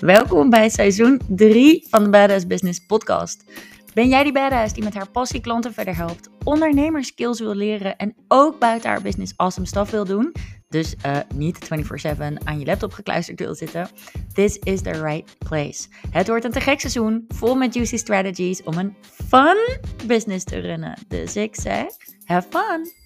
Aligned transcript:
Welkom 0.00 0.50
bij 0.50 0.68
seizoen 0.68 1.20
3 1.28 1.86
van 1.90 2.04
de 2.04 2.10
Badass 2.10 2.46
Business 2.46 2.86
Podcast. 2.86 3.44
Ben 3.94 4.08
jij 4.08 4.22
die 4.22 4.32
badass 4.32 4.72
die 4.72 4.84
met 4.84 4.94
haar 4.94 5.10
passie 5.10 5.40
klanten 5.40 5.72
verder 5.72 5.96
helpt, 5.96 6.28
ondernemerskills 6.44 7.40
wil 7.40 7.54
leren 7.54 7.96
en 7.96 8.14
ook 8.28 8.58
buiten 8.58 8.90
haar 8.90 9.02
business 9.02 9.32
awesome 9.36 9.66
stuff 9.66 9.90
wil 9.90 10.04
doen? 10.04 10.32
Dus 10.68 10.94
uh, 11.06 11.16
niet 11.34 11.58
24/7 11.64 12.18
aan 12.44 12.58
je 12.58 12.64
laptop 12.64 12.92
gekluisterd 12.92 13.40
wil 13.40 13.54
zitten. 13.54 13.88
This 14.32 14.56
is 14.56 14.82
the 14.82 15.02
right 15.02 15.38
place. 15.38 15.88
Het 16.10 16.28
wordt 16.28 16.44
een 16.44 16.52
te 16.52 16.60
gek 16.60 16.80
seizoen, 16.80 17.24
vol 17.28 17.54
met 17.54 17.74
juicy 17.74 17.96
strategies 17.96 18.62
om 18.62 18.78
een 18.78 18.96
fun 19.28 19.78
business 20.06 20.44
te 20.44 20.58
runnen. 20.58 20.98
Dus 21.08 21.36
ik 21.36 21.54
zeg, 21.54 21.86
have 22.24 22.48
fun! 22.50 23.05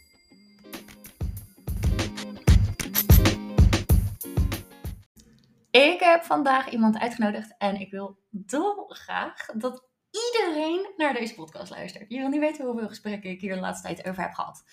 Ik 5.71 6.01
heb 6.01 6.23
vandaag 6.23 6.71
iemand 6.71 6.99
uitgenodigd 6.99 7.55
en 7.59 7.81
ik 7.81 7.91
wil 7.91 8.19
dolgraag 8.31 9.47
dat 9.47 9.85
iedereen 10.11 10.93
naar 10.97 11.15
deze 11.15 11.35
podcast 11.35 11.71
luistert. 11.71 12.05
Je 12.09 12.19
wil 12.19 12.29
niet 12.29 12.41
weten 12.41 12.67
hoeveel 12.67 12.89
gesprekken 12.89 13.31
ik 13.31 13.41
hier 13.41 13.55
de 13.55 13.61
laatste 13.61 13.87
tijd 13.87 14.09
over 14.09 14.23
heb 14.23 14.33
gehad. 14.33 14.65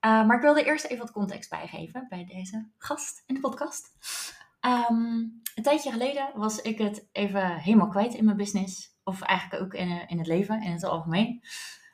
Uh, 0.00 0.26
maar 0.26 0.36
ik 0.36 0.42
wilde 0.42 0.64
eerst 0.64 0.84
even 0.84 0.98
wat 0.98 1.12
context 1.12 1.50
bijgeven 1.50 2.06
bij 2.08 2.24
deze 2.24 2.70
gast 2.78 3.22
in 3.26 3.34
de 3.34 3.40
podcast. 3.40 3.90
Um, 4.60 5.40
een 5.54 5.62
tijdje 5.62 5.90
geleden 5.90 6.30
was 6.34 6.60
ik 6.60 6.78
het 6.78 7.08
even 7.12 7.56
helemaal 7.56 7.88
kwijt 7.88 8.14
in 8.14 8.24
mijn 8.24 8.36
business. 8.36 8.96
Of 9.04 9.20
eigenlijk 9.20 9.62
ook 9.62 9.74
in, 9.74 10.08
in 10.08 10.18
het 10.18 10.26
leven, 10.26 10.62
in 10.62 10.72
het 10.72 10.84
algemeen. 10.84 11.42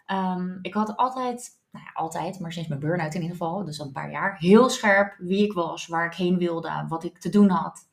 Um, 0.06 0.58
ik 0.62 0.74
had 0.74 0.96
altijd, 0.96 1.50
nou 1.70 1.84
ja, 1.84 1.90
altijd, 1.94 2.40
maar 2.40 2.52
sinds 2.52 2.68
mijn 2.68 2.80
burn-out 2.80 3.14
in 3.14 3.22
ieder 3.22 3.36
geval, 3.36 3.64
dus 3.64 3.80
al 3.80 3.86
een 3.86 3.92
paar 3.92 4.10
jaar, 4.10 4.38
heel 4.38 4.68
scherp 4.68 5.16
wie 5.18 5.44
ik 5.44 5.52
was, 5.52 5.86
waar 5.86 6.06
ik 6.06 6.14
heen 6.14 6.38
wilde, 6.38 6.84
wat 6.88 7.04
ik 7.04 7.18
te 7.18 7.28
doen 7.28 7.48
had. 7.48 7.88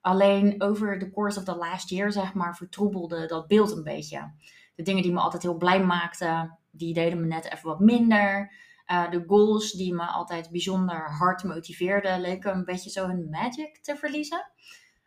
Alleen 0.00 0.62
over 0.62 0.98
de 0.98 1.10
course 1.10 1.38
of 1.38 1.44
the 1.44 1.56
last 1.56 1.90
year, 1.90 2.12
zeg 2.12 2.34
maar, 2.34 2.56
vertroebelde 2.56 3.26
dat 3.26 3.46
beeld 3.46 3.72
een 3.72 3.82
beetje. 3.82 4.32
De 4.74 4.82
dingen 4.82 5.02
die 5.02 5.12
me 5.12 5.20
altijd 5.20 5.42
heel 5.42 5.56
blij 5.56 5.84
maakten, 5.84 6.58
die 6.70 6.94
deden 6.94 7.20
me 7.20 7.26
net 7.26 7.52
even 7.52 7.68
wat 7.68 7.80
minder. 7.80 8.52
Uh, 8.86 9.10
de 9.10 9.24
goals 9.26 9.72
die 9.72 9.94
me 9.94 10.04
altijd 10.04 10.50
bijzonder 10.50 11.10
hard 11.10 11.44
motiveerden, 11.44 12.20
leken 12.20 12.54
een 12.54 12.64
beetje 12.64 12.90
zo 12.90 13.06
hun 13.06 13.28
magic 13.30 13.78
te 13.82 13.96
verliezen. 13.96 14.50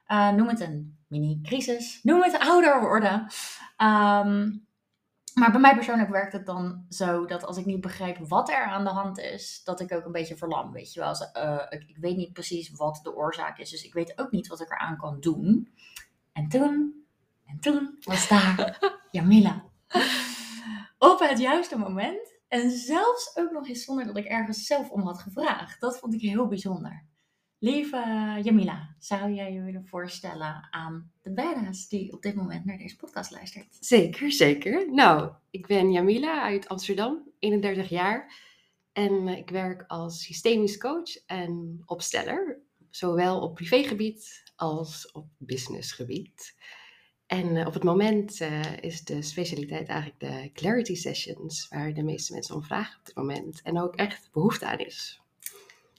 Uh, 0.08 0.32
noem 0.32 0.48
het 0.48 0.60
een 0.60 0.98
mini-crisis, 1.08 2.00
noem 2.04 2.22
het 2.22 2.40
ouder 2.40 2.80
worden. 2.80 3.28
Um, 3.78 4.68
maar 5.34 5.52
bij 5.52 5.60
mij 5.60 5.76
persoonlijk 5.76 6.10
werkt 6.10 6.34
het 6.34 6.46
dan 6.46 6.86
zo 6.90 7.26
dat 7.26 7.46
als 7.46 7.58
ik 7.58 7.66
niet 7.66 7.82
begrijp 7.82 8.18
wat 8.18 8.50
er 8.50 8.64
aan 8.64 8.84
de 8.84 8.90
hand 8.90 9.20
is, 9.20 9.62
dat 9.64 9.80
ik 9.80 9.92
ook 9.92 10.06
een 10.06 10.12
beetje 10.12 10.38
verlam. 10.38 10.72
Weet 10.72 10.94
je 10.94 11.00
wel, 11.00 11.10
als, 11.10 11.30
uh, 11.38 11.66
ik, 11.70 11.84
ik, 11.88 11.98
weet 11.98 12.16
niet 12.16 12.34
precies 12.34 12.72
wat 12.72 13.00
de 13.04 13.16
oorzaak 13.16 13.58
is, 13.58 13.70
dus 13.70 13.84
ik 13.84 13.94
weet 13.94 14.20
ook 14.20 14.32
niet 14.32 14.48
wat 14.48 14.62
ik 14.62 14.72
eraan 14.72 14.98
kan 14.98 15.20
doen. 15.20 15.74
En 16.32 16.48
toen, 16.48 17.04
en 17.46 17.60
toen 17.60 17.98
was 18.04 18.28
daar 18.28 18.80
Jamila. 19.12 19.64
Op 20.98 21.20
het 21.20 21.40
juiste 21.40 21.78
moment. 21.78 22.34
En 22.48 22.72
zelfs 22.72 23.32
ook 23.36 23.52
nog 23.52 23.68
eens 23.68 23.84
zonder 23.84 24.06
dat 24.06 24.18
ik 24.18 24.26
ergens 24.26 24.66
zelf 24.66 24.90
om 24.90 25.02
had 25.02 25.20
gevraagd. 25.20 25.82
Dat 25.82 26.00
vond 26.00 26.14
ik 26.14 26.22
heel 26.22 26.48
bijzonder. 26.48 27.06
Lieve 27.64 28.40
Jamila, 28.44 28.96
zou 29.00 29.32
jij 29.32 29.54
je 29.54 29.62
willen 29.62 29.86
voorstellen 29.86 30.68
aan 30.72 31.12
de 31.22 31.34
badass 31.34 31.88
die 31.88 32.14
op 32.14 32.22
dit 32.22 32.36
moment 32.36 32.66
naar 32.66 32.78
deze 32.78 32.96
podcast 32.96 33.32
luistert? 33.32 33.78
Zeker, 33.80 34.32
zeker. 34.32 34.94
Nou, 34.94 35.32
ik 35.50 35.68
ben 35.68 35.92
Jamila 35.92 36.42
uit 36.42 36.68
Amsterdam, 36.68 37.32
31 37.40 37.90
jaar. 37.90 38.36
En 38.94 39.28
ik 39.28 39.50
werk 39.50 39.84
als 39.88 40.24
systemisch 40.24 40.78
coach 40.78 41.26
en 41.26 41.82
opsteller. 41.86 42.60
Zowel 42.90 43.42
op 43.42 43.54
privégebied 43.54 44.44
als 44.56 45.12
op 45.12 45.28
businessgebied. 45.38 46.56
En 47.26 47.56
eh, 47.56 47.68
op 47.68 47.74
het 47.74 47.84
moment 47.84 48.42
uh, 48.42 48.78
is 48.78 49.04
de 49.04 49.22
specialiteit 49.22 49.88
eigenlijk 49.88 50.20
de 50.20 50.52
clarity 50.54 50.96
sessions, 50.96 51.68
waar 51.70 51.94
de 51.94 52.04
meeste 52.04 52.34
mensen 52.34 52.56
om 52.56 52.64
vragen 52.64 53.00
op 53.00 53.06
dit 53.06 53.16
moment. 53.16 53.62
En 53.62 53.82
ook 53.82 53.96
echt 53.96 54.30
behoefte 54.32 54.66
aan 54.66 54.80
is. 54.80 55.22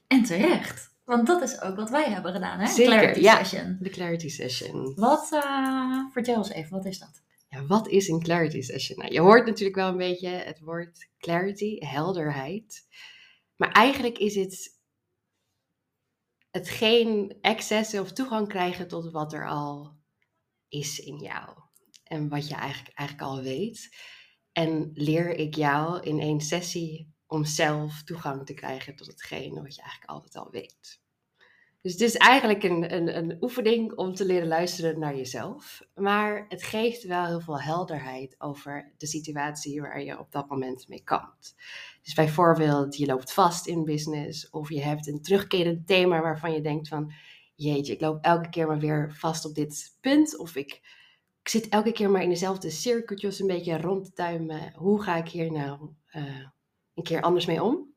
En 0.06 0.22
terecht. 0.22 0.93
Want 1.04 1.26
dat 1.26 1.42
is 1.42 1.60
ook 1.60 1.76
wat 1.76 1.90
wij 1.90 2.04
hebben 2.04 2.32
gedaan, 2.32 2.58
hè? 2.58 2.66
Zeker, 2.66 2.94
clarity 2.94 3.20
ja. 3.20 3.44
session. 3.44 3.76
De 3.80 3.90
clarity 3.90 4.28
session. 4.28 4.94
Wat, 4.94 5.28
uh, 5.32 6.12
vertel 6.12 6.36
eens 6.36 6.50
even, 6.50 6.70
wat 6.70 6.84
is 6.84 6.98
dat? 6.98 7.22
Ja, 7.48 7.66
wat 7.66 7.88
is 7.88 8.08
een 8.08 8.22
clarity 8.22 8.60
session? 8.60 8.98
Nou, 8.98 9.12
je 9.12 9.20
hoort 9.20 9.46
natuurlijk 9.46 9.76
wel 9.76 9.88
een 9.88 9.96
beetje 9.96 10.28
het 10.28 10.60
woord 10.60 11.08
clarity, 11.18 11.78
helderheid. 11.78 12.86
Maar 13.56 13.72
eigenlijk 13.72 14.18
is 14.18 14.34
het 14.34 14.74
het 16.50 16.68
geen 16.68 17.38
access 17.40 17.94
of 17.94 18.12
toegang 18.12 18.48
krijgen 18.48 18.88
tot 18.88 19.10
wat 19.10 19.32
er 19.32 19.48
al 19.48 19.96
is 20.68 20.98
in 20.98 21.18
jou. 21.18 21.48
En 22.04 22.28
wat 22.28 22.48
je 22.48 22.54
eigenlijk, 22.54 22.98
eigenlijk 22.98 23.28
al 23.28 23.42
weet. 23.42 23.96
En 24.52 24.90
leer 24.94 25.28
ik 25.28 25.54
jou 25.54 26.00
in 26.00 26.20
één 26.20 26.40
sessie 26.40 27.13
om 27.34 27.44
zelf 27.44 28.02
toegang 28.02 28.46
te 28.46 28.54
krijgen 28.54 28.96
tot 28.96 29.06
hetgene 29.06 29.62
wat 29.62 29.74
je 29.74 29.82
eigenlijk 29.82 30.10
altijd 30.10 30.36
al 30.36 30.50
weet. 30.50 31.02
Dus 31.84 31.92
het 31.92 32.00
is 32.00 32.16
eigenlijk 32.16 32.62
een, 32.62 32.94
een, 32.94 33.16
een 33.16 33.36
oefening 33.40 33.92
om 33.96 34.14
te 34.14 34.24
leren 34.24 34.48
luisteren 34.48 34.98
naar 34.98 35.16
jezelf. 35.16 35.82
Maar 35.94 36.46
het 36.48 36.62
geeft 36.62 37.02
wel 37.02 37.26
heel 37.26 37.40
veel 37.40 37.60
helderheid 37.60 38.34
over 38.38 38.92
de 38.96 39.06
situatie 39.06 39.80
waar 39.80 40.02
je 40.02 40.18
op 40.18 40.32
dat 40.32 40.48
moment 40.48 40.88
mee 40.88 41.02
kampt. 41.02 41.54
Dus 42.02 42.14
bijvoorbeeld, 42.14 42.96
je 42.96 43.06
loopt 43.06 43.32
vast 43.32 43.66
in 43.66 43.84
business 43.84 44.50
of 44.50 44.68
je 44.68 44.82
hebt 44.82 45.06
een 45.06 45.22
terugkerend 45.22 45.86
thema 45.86 46.20
waarvan 46.20 46.52
je 46.52 46.60
denkt 46.60 46.88
van, 46.88 47.12
jeetje, 47.54 47.92
ik 47.92 48.00
loop 48.00 48.24
elke 48.24 48.48
keer 48.48 48.66
maar 48.66 48.78
weer 48.78 49.14
vast 49.18 49.44
op 49.44 49.54
dit 49.54 49.96
punt. 50.00 50.38
Of 50.38 50.56
ik, 50.56 50.72
ik 51.42 51.48
zit 51.48 51.68
elke 51.68 51.92
keer 51.92 52.10
maar 52.10 52.22
in 52.22 52.28
dezelfde 52.28 52.70
cirkeltjes 52.70 53.40
een 53.40 53.46
beetje 53.46 53.80
rond 53.80 54.04
te 54.04 54.12
tuimen. 54.12 54.72
Hoe 54.74 55.02
ga 55.02 55.16
ik 55.16 55.28
hier 55.28 55.52
nou 55.52 55.88
uh, 56.12 56.46
een 56.94 57.02
keer 57.02 57.20
anders 57.22 57.46
mee 57.46 57.62
om? 57.62 57.92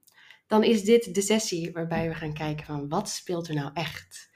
Dan 0.48 0.64
is 0.64 0.84
dit 0.84 1.14
de 1.16 1.22
sessie 1.22 1.72
waarbij 1.72 2.08
we 2.08 2.16
gaan 2.16 2.34
kijken 2.34 2.66
van 2.66 2.90
wat 2.90 3.10
speelt 3.10 3.48
er 3.48 3.56
nou 3.56 3.70
echt? 3.74 4.30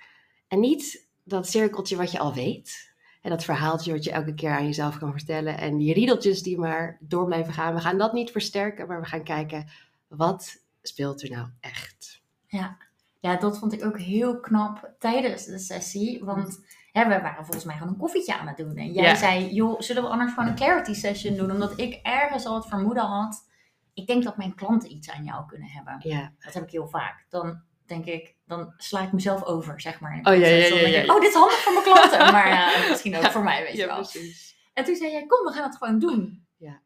En 0.47 0.59
niet 0.59 1.07
dat 1.23 1.47
cirkeltje 1.49 1.95
wat 1.95 2.11
je 2.11 2.19
al 2.19 2.33
weet. 2.33 2.89
En 3.21 3.29
dat 3.29 3.43
verhaaltje 3.43 3.91
wat 3.91 4.03
je 4.03 4.11
elke 4.11 4.33
keer 4.33 4.49
aan 4.51 4.65
jezelf 4.65 4.97
kan 4.97 5.11
vertellen. 5.11 5.57
En 5.57 5.77
die 5.77 5.93
riedeltjes 5.93 6.43
die 6.43 6.57
maar 6.57 6.97
door 6.99 7.25
blijven 7.25 7.53
gaan. 7.53 7.73
We 7.73 7.79
gaan 7.79 7.97
dat 7.97 8.13
niet 8.13 8.31
versterken, 8.31 8.87
maar 8.87 9.01
we 9.01 9.07
gaan 9.07 9.23
kijken 9.23 9.67
wat 10.07 10.63
speelt 10.81 11.23
er 11.23 11.29
nou 11.29 11.47
echt? 11.59 12.21
Ja, 12.47 12.77
ja 13.19 13.35
dat 13.35 13.57
vond 13.59 13.73
ik 13.73 13.85
ook 13.85 13.99
heel 13.99 14.39
knap 14.39 14.91
tijdens 14.99 15.45
de 15.45 15.59
sessie. 15.59 16.23
Want 16.25 16.59
hè, 16.91 17.03
we 17.03 17.21
waren 17.21 17.45
volgens 17.45 17.65
mij 17.65 17.77
gewoon 17.77 17.93
een 17.93 17.99
koffietje 17.99 18.37
aan 18.37 18.47
het 18.47 18.57
doen. 18.57 18.75
En 18.75 18.91
jij 18.91 19.03
Ja. 19.03 19.15
zei, 19.15 19.53
joh, 19.53 19.79
zullen 19.79 20.03
we 20.03 20.09
anders 20.09 20.33
gewoon 20.33 20.49
een 20.49 20.55
clarity 20.55 20.93
session 20.93 21.35
doen? 21.35 21.51
Omdat 21.51 21.79
ik 21.79 21.99
ergens 22.03 22.45
al 22.45 22.55
het 22.55 22.65
vermoeden 22.67 23.03
had. 23.05 23.49
Ik 23.93 24.07
denk 24.07 24.23
dat 24.23 24.37
mijn 24.37 24.55
klanten 24.55 24.91
iets 24.91 25.09
aan 25.09 25.23
jou 25.23 25.45
kunnen 25.45 25.67
hebben. 25.67 25.95
Ja, 25.99 26.33
Dat 26.39 26.53
heb 26.53 26.63
ik 26.63 26.71
heel 26.71 26.87
vaak. 26.87 27.25
Dan 27.29 27.61
denk 27.85 28.05
ik, 28.05 28.35
dan 28.45 28.73
sla 28.77 29.01
ik 29.01 29.11
mezelf 29.11 29.43
over, 29.43 29.81
zeg 29.81 29.99
maar. 29.99 30.19
Oh, 30.23 30.35
ja, 30.35 30.47
ja, 30.47 30.75
ja, 30.87 31.01
ik, 31.01 31.09
oh, 31.11 31.19
dit 31.21 31.29
is 31.29 31.33
handig 31.35 31.57
voor 31.57 31.73
mijn 31.73 31.85
klanten. 31.85 32.19
Maar 32.33 32.47
ja, 32.47 32.89
misschien 32.89 33.15
ook 33.17 33.23
voor 33.31 33.43
mij, 33.43 33.63
weet 33.63 33.75
je 33.77 33.85
wel. 33.85 33.95
precies. 33.95 34.55
En 34.73 34.83
toen 34.83 34.95
zei 34.95 35.11
jij, 35.11 35.25
kom, 35.25 35.45
we 35.45 35.51
gaan 35.51 35.63
het 35.69 35.77
gewoon 35.77 35.99
doen. 35.99 36.45
Ja. 36.57 36.81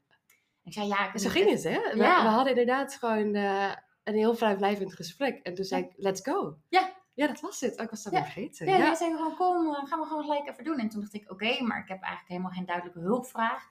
Ik 0.63 0.73
zei, 0.73 0.87
ja, 0.87 1.13
ik 1.13 1.19
zo 1.19 1.29
ging 1.29 1.49
het, 1.49 1.63
hè? 1.63 1.79
We, 1.93 2.03
hadden 2.05 2.49
inderdaad 2.49 2.95
gewoon 2.95 3.35
eh, 3.35 3.71
een 4.03 4.13
heel 4.15 4.35
vrijblijvend 4.35 4.93
gesprek. 4.93 5.39
En 5.43 5.53
toen 5.55 5.65
zei 5.65 5.83
ik, 5.83 5.93
let's 5.95 6.21
go. 6.23 6.57
Ja. 6.69 6.93
Ja, 7.13 7.27
dat 7.27 7.39
was 7.39 7.59
het. 7.59 7.77
Oh, 7.77 7.83
ik 7.83 7.89
was 7.89 8.03
dat 8.03 8.13
Ja. 8.13 8.23
vergeten. 8.23 8.65
Ja, 8.67 8.77
Ja. 8.77 8.83
jij 8.85 8.95
zei 8.95 9.15
gewoon, 9.15 9.35
kom, 9.35 9.73
eh, 9.75 9.85
gaan 9.85 9.99
we 9.99 10.05
gewoon 10.05 10.23
gelijk 10.23 10.49
even 10.49 10.63
doen. 10.63 10.77
En 10.79 10.89
toen 10.89 10.99
dacht 11.01 11.13
ik, 11.13 11.31
oké, 11.31 11.63
maar 11.63 11.79
ik 11.79 11.87
heb 11.87 12.01
eigenlijk 12.01 12.27
helemaal 12.27 12.51
geen 12.51 12.65
duidelijke 12.65 12.99
hulpvraag. 12.99 13.63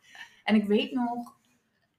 En 0.44 0.54
ik 0.54 0.66
weet 0.66 0.92
nog 0.92 1.36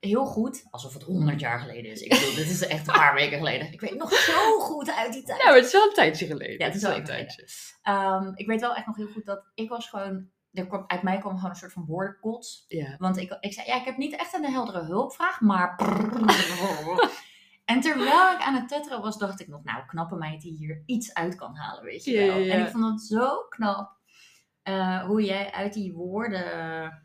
heel 0.06 0.26
goed, 0.26 0.66
alsof 0.70 0.94
het 0.94 1.04
honderd 1.04 1.40
jaar 1.40 1.60
geleden 1.60 1.92
is. 1.92 2.02
Ik 2.02 2.10
bedoel, 2.10 2.36
dit 2.36 2.50
is 2.50 2.68
echt 2.68 2.88
een 2.88 2.94
paar 2.94 3.14
weken 3.22 3.38
geleden. 3.38 3.74
Ik 3.74 3.82
weet 3.82 3.98
nog 3.98 4.14
zo 4.14 4.60
goed 4.60 4.92
uit 4.92 5.14
die 5.14 5.24
tijd. 5.24 5.40
Ja, 5.42 5.46
maar 5.46 5.56
het 5.56 5.66
is 5.66 5.72
wel 5.72 5.88
een 5.88 5.94
tijdje 5.94 6.26
geleden. 6.26 6.58
Ja, 6.58 6.66
het 6.66 6.76
is 6.76 6.82
wel 6.82 6.96
een 6.96 7.04
tijdje. 7.04 7.48
Ehm, 7.82 8.32
ik 8.36 8.48
weet 8.48 8.62
wel 8.62 8.76
echt 8.76 8.86
nog 8.86 8.96
heel 8.96 9.08
goed 9.08 9.26
dat 9.26 9.46
ik 9.54 9.70
was 9.70 9.90
gewoon, 9.90 10.30
er 10.52 10.68
kwam, 10.68 10.84
uit 10.88 11.04
mij 11.04 11.18
kwam 11.18 11.36
gewoon 11.36 11.50
een 11.50 11.56
soort 11.56 11.74
van 11.74 11.86
woordenkots. 11.86 12.66
Ja. 12.68 12.96
Want 12.98 13.18
ik, 13.18 13.38
ik 13.40 13.54
zei, 13.54 13.68
ja, 13.68 13.80
ik 13.80 13.86
heb 13.86 13.98
niet 13.98 14.16
echt 14.16 14.34
een 14.34 14.46
heldere 14.46 14.84
hulpvraag, 14.84 15.42
maar... 15.42 15.76
En 17.66 17.82
terwijl 17.82 18.34
ik 18.34 18.42
aan 18.42 18.56
het 18.56 18.68
tetteren 18.68 19.02
was, 19.02 19.18
dacht 19.18 19.40
ik 19.40 19.48
nog, 19.48 19.64
nou, 19.64 19.86
knappe 19.86 20.16
meid 20.16 20.42
die 20.42 20.58
hier 20.58 20.84
iets 20.86 21.14
uit 21.14 21.36
kan 21.36 21.56
halen, 21.56 21.84
weet 21.84 22.04
je 22.04 22.18
wel. 22.18 22.36
En 22.36 22.66
ik 22.66 22.72
vond 22.72 22.86
het 22.86 23.02
zo 23.02 23.46
knap 23.50 23.98
eh, 24.64 25.04
hoe 25.04 25.24
jij 25.24 25.52
uit 25.52 25.74
die 25.74 25.94
woorden 25.94 27.04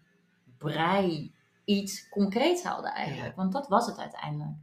brei 0.58 1.35
iets 1.70 2.08
concreets 2.08 2.62
haalde 2.62 2.88
eigenlijk. 2.88 3.37
Want 3.37 3.52
dat 3.52 3.69
was 3.69 3.87
het 3.87 3.99
uiteindelijk. 3.99 4.56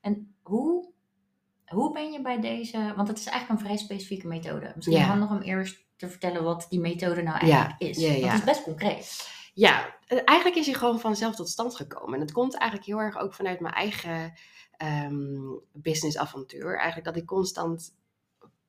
En 0.00 0.34
hoe, 0.42 0.92
hoe 1.66 1.92
ben 1.92 2.12
je 2.12 2.20
bij 2.22 2.40
deze, 2.40 2.92
want 2.96 3.08
het 3.08 3.18
is 3.18 3.26
eigenlijk 3.26 3.60
een 3.60 3.66
vrij 3.66 3.78
specifieke 3.78 4.26
methode. 4.26 4.72
Misschien 4.74 4.96
Ja. 4.98 5.04
handig 5.06 5.30
om 5.30 5.40
eerst 5.40 5.84
te 5.96 6.08
vertellen 6.08 6.44
wat 6.44 6.66
die 6.68 6.80
methode 6.80 7.22
nou 7.22 7.38
eigenlijk 7.38 7.80
is. 7.80 7.98
ja, 7.98 8.08
het 8.10 8.38
is 8.38 8.44
best 8.44 8.62
concreet. 8.62 9.28
Ja, 9.54 9.96
eh, 10.06 10.18
eigenlijk 10.24 10.58
is 10.58 10.66
hij 10.66 10.74
gewoon 10.74 11.00
vanzelf 11.00 11.34
tot 11.34 11.48
stand 11.48 11.76
gekomen. 11.76 12.14
En 12.14 12.20
het 12.20 12.32
komt 12.32 12.54
eigenlijk 12.56 12.90
heel 12.90 13.00
erg 13.00 13.16
ook 13.16 13.34
vanuit 13.34 13.60
mijn 13.60 13.74
eigen 13.74 14.32
ehm 14.76 15.52
businessavontuur. 15.72 16.74
Eigenlijk 16.76 17.04
dat 17.04 17.16
ik 17.16 17.26
constant 17.26 17.94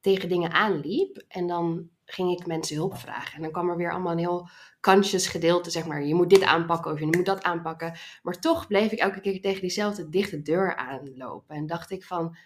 tegen 0.01 0.30
dingen 0.30 0.51
aanliep. 0.51 1.24
En 1.27 1.47
dan 1.47 1.89
ging 2.06 2.40
ik 2.40 2.46
mensen 2.46 2.75
hulp 2.75 2.98
vragen. 2.98 3.36
En 3.36 3.42
dan 3.42 3.52
kwam 3.52 3.69
er 3.69 3.78
weer 3.78 3.92
allemaal 3.92 4.12
een 4.12 4.18
heel 4.18 4.50
conscious 4.81 5.28
gedeelte, 5.28 5.69
zeg 5.69 5.86
maar. 5.86 6.04
Je 6.06 6.16
moet 6.16 6.30
dit 6.30 6.44
aanpakken 6.44 6.92
of 6.92 7.00
je 7.00 7.06
moet 7.06 7.25
dat 7.25 7.44
aanpakken. 7.44 7.94
Maar 8.24 8.40
toch 8.40 8.68
bleef 8.68 8.92
ik 8.92 9.00
elke 9.00 9.22
keer 9.22 9.42
tegen 9.42 9.62
diezelfde 9.62 10.10
dichte 10.10 10.42
deur 10.42 10.75
aanlopen. 10.75 11.56
En 11.56 11.66
dacht 11.66 11.92
ik 11.92 12.04
van, 12.04 12.38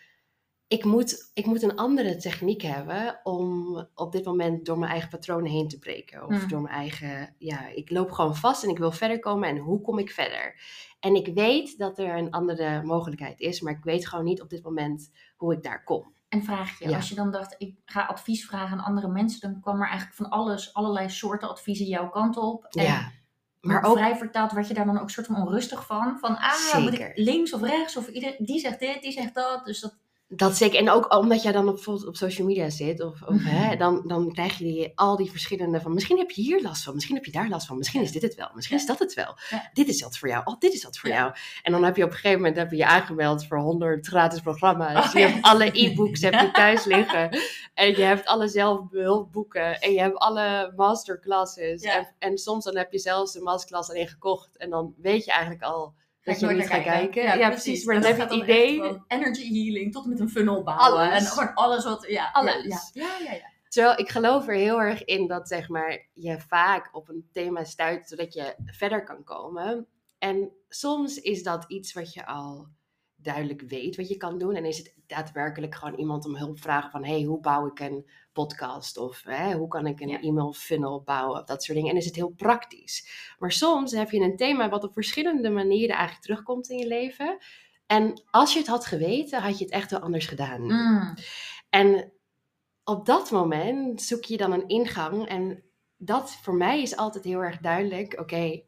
ik 0.68 0.84
moet, 0.84 1.32
ik 1.34 1.46
moet 1.46 1.64
een 1.64 1.76
andere 1.76 2.16
techniek 2.18 2.62
hebben 2.62 3.20
om 3.24 3.76
op 3.96 4.12
dit 4.12 4.26
moment 4.26 4.66
door 4.66 4.78
mijn 4.80 4.92
eigen 4.92 5.10
patronen 5.10 5.52
heen 5.52 5.68
te 5.68 5.80
breken. 5.80 6.26
Of 6.26 6.42
Mm. 6.42 6.48
door 6.48 6.62
mijn 6.62 6.76
eigen, 6.76 7.36
ja, 7.38 7.68
ik 7.68 7.90
loop 7.90 8.12
gewoon 8.12 8.36
vast 8.36 8.64
en 8.64 8.70
ik 8.70 8.78
wil 8.78 8.92
verder 8.92 9.20
komen. 9.20 9.50
En 9.50 9.58
hoe 9.58 9.82
kom 9.82 10.00
ik 10.00 10.12
verder? 10.12 10.62
En 11.00 11.16
ik 11.16 11.34
weet 11.34 11.78
dat 11.78 12.00
er 12.00 12.18
een 12.18 12.32
andere 12.32 12.84
mogelijkheid 12.84 13.40
is, 13.40 13.62
maar 13.62 13.74
ik 13.74 13.84
weet 13.84 14.08
gewoon 14.08 14.26
niet 14.26 14.42
op 14.42 14.50
dit 14.50 14.64
moment 14.64 15.12
hoe 15.38 15.54
ik 15.54 15.64
daar 15.64 15.84
kom. 15.84 16.14
En 16.30 16.44
vraag 16.44 16.80
je, 16.80 16.90
Ja. 16.90 16.96
als 16.96 17.10
je 17.10 17.16
dan 17.16 17.32
dacht, 17.32 17.56
ik 17.58 17.76
ga 17.86 18.02
advies 18.06 18.46
vragen 18.46 18.78
aan 18.78 18.86
andere 18.86 19.08
mensen, 19.08 19.40
dan 19.40 19.62
kwam 19.62 19.82
er 19.82 19.88
eigenlijk 19.88 20.16
van 20.16 20.30
alles, 20.30 20.74
allerlei 20.74 21.10
soorten 21.10 21.50
adviezen 21.50 21.86
jouw 21.86 22.10
kant 22.10 22.38
op. 22.38 22.66
En 22.66 22.84
ja, 22.84 23.12
maar 23.62 23.84
ook 23.84 23.98
vrij 23.98 24.16
vertaald 24.16 24.52
werd 24.52 24.68
je 24.68 24.74
daar 24.74 24.86
dan 24.86 25.00
ook 25.00 25.10
soort 25.10 25.28
van 25.28 25.36
onrustig 25.36 25.86
van. 25.86 26.20
Van, 26.20 26.38
ah, 26.38 26.78
moet 26.78 26.94
ik 26.94 27.12
links 27.16 27.54
of 27.54 27.62
rechts? 27.62 27.98
Of 27.98 28.08
ieder, 28.08 28.36
die 28.38 28.60
zegt 28.60 28.80
dit, 28.80 29.02
die 29.02 29.12
zegt 29.12 29.34
dat. 29.34 29.66
Dus 29.66 29.80
dat, 29.80 29.98
Dat 30.32 30.58
zeker. 30.58 30.80
En 30.80 30.90
ook 30.90 31.16
omdat 31.16 31.42
jij 31.44 31.52
dan 31.52 31.68
op, 31.68 31.74
bijvoorbeeld 31.74 32.08
op 32.08 32.16
social 32.16 32.48
media 32.48 32.70
zit, 32.70 33.02
of, 33.04 33.22
of, 33.22 33.30
Mhm. 33.36 33.46
hè, 33.48 33.76
dan, 33.76 34.04
dan 34.08 34.32
krijg 34.34 34.58
je 34.58 34.64
die, 34.64 34.92
al 34.96 35.16
die 35.16 35.32
verschillende 35.32 35.82
van, 35.82 35.94
misschien 35.94 36.18
heb 36.18 36.32
je 36.32 36.42
hier 36.42 36.62
last 36.62 36.84
van, 36.84 36.94
misschien 36.94 37.16
heb 37.16 37.26
je 37.26 37.32
daar 37.32 37.50
last 37.50 37.68
van, 37.68 37.78
misschien 37.78 38.02
is 38.02 38.12
dit 38.12 38.22
het 38.22 38.36
wel, 38.36 38.50
misschien 38.54 38.76
Ja. 38.78 38.82
is 38.82 38.88
dat 38.88 39.00
het 39.00 39.14
wel. 39.14 39.38
Ja. 39.50 39.70
Dit 39.74 39.88
is 39.88 40.00
dat 40.00 40.18
voor 40.18 40.28
jou, 40.30 40.42
oh, 40.46 40.60
dit 40.60 40.74
is 40.74 40.82
dat 40.82 40.98
voor 40.98 41.10
jou. 41.10 41.34
En 41.64 41.72
dan 41.72 41.84
heb 41.84 41.96
je 41.96 42.04
op 42.04 42.10
een 42.10 42.16
gegeven 42.16 42.38
moment 42.38 42.58
heb 42.58 42.72
je, 42.72 42.78
je 42.78 42.86
aangemeld 42.86 43.46
voor 43.46 43.58
100 43.60 44.08
gratis 44.08 44.40
programma's. 44.40 45.08
Oh, 45.08 45.14
je 45.14 45.20
hebt 45.20 45.46
alle 45.46 45.70
e-books 45.74 46.22
heb 46.22 46.34
je 46.34 46.52
thuis 46.62 46.86
liggen. 46.86 47.30
En 47.74 47.88
je 47.88 48.02
hebt 48.02 48.26
alle 48.26 48.48
zelfbehulpboeken. 48.48 49.80
En 49.80 49.92
je 49.94 50.00
hebt 50.00 50.18
alle 50.18 50.74
masterclasses. 50.76 51.82
En, 51.82 52.08
en 52.20 52.38
soms 52.38 52.64
dan 52.64 52.78
heb 52.78 52.92
je 52.92 53.00
zelfs 53.00 53.36
een 53.36 53.44
masterclass 53.44 53.90
alleen 53.90 54.08
gekocht. 54.08 54.58
En 54.58 54.70
dan 54.70 54.94
weet 54.98 55.26
je 55.26 55.32
eigenlijk 55.32 55.64
al 55.64 55.94
dat 56.24 56.40
je 56.40 56.46
nooit 56.46 56.58
niet 56.58 56.70
naar 56.70 56.82
gaat 56.82 56.94
kijken. 56.94 57.38
Ja, 57.38 57.50
precies. 57.50 57.86
Maar 57.86 57.96
dan 57.96 58.04
heb 58.04 58.16
je 58.16 58.22
het 58.22 58.32
idee. 58.32 59.02
energy 59.08 59.64
healing 59.64 59.92
tot 59.92 60.04
en 60.04 60.10
met 60.10 60.20
een 60.20 60.30
funnel 60.30 60.64
bouwen. 60.64 61.02
Alles. 61.02 61.24
En 61.24 61.26
gewoon 61.26 61.54
alles 61.54 61.84
wat, 61.84 62.06
ja. 62.08 62.30
Alles. 62.32 62.64
Ja, 62.64 62.80
ja, 62.94 63.18
ja. 63.18 63.24
ja, 63.24 63.34
ja. 63.34 63.58
Terwijl 63.70 64.00
ik 64.00 64.10
geloof 64.10 64.48
er 64.48 64.56
heel 64.56 64.82
erg 64.82 65.06
in 65.06 65.28
dat 65.28 65.48
zeg 65.48 65.70
maar, 65.70 66.08
je 66.14 66.40
vaak 66.40 66.90
op 66.92 67.10
een 67.10 67.30
thema 67.32 67.64
stuit 67.64 68.08
zodat 68.08 68.34
je 68.34 68.56
verder 68.66 69.04
kan 69.04 69.24
komen. 69.24 69.88
En 70.18 70.52
soms 70.70 71.18
is 71.18 71.44
dat 71.44 71.66
iets 71.68 71.94
wat 71.94 72.14
je 72.14 72.26
al 72.26 72.68
duidelijk 73.16 73.62
weet 73.62 73.96
wat 73.96 74.10
je 74.10 74.18
kan 74.18 74.38
doen. 74.38 74.56
En 74.56 74.66
is 74.66 74.78
het 74.78 74.94
daadwerkelijk 75.08 75.76
gewoon 75.76 76.00
iemand 76.00 76.26
om 76.26 76.36
hulp 76.36 76.60
vragen 76.60 76.92
van... 76.92 77.06
hey, 77.06 77.22
hoe 77.22 77.40
bouw 77.40 77.68
ik 77.68 77.80
een 77.80 78.10
podcast? 78.44 78.98
Of 78.98 79.24
hè, 79.24 79.54
hoe 79.54 79.68
kan 79.68 79.88
ik 79.88 80.00
een 80.00 80.08
Ja. 80.10 80.22
e-mail 80.22 80.54
funnel 80.54 81.02
bouwen? 81.02 81.40
Of 81.40 81.46
dat 81.46 81.64
soort 81.64 81.78
dingen. 81.78 81.92
En 81.94 82.00
is 82.00 82.06
het 82.06 82.16
heel 82.16 82.34
praktisch. 82.36 83.10
Maar 83.40 83.52
soms 83.52 83.92
heb 83.92 84.12
je 84.12 84.20
een 84.20 84.38
thema 84.38 84.70
wat 84.70 84.84
op 84.84 84.94
verschillende 84.94 85.50
manieren 85.50 85.96
eigenlijk 85.96 86.26
terugkomt 86.26 86.70
in 86.70 86.78
je 86.78 86.88
leven. 86.88 87.38
En 87.86 88.22
als 88.32 88.54
je 88.54 88.60
het 88.60 88.68
had 88.68 88.86
geweten, 88.86 89.42
had 89.42 89.58
je 89.58 89.64
het 89.64 89.74
echt 89.74 89.92
wel 89.92 90.00
anders 90.00 90.26
gedaan. 90.28 90.62
Mm. 90.62 91.14
En 91.70 92.12
op 92.84 93.06
dat 93.06 93.32
moment 93.32 94.02
zoek 94.02 94.24
je 94.24 94.38
dan 94.38 94.52
een 94.52 94.68
ingang. 94.68 95.28
En 95.28 95.64
dat 95.98 96.32
voor 96.42 96.56
mij 96.56 96.82
is 96.82 96.96
altijd 96.96 97.24
heel 97.24 97.40
erg 97.44 97.58
duidelijk. 97.58 98.20
Oké, 98.20 98.62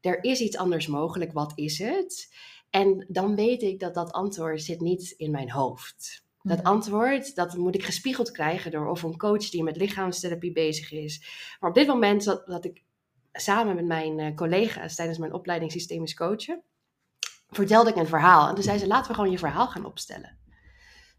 er 0.00 0.24
is 0.24 0.40
iets 0.40 0.56
anders 0.56 0.86
mogelijk. 0.86 1.32
Wat 1.32 1.52
is 1.54 1.78
het? 1.78 2.34
En 2.70 3.06
dan 3.08 3.34
weet 3.34 3.62
ik 3.62 3.80
dat 3.80 3.94
dat 3.94 4.12
antwoord 4.12 4.62
zit 4.62 4.80
niet 4.80 5.10
in 5.10 5.30
mijn 5.30 5.50
hoofd. 5.50 6.26
Dat 6.42 6.58
Mhm. 6.58 6.66
antwoord, 6.66 7.34
dat 7.34 7.56
moet 7.56 7.74
ik 7.74 7.84
gespiegeld 7.84 8.30
krijgen 8.30 8.70
door 8.70 8.86
of 8.86 9.02
een 9.02 9.16
coach 9.16 9.48
die 9.50 9.62
met 9.62 9.76
lichaamstherapie 9.76 10.52
bezig 10.52 10.92
is. 10.92 11.26
Maar 11.60 11.70
op 11.70 11.76
dit 11.76 11.86
moment 11.86 12.24
dat, 12.24 12.46
dat 12.46 12.64
ik 12.64 12.82
samen 13.32 13.74
met 13.74 13.86
mijn 13.86 14.18
eh, 14.18 14.34
collega's 14.34 14.94
tijdens 14.94 15.18
mijn 15.18 15.32
opleiding 15.32 15.72
systemisch 15.72 16.14
coachen, 16.14 16.62
vertelde 17.50 17.90
ik 17.90 17.96
een 17.96 18.06
verhaal. 18.06 18.48
En 18.48 18.54
toen 18.54 18.64
zei 18.64 18.78
ze, 18.78 18.86
laten 18.86 19.08
we 19.10 19.14
gewoon 19.14 19.30
je 19.30 19.38
verhaal 19.38 19.68
gaan 19.68 19.84
opstellen. 19.84 20.36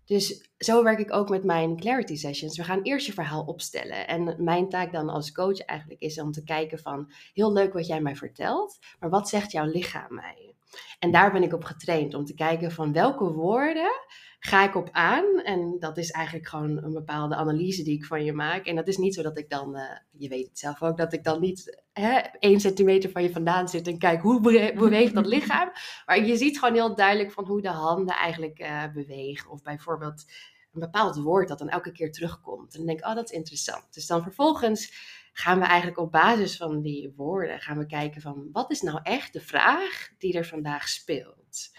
Dus 0.06 0.50
zo 0.58 0.84
werk 0.84 1.00
ik 1.00 1.14
ook 1.14 1.30
met 1.30 1.44
mijn 1.44 1.78
clarity 1.78 2.16
sessions. 2.16 2.58
We 2.58 2.64
gaan 2.64 2.82
eerst 2.82 3.06
je 3.06 3.14
verhaal 3.14 3.44
opstellen. 3.44 4.08
En 4.08 4.44
mijn 4.44 4.70
taak 4.70 4.92
dan 4.92 5.10
als 5.10 5.32
coach 5.32 5.60
eigenlijk 5.60 6.02
is 6.02 6.20
om 6.20 6.32
te 6.32 6.44
kijken 6.44 6.80
van... 6.80 7.12
heel 7.34 7.54
leuk 7.54 7.74
wat 7.74 7.88
jij 7.88 8.02
mij 8.02 8.16
vertelt, 8.16 8.80
maar 9.00 9.10
wat 9.10 9.30
zegt 9.30 9.52
jouw 9.52 9.66
lichaam 9.66 10.14
mij? 10.14 10.56
En 11.00 11.12
daar 11.12 11.32
ben 11.32 11.44
ik 11.44 11.54
op 11.54 11.64
getraind 11.64 12.14
om 12.14 12.26
te 12.26 12.34
kijken 12.34 12.72
van 12.72 12.94
welke 12.94 13.32
woorden 13.34 13.92
ga 14.40 14.68
ik 14.68 14.76
op 14.76 14.90
aan. 14.92 15.42
En 15.44 15.76
dat 15.80 15.98
is 15.98 16.12
eigenlijk 16.12 16.48
gewoon 16.48 16.84
een 16.84 16.94
bepaalde 16.94 17.36
analyse 17.36 17.84
die 17.84 17.96
ik 17.96 18.06
van 18.06 18.24
je 18.24 18.34
maak. 18.34 18.66
En 18.66 18.76
dat 18.76 18.88
is 18.88 18.98
niet 18.98 19.14
zo 19.14 19.22
dat 19.22 19.38
ik 19.38 19.50
dan, 19.50 19.76
eh, 19.76 19.98
je 20.12 20.30
weet 20.30 20.48
het 20.48 20.60
zelf 20.60 20.82
ook, 20.82 20.98
dat 20.98 21.14
ik 21.14 21.24
dan 21.24 21.40
niet 21.42 21.84
hè, 21.94 22.20
één 22.40 22.60
centimeter 22.60 23.10
van 23.10 23.24
je 23.24 23.32
vandaan 23.32 23.70
zit 23.70 23.88
en 23.88 23.98
kijk 23.98 24.22
hoe 24.22 24.42
bewe- 24.42 24.74
beweegt 24.76 25.14
dat 25.14 25.26
lichaam. 25.26 25.72
Maar 26.06 26.26
je 26.26 26.38
ziet 26.38 26.60
gewoon 26.60 26.74
heel 26.74 26.96
duidelijk 26.96 27.32
van 27.32 27.46
hoe 27.46 27.62
de 27.62 27.70
handen 27.70 28.16
eigenlijk 28.16 28.60
eh, 28.60 28.84
bewegen. 28.94 29.52
Of 29.52 29.62
bijvoorbeeld 29.62 30.26
een 30.74 30.80
bepaald 30.80 31.16
woord 31.16 31.48
dat 31.48 31.60
dan 31.60 31.70
elke 31.70 31.92
keer 31.92 32.12
terugkomt. 32.12 32.72
En 32.74 32.78
dan 32.78 32.88
denk 32.88 33.00
ik, 33.00 33.06
oh 33.06 33.16
dat 33.16 33.30
is 33.32 33.38
interessant. 33.38 33.94
Dus 33.94 34.08
dan 34.08 34.24
vervolgens 34.24 34.94
gaan 35.40 35.60
we 35.60 35.66
eigenlijk 35.66 36.00
op 36.00 36.12
basis 36.12 36.58
van 36.58 36.82
die 36.82 37.14
woorden 37.16 37.60
gaan 37.60 37.78
we 37.78 37.86
kijken 37.86 38.22
van 38.22 38.50
wat 38.52 38.72
is 38.72 38.82
nou 38.82 39.00
echt 39.04 39.34
de 39.34 39.42
vraag 39.42 40.10
die 40.18 40.34
er 40.34 40.46
vandaag 40.46 40.90
speelt. 40.90 41.78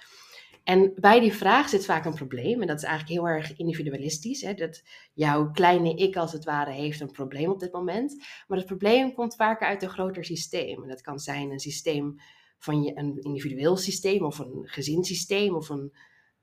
En 0.64 0.92
bij 0.94 1.20
die 1.20 1.32
vraag 1.32 1.68
zit 1.68 1.84
vaak 1.84 2.04
een 2.04 2.14
probleem. 2.14 2.60
En 2.60 2.66
dat 2.66 2.76
is 2.76 2.84
eigenlijk 2.84 3.20
heel 3.20 3.28
erg 3.28 3.56
individualistisch. 3.56 4.42
Hè? 4.42 4.54
Dat 4.54 4.82
jouw 5.14 5.50
kleine 5.50 5.94
ik 5.94 6.16
als 6.16 6.32
het 6.32 6.44
ware 6.44 6.72
heeft 6.72 7.00
een 7.00 7.10
probleem 7.10 7.50
op 7.50 7.60
dit 7.60 7.72
moment. 7.72 8.24
Maar 8.46 8.58
het 8.58 8.66
probleem 8.66 9.14
komt 9.14 9.36
vaak 9.36 9.62
uit 9.62 9.82
een 9.82 9.90
groter 9.90 10.24
systeem. 10.24 10.82
En 10.82 10.88
dat 10.88 11.00
kan 11.00 11.18
zijn 11.18 11.50
een 11.50 11.60
systeem 11.60 12.20
van 12.58 12.82
je, 12.82 12.96
een 12.96 13.18
individueel 13.20 13.76
systeem 13.76 14.24
of 14.24 14.38
een 14.38 14.62
gezinssysteem 14.62 15.54
of 15.54 15.68
een 15.68 15.92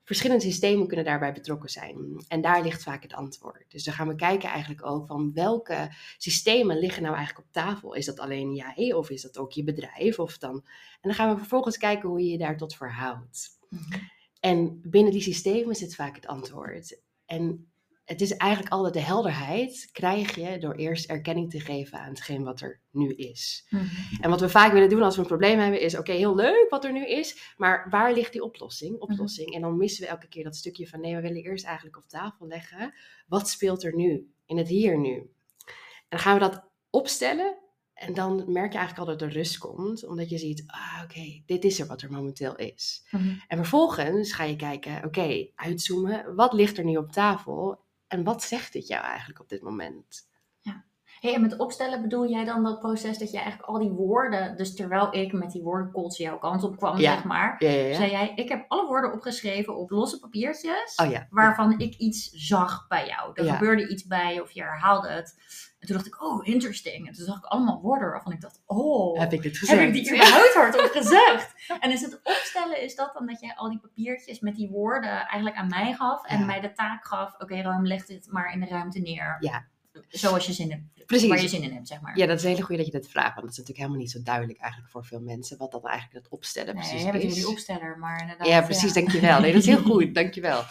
verschillende 0.07 0.43
systemen 0.43 0.87
kunnen 0.87 1.05
daarbij 1.05 1.33
betrokken 1.33 1.69
zijn. 1.69 2.25
En 2.27 2.41
daar 2.41 2.63
ligt 2.63 2.83
vaak 2.83 3.03
het 3.03 3.13
antwoord. 3.13 3.65
Dus 3.67 3.83
dan 3.83 3.93
gaan 3.93 4.07
we 4.07 4.15
kijken 4.15 4.49
eigenlijk 4.49 4.85
ook 4.85 5.07
van 5.07 5.33
welke 5.33 5.89
systemen 6.17 6.79
liggen 6.79 7.03
nou 7.03 7.15
eigenlijk 7.15 7.47
op 7.47 7.53
tafel. 7.53 7.93
Is 7.93 8.05
dat 8.05 8.19
alleen 8.19 8.53
jij 8.53 8.93
of 8.93 9.09
is 9.09 9.21
dat 9.21 9.37
ook 9.37 9.51
je 9.51 9.63
bedrijf? 9.63 10.19
Of 10.19 10.37
dan... 10.37 10.55
En 11.01 11.09
dan 11.09 11.13
gaan 11.13 11.29
we 11.29 11.37
vervolgens 11.37 11.77
kijken 11.77 12.09
hoe 12.09 12.19
je 12.19 12.31
je 12.31 12.37
daar 12.37 12.57
tot 12.57 12.75
verhoudt. 12.75 13.49
Mhm. 13.69 13.99
En 14.39 14.81
binnen 14.83 15.11
die 15.11 15.21
systemen 15.21 15.75
zit 15.75 15.95
vaak 15.95 16.15
het 16.15 16.27
antwoord. 16.27 17.01
En 17.25 17.71
het 18.07 18.21
is 18.21 18.35
eigenlijk 18.35 18.73
altijd 18.73 18.93
de 18.93 18.99
helderheid 18.99 19.89
krijg 19.91 20.35
je 20.35 20.57
door 20.57 20.73
eerst 20.73 21.09
erkenning 21.09 21.49
te 21.49 21.59
geven 21.59 21.99
aan 21.99 22.09
hetgeen 22.09 22.43
wat 22.43 22.61
er 22.61 22.81
nu 22.91 23.13
is. 23.13 23.67
Mhm. 23.69 23.85
En 24.21 24.29
wat 24.29 24.39
we 24.39 24.49
vaak 24.49 24.71
willen 24.71 24.89
doen 24.89 25.01
als 25.01 25.15
we 25.15 25.21
een 25.21 25.27
probleem 25.27 25.59
hebben 25.59 25.81
is, 25.81 25.97
oké, 25.97 26.11
heel 26.11 26.35
leuk 26.35 26.65
wat 26.69 26.85
er 26.85 26.91
nu 26.91 27.07
is, 27.07 27.53
maar 27.57 27.87
waar 27.89 28.13
ligt 28.13 28.31
die 28.31 28.43
oplossing? 28.43 28.99
oplossing? 28.99 29.53
En 29.53 29.61
dan 29.61 29.77
missen 29.77 30.03
we 30.03 30.09
elke 30.09 30.27
keer 30.27 30.43
dat 30.43 30.55
stukje 30.55 30.87
van, 30.87 31.01
nee, 31.01 31.15
we 31.15 31.21
willen 31.21 31.43
eerst 31.43 31.65
eigenlijk 31.65 31.97
op 31.97 32.07
tafel 32.07 32.47
leggen, 32.47 32.93
wat 33.27 33.49
speelt 33.49 33.83
er 33.83 33.95
nu, 33.95 34.31
in 34.45 34.57
het 34.57 34.67
hier 34.67 34.99
nu? 34.99 35.15
En 35.15 35.27
dan 36.09 36.19
gaan 36.19 36.33
we 36.33 36.39
dat 36.39 36.63
opstellen 36.89 37.57
en 37.93 38.13
dan 38.13 38.35
merk 38.51 38.71
je 38.71 38.77
eigenlijk 38.77 39.09
al 39.09 39.17
dat 39.17 39.21
er 39.21 39.33
rust 39.33 39.57
komt, 39.57 40.07
omdat 40.07 40.29
je 40.29 40.37
ziet, 40.37 40.63
ah, 40.67 41.01
oké, 41.03 41.41
dit 41.45 41.63
is 41.63 41.79
er 41.79 41.87
wat 41.87 42.01
er 42.01 42.11
momenteel 42.11 42.55
is. 42.55 43.07
Mhm. 43.11 43.27
En 43.47 43.57
vervolgens 43.57 44.33
ga 44.33 44.43
je 44.43 44.55
kijken, 44.55 45.03
oké, 45.03 45.47
uitzoomen, 45.55 46.35
wat 46.35 46.53
ligt 46.53 46.77
er 46.77 46.83
nu 46.83 46.97
op 46.97 47.11
tafel 47.11 47.85
en 48.07 48.23
wat 48.23 48.43
zegt 48.43 48.73
dit 48.73 48.87
jou 48.87 49.03
eigenlijk 49.03 49.39
op 49.39 49.49
dit 49.49 49.61
moment? 49.61 50.26
Hey, 51.19 51.33
en 51.33 51.41
met 51.41 51.57
opstellen 51.57 52.01
bedoel 52.01 52.29
jij 52.29 52.45
dan 52.45 52.63
dat 52.63 52.79
proces 52.79 53.17
dat 53.17 53.31
je 53.31 53.37
eigenlijk 53.37 53.69
al 53.69 53.79
die 53.79 53.89
woorden, 53.91 54.57
dus 54.57 54.75
terwijl 54.75 55.15
ik 55.15 55.33
met 55.33 55.51
die 55.51 55.61
woordenkolts 55.63 56.17
jouw 56.17 56.37
kant 56.37 56.63
op 56.63 56.77
kwam, 56.77 56.97
Ja. 56.97 57.13
zeg 57.13 57.23
maar, 57.23 57.55
Ja, 57.59 57.69
ja, 57.69 57.85
ja. 57.87 57.95
zei 57.95 58.11
jij, 58.11 58.31
ik 58.35 58.49
heb 58.49 58.65
alle 58.67 58.87
woorden 58.87 59.13
opgeschreven 59.13 59.77
op 59.77 59.89
losse 59.89 60.19
papiertjes, 60.19 60.95
Oh 60.95 61.17
waarvan 61.29 61.79
ik 61.79 61.95
iets 61.95 62.29
zag 62.31 62.85
bij 62.87 63.07
jou. 63.07 63.31
Er 63.33 63.53
gebeurde 63.53 63.87
iets 63.87 64.05
bij 64.07 64.41
of 64.41 64.51
je 64.51 64.61
herhaalde 64.61 65.07
het. 65.09 65.35
En 65.79 65.87
toen 65.87 65.95
dacht 65.95 66.07
ik, 66.07 66.23
oh, 66.23 66.47
interesting. 66.47 67.07
En 67.07 67.13
toen 67.13 67.25
zag 67.25 67.37
ik 67.37 67.45
allemaal 67.45 67.81
woorden 67.81 68.09
waarvan 68.11 68.31
ik 68.31 68.41
dacht, 68.41 68.61
oh, 68.65 69.19
Heb 69.19 69.33
ik 69.33 69.41
dit 69.41 69.57
gezegd? 69.57 69.79
heb 69.79 69.87
ik 69.87 69.93
die 69.93 70.13
überhaupt 70.13 70.53
hardop 70.53 70.89
gezegd? 70.91 71.53
En 71.79 71.91
is 71.91 72.01
het 72.01 72.19
opstellen, 72.23 72.81
is 72.81 72.95
dat 72.95 73.13
dan 73.13 73.25
dat 73.27 73.39
jij 73.39 73.53
al 73.55 73.69
die 73.69 73.79
papiertjes 73.79 74.39
met 74.39 74.55
die 74.55 74.69
woorden 74.69 75.09
eigenlijk 75.27 75.55
aan 75.55 75.67
mij 75.67 75.93
gaf 75.93 76.25
en 76.25 76.45
mij 76.45 76.59
de 76.59 76.71
taak 76.71 77.07
gaf, 77.07 77.33
oké 77.37 77.61
Ruim, 77.61 77.85
leg 77.85 78.05
dit 78.05 78.27
maar 78.31 78.51
in 78.53 78.59
de 78.59 78.67
ruimte 78.67 78.99
neer. 78.99 79.37
Ja. 79.39 79.65
Zoals 80.09 80.45
je 80.45 80.53
zin 80.53 80.71
in, 80.71 80.89
Precies. 81.05 81.29
waar 81.29 81.41
je 81.41 81.47
zin 81.47 81.63
in 81.63 81.73
hebt, 81.73 81.87
zeg 81.87 82.01
maar. 82.01 82.17
Ja, 82.17 82.25
dat 82.25 82.37
is 82.37 82.43
een 82.43 82.49
hele 82.49 82.61
goede 82.61 82.83
dat 82.83 82.91
je 82.91 82.99
dit 82.99 83.09
vraagt, 83.09 83.33
want 83.35 83.41
dat 83.41 83.51
is 83.51 83.57
natuurlijk 83.57 83.77
helemaal 83.77 83.99
niet 84.01 84.11
zo 84.11 84.21
duidelijk 84.23 84.59
eigenlijk 84.59 84.91
voor 84.91 85.05
veel 85.05 85.19
mensen, 85.19 85.57
wat 85.57 85.71
dan 85.71 85.85
eigenlijk 85.87 86.23
het 86.23 86.33
opstellen 86.33 86.73
nee, 86.75 86.83
precies 86.83 87.01
jij 87.01 87.11
bent 87.11 87.23
is. 87.23 87.33
jullie 87.33 87.47
opsteller, 87.49 87.97
maar 87.99 88.21
inderdaad. 88.21 88.47
ja, 88.47 88.61
precies, 88.61 88.93
dankjewel. 88.93 89.39
Nee, 89.39 89.51
dat 89.53 89.61
is 89.61 89.67
heel 89.67 89.81
goed, 89.93 90.15
dankjewel. 90.15 90.63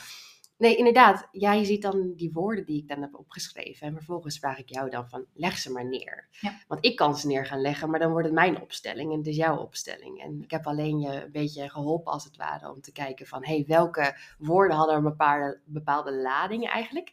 Nee, 0.57 0.77
inderdaad. 0.77 1.29
Jij 1.31 1.65
ziet 1.65 1.83
dan 1.83 2.13
die 2.17 2.33
woorden 2.33 2.65
die 2.65 2.83
ik 2.83 2.89
dan 2.89 3.01
heb 3.01 3.15
opgeschreven. 3.15 3.87
En 3.87 3.95
vervolgens 3.95 4.39
vraag 4.39 4.59
ik 4.59 4.69
jou 4.69 4.91
dan 4.91 5.09
van, 5.09 5.27
leg 5.35 5.59
ze 5.59 5.73
maar 5.73 5.89
neer. 5.89 6.29
Ja. 6.31 6.61
Want 6.69 6.85
ik 6.85 6.97
kan 6.97 7.17
ze 7.17 7.27
neer 7.27 7.47
gaan 7.47 7.61
leggen, 7.61 7.91
maar 7.91 8.01
dan 8.01 8.11
wordt 8.11 8.27
het 8.27 8.35
mijn 8.35 8.61
opstelling 8.61 9.13
en 9.13 9.19
het 9.19 9.27
is 9.27 9.37
jouw 9.37 9.57
opstelling. 9.57 10.23
En 10.23 10.43
ik 10.43 10.51
heb 10.51 10.67
alleen 10.67 10.99
je 10.99 11.25
een 11.25 11.33
beetje 11.33 11.71
geholpen 11.71 12.13
als 12.13 12.25
het 12.25 12.37
ware 12.37 12.71
om 12.71 12.81
te 12.81 12.93
kijken 12.93 13.27
van, 13.27 13.45
hey, 13.45 13.65
welke 13.67 14.17
woorden 14.39 14.77
hadden 14.77 14.97
een 14.97 15.03
bepaalde, 15.03 15.61
bepaalde 15.65 16.13
lading 16.13 16.69
eigenlijk. 16.69 17.13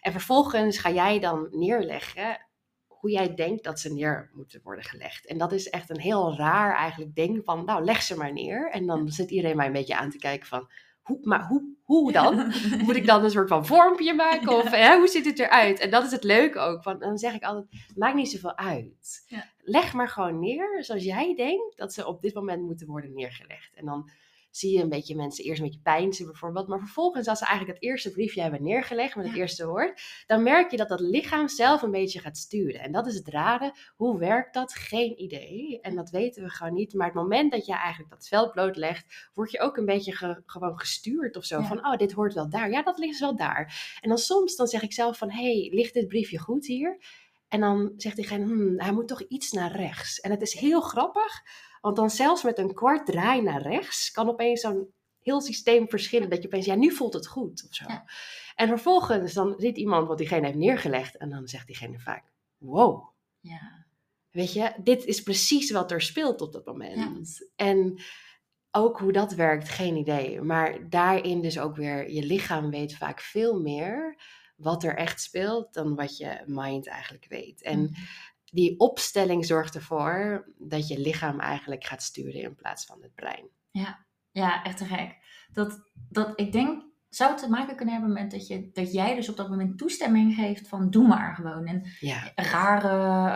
En 0.00 0.12
vervolgens 0.12 0.78
ga 0.78 0.90
jij 0.90 1.18
dan 1.18 1.48
neerleggen 1.50 2.38
hoe 3.04 3.10
jij 3.10 3.34
denkt 3.34 3.64
dat 3.64 3.80
ze 3.80 3.92
neer 3.92 4.30
moeten 4.34 4.60
worden 4.62 4.84
gelegd. 4.84 5.26
En 5.26 5.38
dat 5.38 5.52
is 5.52 5.70
echt 5.70 5.90
een 5.90 6.00
heel 6.00 6.36
raar 6.36 6.76
eigenlijk 6.76 7.14
ding 7.14 7.44
van, 7.44 7.64
nou 7.64 7.84
leg 7.84 8.02
ze 8.02 8.16
maar 8.16 8.32
neer. 8.32 8.70
En 8.70 8.86
dan 8.86 9.08
zit 9.08 9.30
iedereen 9.30 9.56
mij 9.56 9.66
een 9.66 9.72
beetje 9.72 9.96
aan 9.96 10.10
te 10.10 10.18
kijken 10.18 10.46
van, 10.46 10.70
hoe, 11.04 11.18
maar 11.22 11.46
hoe, 11.46 11.62
hoe 11.82 12.12
dan? 12.12 12.52
Moet 12.84 12.96
ik 12.96 13.06
dan 13.06 13.24
een 13.24 13.30
soort 13.30 13.48
van 13.48 13.66
vormpje 13.66 14.14
maken? 14.14 14.56
Of 14.56 14.70
hè, 14.70 14.96
hoe 14.96 15.08
ziet 15.08 15.24
het 15.24 15.38
eruit? 15.38 15.78
En 15.80 15.90
dat 15.90 16.04
is 16.04 16.10
het 16.10 16.24
leuke 16.24 16.58
ook. 16.58 16.82
Want 16.82 17.00
dan 17.00 17.18
zeg 17.18 17.34
ik 17.34 17.42
altijd, 17.42 17.66
maakt 17.96 18.14
niet 18.14 18.30
zoveel 18.30 18.56
uit. 18.56 19.24
Ja. 19.26 19.44
Leg 19.62 19.92
maar 19.92 20.08
gewoon 20.08 20.38
neer 20.38 20.84
zoals 20.84 21.04
jij 21.04 21.34
denkt 21.34 21.76
dat 21.76 21.92
ze 21.92 22.06
op 22.06 22.22
dit 22.22 22.34
moment 22.34 22.62
moeten 22.62 22.86
worden 22.86 23.12
neergelegd. 23.14 23.74
En 23.74 23.84
dan 23.84 24.10
zie 24.56 24.76
je 24.76 24.82
een 24.82 24.88
beetje 24.88 25.16
mensen 25.16 25.44
eerst 25.44 25.60
een 25.60 25.66
beetje 25.66 25.80
pijnzen 25.82 26.26
bijvoorbeeld. 26.26 26.68
Maar 26.68 26.78
vervolgens, 26.78 27.28
als 27.28 27.38
ze 27.38 27.44
eigenlijk 27.46 27.78
het 27.78 27.88
eerste 27.88 28.10
briefje 28.10 28.40
hebben 28.42 28.62
neergelegd 28.62 29.16
met 29.16 29.24
het 29.24 29.34
Ja. 29.34 29.40
eerste 29.40 29.66
woord, 29.66 30.02
dan 30.26 30.42
merk 30.42 30.70
je 30.70 30.76
dat 30.76 30.88
dat 30.88 31.00
lichaam 31.00 31.48
zelf 31.48 31.82
een 31.82 31.90
beetje 31.90 32.20
gaat 32.20 32.36
sturen. 32.36 32.80
En 32.80 32.92
dat 32.92 33.06
is 33.06 33.14
het 33.14 33.28
rare. 33.28 33.74
Hoe 33.96 34.18
werkt 34.18 34.54
dat? 34.54 34.74
Geen 34.74 35.20
idee. 35.20 35.78
En 35.80 35.94
dat 35.94 36.10
weten 36.10 36.42
we 36.42 36.48
gewoon 36.50 36.74
niet. 36.74 36.94
Maar 36.94 37.06
het 37.06 37.14
moment 37.16 37.52
dat 37.52 37.66
je 37.66 37.74
eigenlijk 37.74 38.10
dat 38.10 38.28
veld 38.28 38.52
blootlegt, 38.52 39.30
word 39.34 39.50
je 39.50 39.60
ook 39.60 39.76
een 39.76 39.84
beetje 39.84 40.12
ge- 40.12 40.42
gewoon 40.46 40.78
gestuurd 40.78 41.36
of 41.36 41.44
zo. 41.44 41.60
Ja. 41.60 41.66
Van, 41.66 41.86
oh, 41.86 41.96
dit 41.96 42.12
hoort 42.12 42.34
wel 42.34 42.50
daar. 42.50 42.70
Ja, 42.70 42.82
dat 42.82 42.98
ligt 42.98 43.18
wel 43.20 43.36
daar. 43.36 43.96
En 44.00 44.08
dan 44.08 44.18
soms 44.18 44.56
dan 44.56 44.66
zeg 44.66 44.82
ik 44.82 44.92
zelf 44.92 45.18
van, 45.18 45.30
hey, 45.30 45.70
ligt 45.72 45.94
dit 45.94 46.08
briefje 46.08 46.38
goed 46.38 46.66
hier? 46.66 46.98
En 47.48 47.60
dan 47.60 47.92
zegt 47.96 48.16
diegene, 48.16 48.44
hmm, 48.44 48.80
hij 48.80 48.92
moet 48.92 49.08
toch 49.08 49.22
iets 49.22 49.52
naar 49.52 49.76
rechts. 49.76 50.20
En 50.20 50.30
het 50.30 50.42
is 50.42 50.52
heel 50.54 50.80
grappig, 50.80 51.42
want 51.84 51.96
dan 51.96 52.10
zelfs 52.10 52.42
met 52.42 52.58
een 52.58 52.74
kwart 52.74 53.06
draai 53.06 53.42
naar 53.42 53.62
rechts 53.62 54.10
kan 54.10 54.28
opeens 54.28 54.60
zo'n 54.60 54.92
heel 55.22 55.40
systeem 55.40 55.88
verschillen. 55.88 56.30
Dat 56.30 56.42
je 56.42 56.46
opeens, 56.46 56.66
ja, 56.66 56.74
nu 56.74 56.90
voelt 56.92 57.12
het 57.12 57.26
goed 57.26 57.64
of 57.68 57.74
zo. 57.74 57.84
Ja. 57.88 58.04
En 58.54 58.68
vervolgens 58.68 59.32
dan 59.32 59.54
ziet 59.58 59.76
iemand 59.76 60.08
wat 60.08 60.18
diegene 60.18 60.46
heeft 60.46 60.58
neergelegd 60.58 61.16
en 61.16 61.30
dan 61.30 61.46
zegt 61.46 61.66
diegene 61.66 61.98
vaak, 61.98 62.32
wow. 62.58 63.08
Ja. 63.40 63.86
Weet 64.30 64.52
je, 64.52 64.72
dit 64.82 65.04
is 65.04 65.22
precies 65.22 65.70
wat 65.70 65.90
er 65.90 66.00
speelt 66.02 66.40
op 66.40 66.52
dat 66.52 66.66
moment. 66.66 67.50
En 67.56 68.02
ook 68.70 68.98
hoe 68.98 69.12
dat 69.12 69.34
werkt, 69.34 69.68
geen 69.68 69.96
idee. 69.96 70.40
Maar 70.40 70.88
daarin 70.88 71.42
dus 71.42 71.58
ook 71.58 71.76
weer, 71.76 72.10
je 72.10 72.22
lichaam 72.22 72.70
weet 72.70 72.96
vaak 72.96 73.20
veel 73.20 73.60
meer 73.60 74.22
wat 74.56 74.84
er 74.84 74.96
echt 74.96 75.20
speelt 75.20 75.74
dan 75.74 75.94
wat 75.94 76.16
je 76.16 76.42
mind 76.46 76.86
eigenlijk 76.86 77.26
weet. 77.28 77.62
En 77.62 77.80
Mhm. 77.80 77.92
Die 78.54 78.78
opstelling 78.78 79.46
zorgt 79.46 79.74
ervoor 79.74 80.44
dat 80.58 80.88
je 80.88 80.98
lichaam 80.98 81.40
eigenlijk 81.40 81.84
gaat 81.84 82.02
sturen 82.02 82.40
in 82.42 82.54
plaats 82.54 82.84
van 82.86 83.02
het 83.02 83.14
brein. 83.14 83.48
Ja, 83.70 84.06
ja, 84.30 84.64
echt 84.64 84.76
te 84.76 84.84
gek. 84.84 85.16
Dat, 85.52 85.80
dat, 86.08 86.32
ik 86.36 86.52
denk, 86.52 86.82
zou 87.08 87.30
het 87.30 87.40
te 87.42 87.48
maken 87.50 87.76
kunnen 87.76 87.94
hebben 87.94 88.12
met 88.12 88.30
dat, 88.30 88.46
je, 88.46 88.70
dat 88.72 88.92
jij 88.92 89.14
dus 89.14 89.28
op 89.28 89.36
dat 89.36 89.48
moment 89.48 89.78
toestemming 89.78 90.34
geeft 90.34 90.68
van 90.68 90.90
doe 90.90 91.06
maar 91.06 91.34
gewoon. 91.34 91.66
En 91.66 91.82
Ja, 92.00 92.32
rare, 92.34 92.88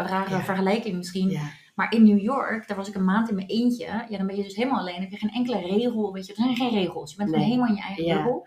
rare 0.08 0.30
Ja. 0.30 0.40
vergelijking 0.42 0.96
misschien. 0.96 1.30
ja, 1.30 1.50
Maar 1.74 1.92
in 1.92 2.04
New 2.04 2.20
York, 2.20 2.68
daar 2.68 2.76
was 2.76 2.88
ik 2.88 2.94
een 2.94 3.04
maand 3.04 3.28
in 3.28 3.34
mijn 3.34 3.46
eentje. 3.48 3.84
Ja, 3.84 4.16
dan 4.18 4.26
ben 4.26 4.36
je 4.36 4.42
dus 4.42 4.56
helemaal 4.56 4.80
alleen. 4.80 5.00
Heb 5.00 5.10
je 5.10 5.16
geen 5.18 5.30
enkele 5.30 5.60
regel, 5.60 6.12
weet 6.12 6.26
je. 6.26 6.32
Er 6.34 6.42
zijn 6.42 6.56
geen 6.56 6.70
regels. 6.70 7.10
Je 7.10 7.16
bent 7.16 7.28
gewoon 7.30 7.44
Nee. 7.44 7.54
helemaal 7.54 7.76
in 7.76 7.82
je 7.82 7.86
eigen 7.88 8.14
bubbel. 8.14 8.46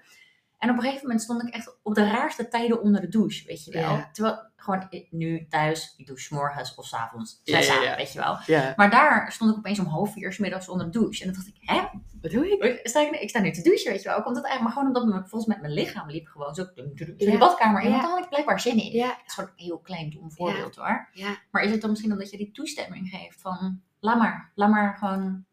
En 0.58 0.70
op 0.70 0.76
een 0.76 0.82
gegeven 0.82 1.02
moment 1.06 1.22
stond 1.22 1.42
ik 1.44 1.54
echt 1.54 1.80
op 1.84 1.96
de 1.96 2.08
raarste 2.08 2.48
tijden 2.48 2.82
onder 2.82 3.02
de 3.02 3.08
douche, 3.08 3.46
weet 3.46 3.64
je 3.66 3.72
wel. 3.72 4.04
Terwijl, 4.12 4.51
gewoon 4.62 4.86
ik- 4.90 5.08
nu 5.12 5.46
thuis, 5.50 5.94
ik 5.98 6.08
douche 6.08 6.34
morgens 6.34 6.76
of 6.76 6.86
's 6.86 6.94
avonds, 6.94 7.42
zes 7.44 7.68
ja, 7.68 7.96
weet 7.96 8.14
je 8.14 8.20
wel. 8.20 8.38
Maar 8.76 8.90
daar 8.90 9.32
stond 9.32 9.52
ik 9.52 9.58
opeens 9.58 9.80
om 9.80 9.86
half 9.86 10.12
vier 10.14 10.34
's 10.34 10.38
middags 10.38 10.70
onder 10.70 10.92
de 10.92 11.00
douche. 11.00 11.24
En 11.24 11.32
dan 11.34 11.36
dacht 11.36 11.48
ik, 11.48 11.56
hè? 11.60 11.82
Wat 12.22 12.32
doe 12.32 12.52
ik? 12.52 12.80
Sta 12.88 13.00
ik, 13.00 13.12
ik 13.12 13.30
sta 13.30 13.40
nu 13.40 13.52
te 13.52 13.62
douchen, 13.62 13.92
weet 13.92 14.02
je 14.02 14.10
wel. 14.10 14.22
Komt 14.22 14.36
dat 14.36 14.46
eigenlijk 14.46 14.64
maar 14.76 14.84
gewoon 14.84 14.88
omdat 14.88 15.06
mijn, 15.16 15.30
volgens 15.30 15.46
mij 15.54 15.62
mijn 15.62 15.74
lichaam 15.74 16.10
liep 16.10 16.28
gewoon 16.28 16.56
zo, 16.56 16.66
Ja. 16.76 16.84
de 17.32 17.38
badkamer 17.38 17.82
in. 17.82 17.90
Want 17.90 18.02
dan 18.02 18.12
had 18.12 18.24
ik 18.24 18.30
blijkbaar 18.30 18.60
zin 18.60 18.78
in. 18.78 19.02
Het 19.04 19.18
is 19.26 19.34
gewoon 19.34 19.50
een 19.56 19.64
heel 19.66 19.78
klein 19.80 20.10
dom 20.10 20.32
voorbeeld 20.32 20.76
hoor. 20.76 21.10
Maar 21.52 21.64
is 21.64 21.72
het 21.72 21.82
dan 21.82 21.90
misschien 21.90 22.12
omdat 22.12 22.30
je 22.32 22.38
die 22.38 22.52
toestemming 22.52 23.10
geeft 23.10 23.42
van, 23.42 23.82
laat 24.00 24.18
maar, 24.18 24.52
laat 24.56 24.70
maar 24.70 24.98
gewoon, 24.98 25.46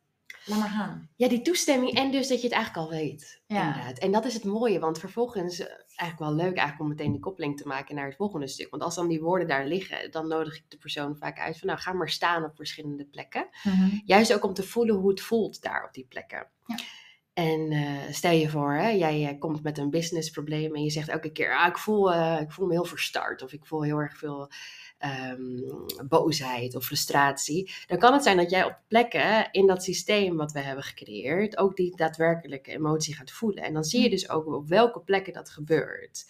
laat 0.49 0.59
maar 0.59 0.69
gaan. 0.69 1.09
Ja, 1.17 1.29
die 1.29 1.43
toestemming 1.43 1.95
en 1.95 2.11
dus 2.11 2.29
dat 2.29 2.41
je 2.41 2.47
het 2.47 2.57
eigenlijk 2.57 2.87
al 2.87 2.97
weet. 2.99 3.43
Ja. 3.47 3.67
Inderdaad. 3.67 3.99
En 3.99 4.13
dat 4.13 4.25
is 4.25 4.35
het 4.35 4.45
mooie, 4.45 4.79
want 4.79 4.99
vervolgens, 4.99 5.59
eh, 5.59 5.67
eigenlijk 5.97 6.19
wel 6.19 6.47
leuk 6.47 6.57
eigenlijk 6.57 6.81
om 6.81 6.89
meteen 6.89 7.13
die 7.13 7.21
koppeling 7.21 7.57
te 7.57 7.67
maken 7.67 7.95
naar 7.95 8.07
het 8.07 8.17
volgende 8.17 8.49
stuk. 8.49 8.71
Want 8.71 8.83
als 8.83 8.95
dan 8.95 9.09
die 9.09 9.21
woorden 9.21 9.49
daar 9.49 9.67
liggen, 9.67 10.11
dan 10.11 10.29
nodig 10.29 10.57
ik 10.57 10.65
de 10.69 10.79
persoon 10.79 11.17
vaak 11.17 11.39
uit 11.39 11.59
van 11.59 11.69
nou 11.69 11.81
ga 11.81 11.93
maar 11.93 12.11
staan 12.11 12.45
op 12.45 12.57
verschillende 12.57 13.05
plekken. 13.05 13.49
Juist 14.05 14.35
ook 14.35 14.45
om 14.45 14.55
te 14.55 14.63
voelen 14.63 14.95
hoe 14.95 15.11
het 15.11 15.21
voelt 15.21 15.63
daar 15.63 15.85
op 15.85 15.93
die 15.93 16.07
plekken. 16.09 16.49
Ja. 16.67 16.77
En 17.39 17.73
eh, 17.73 18.13
stel 18.13 18.33
je 18.33 18.49
voor, 18.49 18.73
hè, 18.73 18.89
jij 18.89 19.29
eh, 19.29 19.39
komt 19.39 19.63
met 19.63 19.79
een 19.79 19.91
businessprobleem 19.91 20.75
en 20.75 20.83
je 20.83 20.91
zegt 20.91 21.09
elke 21.09 21.33
keer, 21.33 21.57
ah, 21.57 21.67
ik, 21.67 21.79
voel, 21.79 22.13
eh, 22.13 22.41
ik 22.41 22.53
voel 22.53 22.67
me 22.67 22.73
heel 22.73 22.85
verstard 22.85 23.43
of 23.43 23.53
ik 23.53 23.67
voel 23.67 23.83
heel 23.83 23.99
erg 23.99 24.17
veel 24.17 24.51
ehm, 24.99 25.61
boosheid 26.09 26.77
of 26.77 26.85
frustratie. 26.85 27.73
Dan 27.87 27.99
kan 27.99 28.13
het 28.13 28.23
zijn 28.23 28.37
dat 28.37 28.51
jij 28.51 28.65
op 28.65 28.79
plekken 28.89 29.49
in 29.51 29.67
dat 29.67 29.83
systeem 29.83 30.37
wat 30.37 30.53
we 30.53 30.61
hebben 30.61 30.85
gecreëerd 30.85 31.57
ook 31.59 31.77
die 31.77 31.97
daadwerkelijke 31.97 32.71
emotie 32.71 33.15
gaat 33.15 33.31
voelen. 33.31 33.65
En 33.65 33.73
dan 33.73 33.85
zie 33.85 34.03
je 34.03 34.11
dus 34.11 34.31
ook 34.31 34.47
op 34.47 34.69
welke 34.69 35.01
plekken 35.01 35.33
dat 35.33 35.51
gebeurt. 35.51 36.25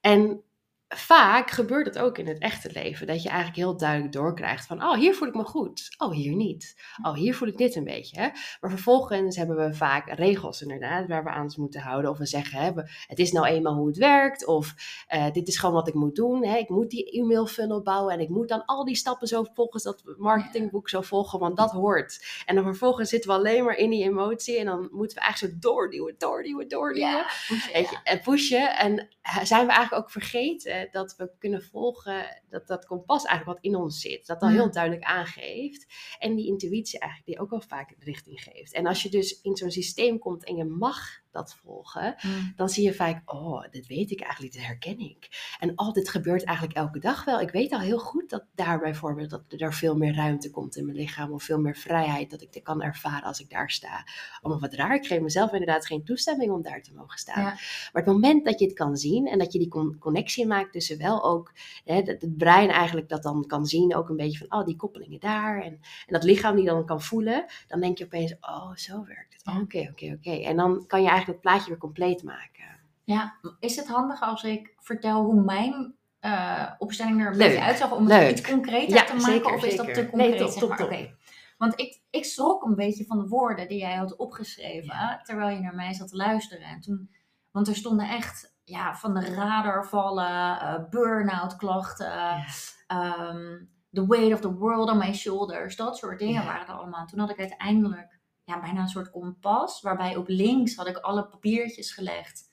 En 0.00 0.42
vaak 0.88 1.50
gebeurt 1.50 1.86
het 1.86 1.98
ook 1.98 2.18
in 2.18 2.26
het 2.26 2.38
echte 2.38 2.70
leven. 2.72 3.06
Dat 3.06 3.22
je 3.22 3.28
eigenlijk 3.28 3.58
heel 3.58 3.76
duidelijk 3.76 4.12
doorkrijgt 4.12 4.66
van, 4.66 4.82
oh, 4.82 4.94
hier 4.94 5.14
voel 5.14 5.28
ik 5.28 5.34
me 5.34 5.44
goed. 5.44 5.94
Oh, 5.98 6.12
hier 6.12 6.34
niet. 6.34 6.82
Oh, 7.02 7.14
hier 7.14 7.34
voel 7.34 7.48
ik 7.48 7.56
dit 7.56 7.74
een 7.74 7.84
beetje. 7.84 8.20
Hè? 8.20 8.28
Maar 8.60 8.70
vervolgens 8.70 9.36
hebben 9.36 9.56
we 9.56 9.74
vaak 9.74 10.12
regels 10.12 10.62
inderdaad, 10.62 11.06
waar 11.06 11.24
we 11.24 11.30
aan 11.30 11.42
ons 11.42 11.56
moeten 11.56 11.80
houden. 11.80 12.10
Of 12.10 12.18
we 12.18 12.26
zeggen, 12.26 12.60
hè, 12.60 12.70
het 13.06 13.18
is 13.18 13.32
nou 13.32 13.46
eenmaal 13.46 13.74
hoe 13.74 13.86
het 13.86 13.96
werkt. 13.96 14.46
Of 14.46 14.74
eh, 15.06 15.32
dit 15.32 15.48
is 15.48 15.58
gewoon 15.58 15.74
wat 15.74 15.88
ik 15.88 15.94
moet 15.94 16.16
doen. 16.16 16.44
Hè? 16.44 16.56
Ik 16.56 16.68
moet 16.68 16.90
die 16.90 17.10
e-mail 17.10 17.46
funnel 17.46 17.82
bouwen. 17.82 18.14
En 18.14 18.20
ik 18.20 18.28
moet 18.28 18.48
dan 18.48 18.64
al 18.64 18.84
die 18.84 18.96
stappen 18.96 19.28
zo 19.28 19.46
volgens 19.54 19.82
dat 19.82 20.02
marketingboek 20.16 20.88
zo 20.88 21.00
volgen. 21.00 21.38
Want 21.38 21.56
dat 21.56 21.70
hoort. 21.70 22.42
En 22.46 22.54
dan 22.54 22.64
vervolgens 22.64 23.10
zitten 23.10 23.30
we 23.30 23.36
alleen 23.36 23.64
maar 23.64 23.76
in 23.76 23.90
die 23.90 24.04
emotie. 24.04 24.58
En 24.58 24.66
dan 24.66 24.88
moeten 24.92 25.16
we 25.16 25.22
eigenlijk 25.22 25.54
zo 25.54 25.68
doorduwen, 25.68 26.14
doorduwen, 26.18 26.68
doorduwen. 26.68 27.24
Weet 27.72 27.90
je, 27.90 27.98
en 28.04 28.20
pushen. 28.20 28.76
En 28.76 29.08
eh, 29.22 29.44
zijn 29.44 29.66
we 29.66 29.72
eigenlijk 29.72 30.02
ook 30.04 30.10
vergeten 30.10 30.77
dat 30.90 31.16
we 31.16 31.30
kunnen 31.38 31.62
volgen 31.62 32.42
dat 32.48 32.66
dat 32.66 32.86
kompas 32.86 33.24
eigenlijk 33.24 33.58
wat 33.60 33.72
in 33.72 33.78
ons 33.78 34.00
zit. 34.00 34.26
Dat 34.26 34.40
al 34.42 34.48
Mm. 34.48 34.54
heel 34.54 34.70
duidelijk 34.70 35.04
aangeeft. 35.04 35.86
En 36.18 36.34
die 36.34 36.46
intuïtie 36.46 36.98
eigenlijk 36.98 37.30
die 37.30 37.40
ook 37.40 37.52
al 37.52 37.60
vaak 37.68 37.94
richting 37.98 38.40
geeft. 38.42 38.72
En 38.72 38.86
als 38.86 39.02
je 39.02 39.08
dus 39.10 39.40
in 39.40 39.56
zo'n 39.56 39.70
systeem 39.70 40.18
komt 40.18 40.44
en 40.44 40.56
je 40.56 40.64
mag 40.64 40.98
dat 41.38 41.54
volgen, 41.54 42.14
Mm. 42.22 42.52
dan 42.56 42.68
zie 42.68 42.84
je 42.84 42.94
vaak, 42.94 43.32
oh, 43.32 43.64
dit 43.70 43.86
weet 43.86 44.10
ik 44.10 44.20
eigenlijk, 44.20 44.52
dit 44.52 44.66
herken 44.66 44.98
ik. 44.98 45.54
En 45.60 45.78
oh, 45.78 45.92
dit 45.92 46.08
gebeurt 46.08 46.44
eigenlijk 46.44 46.76
elke 46.78 46.98
dag 46.98 47.24
wel. 47.24 47.40
Ik 47.40 47.50
weet 47.50 47.72
al 47.72 47.80
heel 47.80 47.98
goed 47.98 48.30
dat 48.30 48.44
daar 48.54 48.78
bijvoorbeeld, 48.78 49.30
dat 49.30 49.42
er 49.48 49.74
veel 49.74 49.96
meer 49.96 50.14
ruimte 50.14 50.50
komt 50.50 50.76
in 50.76 50.84
mijn 50.84 50.96
lichaam. 50.96 51.32
Of 51.32 51.42
veel 51.42 51.60
meer 51.60 51.76
vrijheid, 51.76 52.30
dat 52.30 52.42
ik 52.42 52.52
dit 52.52 52.62
kan 52.62 52.82
ervaren 52.82 53.22
als 53.22 53.40
ik 53.40 53.50
daar 53.50 53.70
sta. 53.70 54.04
Allemaal 54.40 54.60
wat 54.60 54.74
raar. 54.74 54.94
Ik 54.94 55.06
geef 55.06 55.20
mezelf 55.20 55.52
inderdaad 55.52 55.86
geen 55.86 56.04
toestemming 56.04 56.50
om 56.50 56.62
daar 56.62 56.82
te 56.82 56.94
mogen 56.94 57.18
staan. 57.18 57.42
Ja. 57.42 57.48
Maar 57.92 58.02
het 58.02 58.06
moment 58.06 58.44
dat 58.44 58.58
je 58.58 58.64
het 58.64 58.74
kan 58.74 58.96
zien 58.96 59.26
en 59.26 59.38
dat 59.38 59.52
je 59.52 59.58
die 59.58 59.68
con- 59.68 59.96
connectie 59.98 60.46
maakt 60.46 60.72
tussen 60.72 60.98
wel 60.98 61.24
ook, 61.24 61.52
hè, 61.84 62.02
dat 62.02 62.20
het 62.20 62.36
brein 62.36 62.70
eigenlijk 62.70 63.08
dat 63.08 63.22
dan 63.22 63.46
kan 63.46 63.66
zien, 63.66 63.94
ook 63.94 64.08
een 64.08 64.16
beetje 64.16 64.38
van, 64.46 64.58
oh, 64.60 64.66
die 64.66 64.76
koppelingen 64.76 65.20
daar. 65.20 65.62
En, 65.62 65.72
en 65.72 65.80
dat 66.06 66.22
lichaam 66.24 66.56
die 66.56 66.64
dan 66.64 66.86
kan 66.86 67.02
voelen, 67.02 67.44
dan 67.66 67.80
denk 67.80 67.98
je 67.98 68.04
opeens, 68.04 68.34
oh, 68.40 68.74
zo 68.74 69.04
werkt 69.04 69.32
het. 69.32 69.56
Oké, 69.62 69.88
oké, 69.90 70.12
oké. 70.18 70.30
En 70.30 70.56
dan 70.56 70.84
kan 70.86 71.02
je 71.02 71.08
eigenlijk 71.08 71.27
het 71.32 71.40
plaatje 71.40 71.68
weer 71.68 71.78
compleet 71.78 72.22
maken. 72.22 72.80
Ja, 73.04 73.34
is 73.60 73.76
het 73.76 73.88
handig 73.88 74.20
als 74.22 74.42
ik 74.42 74.74
vertel 74.78 75.24
hoe 75.24 75.42
mijn 75.42 75.94
eh, 76.20 76.70
opstelling 76.78 77.20
er 77.20 77.26
een 77.26 77.36
Leuk, 77.36 77.48
beetje 77.48 77.64
uitzag 77.64 77.92
om 77.92 78.06
leuk. 78.06 78.20
het 78.28 78.38
iets 78.38 78.48
concreter 78.48 78.96
Ja, 78.96 79.04
te 79.04 79.12
maken? 79.14 79.26
zeker, 79.32 79.54
of 79.54 79.64
is 79.64 79.76
dat 79.76 79.94
te 79.94 80.06
concreet? 80.08 80.30
Nee, 80.30 80.38
top, 80.38 80.48
zeg 80.50 80.58
top, 80.60 80.68
maar? 80.68 80.78
top. 80.78 80.86
Oké. 80.90 81.16
Want 81.58 81.80
ik, 81.80 82.00
ik 82.10 82.24
schrok 82.24 82.62
een 82.64 82.74
beetje 82.74 83.04
van 83.06 83.18
de 83.18 83.28
woorden 83.28 83.68
die 83.68 83.78
jij 83.78 83.94
had 83.94 84.16
opgeschreven 84.16 84.94
Ja. 84.94 85.20
terwijl 85.22 85.56
je 85.56 85.60
naar 85.62 85.74
mij 85.74 85.92
zat 85.94 86.08
te 86.08 86.16
luisteren. 86.16 86.66
En 86.66 86.80
toen, 86.80 87.10
want 87.50 87.68
er 87.68 87.74
stonden 87.76 88.08
echt 88.08 88.56
ja, 88.64 88.94
van 88.96 89.14
de 89.14 89.34
radar 89.34 89.86
vallen, 89.86 90.60
eh, 90.60 90.88
burn-out 90.90 91.56
klachten, 91.56 92.44
ehm, 92.86 93.56
the 93.92 94.06
weight 94.06 94.32
of 94.32 94.40
the 94.40 94.54
world 94.54 94.90
on 94.90 94.98
my 94.98 95.12
shoulders, 95.14 95.76
dat 95.76 95.96
soort 95.96 96.18
dingen 96.18 96.44
waren 96.44 96.66
er 96.66 96.72
allemaal. 96.74 97.06
Toen 97.06 97.18
had 97.18 97.30
ik 97.30 97.38
uiteindelijk 97.38 98.17
ja, 98.48 98.60
bijna 98.60 98.80
een 98.80 98.88
soort 98.88 99.10
kompas, 99.10 99.80
waarbij 99.80 100.16
op 100.16 100.28
links 100.28 100.76
had 100.76 100.86
ik 100.86 100.96
alle 100.96 101.26
papiertjes 101.26 101.92
gelegd. 101.92 102.46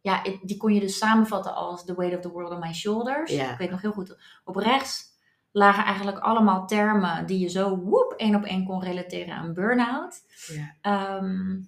Ja, 0.00 0.22
die 0.42 0.56
kon 0.56 0.74
je 0.74 0.80
dus 0.80 0.98
samenvatten 0.98 1.54
als 1.54 1.84
the 1.84 1.94
weight 1.94 2.16
of 2.16 2.22
the 2.22 2.30
world 2.30 2.52
on 2.52 2.58
my 2.58 2.72
shoulders. 2.72 3.30
Ja. 3.32 3.52
Ik 3.52 3.58
weet 3.58 3.70
nog 3.70 3.80
heel 3.80 3.92
goed. 3.92 4.16
Op 4.44 4.56
rechts 4.56 5.04
lagen 5.50 5.84
eigenlijk 5.84 6.18
allemaal 6.18 6.66
termen 6.66 7.26
die 7.26 7.38
je 7.38 7.48
zo 7.48 7.76
woep 7.76 8.12
één 8.16 8.34
op 8.34 8.44
één 8.44 8.64
kon 8.64 8.82
relateren 8.82 9.34
aan 9.34 9.54
burn-out. 9.54 10.22
Ja. 10.46 10.76
Ehm, 10.80 11.60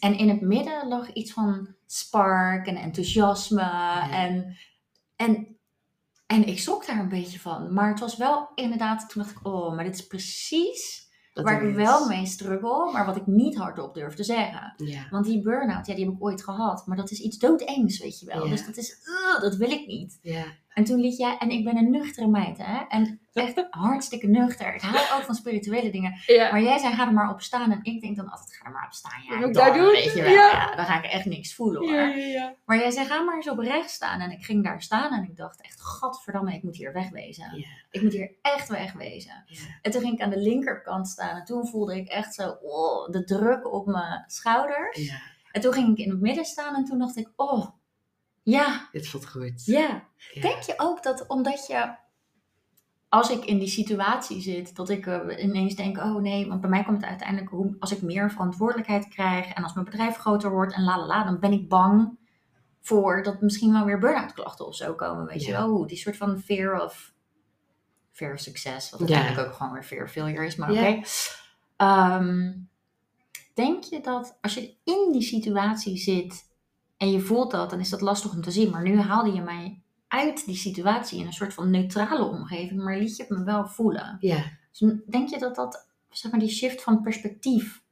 En 0.00 0.18
in 0.18 0.28
het 0.28 0.40
midden 0.40 0.88
lag 0.88 1.12
iets 1.12 1.32
van 1.32 1.74
spark 1.86 2.66
en 2.66 2.76
enthousiasme. 2.76 3.62
En, 4.10 4.56
en, 5.16 5.56
en 6.26 6.46
ik 6.46 6.58
schrok 6.58 6.86
daar 6.86 6.98
een 6.98 7.08
beetje 7.08 7.40
van. 7.40 7.72
Maar 7.72 7.88
het 7.88 8.00
was 8.00 8.16
wel 8.16 8.48
inderdaad, 8.54 9.10
toen 9.10 9.22
dacht 9.22 9.34
ik, 9.36 9.46
oh, 9.46 9.74
maar 9.74 9.84
dit 9.84 9.94
is 9.94 10.06
precies 10.06 11.03
Dat 11.34 11.44
waar 11.44 11.64
ik 11.64 11.74
wel 11.74 12.06
mee 12.06 12.26
struggle, 12.26 12.92
maar 12.92 13.06
wat 13.06 13.16
ik 13.16 13.26
niet 13.26 13.56
hardop 13.56 13.94
durf 13.94 14.14
te 14.14 14.24
zeggen. 14.24 14.74
Ja. 14.76 15.06
Want 15.10 15.24
die 15.24 15.42
burn-out, 15.42 15.86
ja, 15.86 15.94
die 15.94 16.04
heb 16.04 16.14
ik 16.14 16.24
ooit 16.24 16.42
gehad. 16.42 16.86
Maar 16.86 16.96
dat 16.96 17.10
is 17.10 17.20
iets 17.20 17.38
doodengs, 17.38 17.98
weet 17.98 18.20
je 18.20 18.26
wel. 18.26 18.44
Ja. 18.44 18.50
Dus 18.50 18.66
dat 18.66 18.76
is, 18.76 18.98
ugh, 19.06 19.40
dat 19.40 19.56
wil 19.56 19.70
ik 19.70 19.86
niet. 19.86 20.18
Ja. 20.22 20.44
En 20.74 20.84
toen 20.84 21.00
liet 21.00 21.16
jij, 21.16 21.36
en 21.38 21.50
ik 21.50 21.64
ben 21.64 21.76
een 21.76 21.90
nuchtere 21.90 22.26
meid, 22.26 22.58
hè. 22.58 22.84
En 22.88 23.20
echt 23.32 23.66
hartstikke 23.70 24.26
nuchter. 24.26 24.74
Ik 24.74 24.80
hou 24.80 25.18
ook 25.20 25.24
van 25.24 25.34
spirituele 25.34 25.90
dingen. 25.90 26.20
Ja. 26.26 26.50
Maar 26.50 26.62
jij 26.62 26.78
zei, 26.78 26.94
ga 26.94 27.06
er 27.06 27.12
maar 27.12 27.30
op 27.30 27.40
staan. 27.40 27.70
En 27.70 27.80
ik 27.82 28.00
denk 28.00 28.16
dan 28.16 28.30
altijd, 28.30 28.52
ga 28.56 28.64
er 28.64 28.72
maar 28.72 28.86
op 28.86 28.92
staan. 28.92 29.22
Ja, 29.28 29.40
dan, 29.40 29.52
daar 29.52 29.72
doen? 29.72 29.90
Weet 29.90 30.12
je 30.12 30.22
wel, 30.22 30.32
Ja. 30.32 30.50
ja. 30.50 30.76
dan 30.76 30.84
ga 30.84 30.98
ik 30.98 31.04
echt 31.04 31.24
niks 31.24 31.54
voelen, 31.54 31.82
hoor. 31.82 32.16
Ja. 32.16 32.54
Maar 32.64 32.78
jij 32.78 32.90
zei, 32.90 33.06
ga 33.06 33.22
maar 33.22 33.36
eens 33.36 33.48
oprecht 33.48 33.90
staan. 33.90 34.20
En 34.20 34.30
ik 34.30 34.44
ging 34.44 34.64
daar 34.64 34.82
staan 34.82 35.12
en 35.12 35.22
ik 35.22 35.36
dacht 35.36 35.60
echt, 35.62 35.80
gadverdamme, 35.80 36.54
ik 36.54 36.62
moet 36.62 36.76
hier 36.76 36.92
wegwezen. 36.92 37.66
Ik 37.90 38.02
moet 38.02 38.12
hier 38.12 38.30
echt 38.42 38.68
wegwezen. 38.68 39.44
En 39.82 39.90
toen 39.90 40.00
ging 40.00 40.12
ik 40.14 40.20
aan 40.20 40.30
de 40.30 40.40
linkerkant 40.40 41.08
staan. 41.08 41.36
En 41.36 41.44
toen 41.44 41.66
voelde 41.66 41.96
ik 41.96 42.08
echt 42.08 42.34
zo, 42.34 42.56
oh, 42.62 43.08
de 43.10 43.24
druk 43.24 43.72
op 43.72 43.86
mijn 43.86 44.24
schouders. 44.26 45.10
En 45.52 45.60
toen 45.60 45.72
ging 45.72 45.88
ik 45.88 46.04
in 46.04 46.10
het 46.10 46.20
midden 46.20 46.44
staan 46.44 46.74
en 46.74 46.84
toen 46.84 46.98
dacht 46.98 47.16
ik, 47.16 47.32
oh, 47.36 47.66
ja, 48.44 48.88
dit 48.92 49.08
voelt 49.08 49.28
goed. 49.28 49.64
ja. 49.64 50.02
Ja. 50.32 50.40
Denk 50.40 50.62
je 50.62 50.74
ook 50.76 51.02
dat 51.02 51.26
omdat 51.26 51.66
je, 51.66 51.94
als 53.08 53.30
ik 53.30 53.44
in 53.44 53.58
die 53.58 53.68
situatie 53.68 54.40
zit, 54.40 54.76
dat 54.76 54.88
ik 54.88 55.06
eh, 55.06 55.42
ineens 55.44 55.74
denk, 55.74 55.96
oh 55.96 56.16
nee, 56.16 56.48
want 56.48 56.60
bij 56.60 56.70
mij 56.70 56.84
komt 56.84 57.00
het 57.00 57.06
uiteindelijk, 57.10 57.50
hoe, 57.50 57.76
als 57.78 57.92
ik 57.92 58.02
meer 58.02 58.30
verantwoordelijkheid 58.30 59.08
krijg 59.08 59.52
en 59.52 59.62
als 59.62 59.72
mijn 59.72 59.84
bedrijf 59.86 60.16
groter 60.16 60.50
wordt 60.50 60.74
en 60.74 60.82
la 60.84 60.98
la 60.98 61.06
la, 61.06 61.24
dan 61.24 61.38
ben 61.40 61.52
ik 61.52 61.68
bang 61.68 62.18
voor 62.80 63.22
dat 63.22 63.40
misschien 63.40 63.72
wel 63.72 63.84
weer 63.84 63.98
burn-out 63.98 64.32
klachten 64.32 64.66
of 64.66 64.74
zo 64.76 64.94
komen, 64.94 65.26
weet 65.26 65.44
je 65.44 65.50
Ja. 65.50 65.66
hoe 65.66 65.86
die 65.86 65.96
soort 65.96 66.16
van 66.16 66.38
fear 66.40 66.82
of, 66.82 67.12
fear 68.12 68.32
of 68.32 68.40
success, 68.40 68.90
wat 68.90 69.00
Ja. 69.00 69.06
uiteindelijk 69.06 69.48
ook 69.48 69.54
gewoon 69.54 69.72
weer 69.72 69.84
fear 69.84 70.04
of 70.04 70.10
failure 70.10 70.46
is, 70.46 70.56
maar 70.56 70.70
oké. 70.70 71.00
Ehm, 71.76 72.52
denk 73.54 73.84
je 73.84 74.00
dat 74.00 74.38
als 74.40 74.54
je 74.54 74.74
in 74.84 75.08
die 75.12 75.22
situatie 75.22 75.96
zit 75.96 76.52
en 76.96 77.10
je 77.10 77.20
voelt 77.20 77.50
dat, 77.50 77.70
dan 77.70 77.80
is 77.80 77.88
dat 77.88 78.00
lastig 78.00 78.32
om 78.32 78.42
te 78.42 78.50
zien. 78.50 78.70
Maar 78.70 78.82
nu 78.82 78.98
haalde 78.98 79.32
je 79.32 79.42
mij 79.42 79.82
uit 80.08 80.46
die 80.46 80.56
situatie 80.56 81.20
in 81.20 81.26
een 81.26 81.32
soort 81.32 81.54
van 81.54 81.70
neutrale 81.70 82.24
omgeving, 82.24 82.82
maar 82.82 82.98
liet 82.98 83.16
je 83.16 83.22
het 83.22 83.38
me 83.38 83.44
wel 83.44 83.66
voelen. 83.66 84.16
Ja. 84.20 84.44
Dus 84.72 84.94
denk 85.06 85.28
je 85.28 85.38
dat 85.38 85.54
dat, 85.54 85.88
zeg 86.10 86.30
maar, 86.30 86.40
die 86.40 86.48
shift 86.48 86.82
van 86.82 87.02
perspectief 87.02 87.82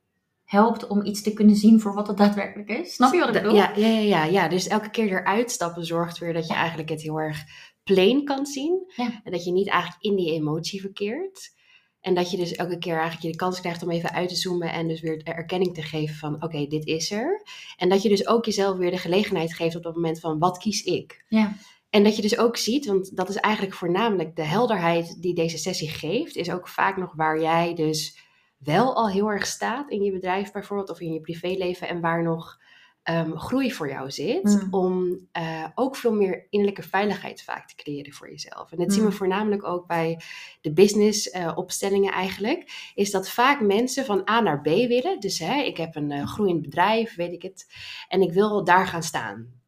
helpt 0.44 0.86
om 0.86 1.04
iets 1.04 1.22
te 1.22 1.32
kunnen 1.32 1.56
zien 1.56 1.80
voor 1.80 1.94
wat 1.94 2.06
het 2.06 2.16
daadwerkelijk 2.16 2.68
is? 2.68 2.94
Snap 2.94 3.12
je 3.12 3.18
wat 3.18 3.28
ik 3.28 3.42
bedoel? 3.42 3.54
Ja, 3.54 3.72
ja, 3.76 3.86
ja, 3.86 3.98
ja, 3.98 4.24
ja. 4.24 4.48
Dus 4.48 4.66
elke 4.66 4.90
keer 4.90 5.08
eruit 5.08 5.50
stappen 5.50 5.84
zorgt 5.84 6.18
weer 6.18 6.32
dat 6.32 6.46
je 6.46 6.54
eigenlijk 6.54 6.88
het 6.88 7.02
heel 7.02 7.20
erg 7.20 7.44
plain 7.84 8.24
kan 8.24 8.46
zien. 8.46 8.92
Ja. 8.96 9.20
En 9.24 9.32
dat 9.32 9.44
je 9.44 9.52
niet 9.52 9.68
eigenlijk 9.68 10.02
in 10.02 10.16
die 10.16 10.32
emotie 10.32 10.80
verkeert. 10.80 11.54
En 12.02 12.14
dat 12.14 12.30
je 12.30 12.36
dus 12.36 12.52
elke 12.52 12.78
keer 12.78 12.92
eigenlijk 12.92 13.22
je 13.22 13.30
de 13.30 13.36
kans 13.36 13.60
krijgt 13.60 13.82
om 13.82 13.90
even 13.90 14.12
uit 14.12 14.28
te 14.28 14.34
zoomen 14.34 14.72
en 14.72 14.88
dus 14.88 15.00
weer 15.00 15.24
de 15.24 15.32
erkenning 15.32 15.74
te 15.74 15.82
geven 15.82 16.14
van 16.14 16.42
oké, 16.42 16.66
dit 16.66 16.86
is 16.86 17.10
er. 17.10 17.42
En 17.76 17.88
dat 17.88 18.02
je 18.02 18.08
dus 18.08 18.26
ook 18.26 18.44
jezelf 18.44 18.76
weer 18.76 18.90
de 18.90 18.98
gelegenheid 18.98 19.54
geeft 19.54 19.76
op 19.76 19.82
dat 19.82 19.94
moment 19.94 20.20
van 20.20 20.38
wat 20.38 20.58
kies 20.58 20.82
ik? 20.82 21.24
Ja. 21.28 21.56
En 21.90 22.04
dat 22.04 22.16
je 22.16 22.22
dus 22.22 22.38
ook 22.38 22.56
ziet, 22.56 22.86
want 22.86 23.16
dat 23.16 23.28
is 23.28 23.36
eigenlijk 23.36 23.74
voornamelijk 23.74 24.36
de 24.36 24.44
helderheid 24.44 25.22
die 25.22 25.34
deze 25.34 25.58
sessie 25.58 25.88
geeft, 25.88 26.36
is 26.36 26.50
ook 26.50 26.68
vaak 26.68 26.96
nog 26.96 27.12
waar 27.14 27.40
jij 27.40 27.74
dus 27.74 28.18
wel 28.58 28.94
al 28.94 29.10
heel 29.10 29.30
erg 29.30 29.46
staat 29.46 29.90
in 29.90 30.02
je 30.02 30.12
bedrijf 30.12 30.52
bijvoorbeeld 30.52 30.90
of 30.90 31.00
in 31.00 31.12
je 31.12 31.20
privéleven 31.20 31.88
en 31.88 32.00
waar 32.00 32.22
nog 32.22 32.60
ehm, 33.02 33.36
groei 33.36 33.72
voor 33.72 33.88
jou 33.88 34.10
zit, 34.10 34.42
Mm. 34.44 34.68
om 34.74 35.18
eh, 35.32 35.64
ook 35.74 35.96
veel 35.96 36.12
meer 36.12 36.46
innerlijke 36.50 36.82
veiligheid 36.88 37.42
vaak 37.42 37.68
te 37.68 37.74
creëren 37.74 38.12
voor 38.12 38.30
jezelf. 38.30 38.72
En 38.72 38.78
dat 38.78 38.92
zien 38.92 39.02
we 39.02 39.08
Mm. 39.08 39.14
voornamelijk 39.16 39.64
ook 39.64 39.86
bij 39.86 40.20
de 40.60 40.72
business 40.72 41.30
eh, 41.30 41.52
opstellingen 41.54 42.12
eigenlijk, 42.12 42.90
is 42.94 43.10
dat 43.10 43.28
vaak 43.28 43.60
mensen 43.60 44.04
van 44.04 44.28
A 44.30 44.40
naar 44.40 44.60
B 44.60 44.64
willen. 44.64 45.20
Dus 45.20 45.38
hè, 45.38 45.60
ik 45.62 45.76
heb 45.76 45.94
een 45.96 46.10
eh, 46.10 46.26
groeiend 46.26 46.62
bedrijf, 46.62 47.14
weet 47.14 47.32
ik 47.32 47.42
het, 47.42 47.66
en 48.08 48.22
ik 48.22 48.32
wil 48.32 48.64
daar 48.64 48.86
gaan 48.86 49.02
staan. 49.02 49.60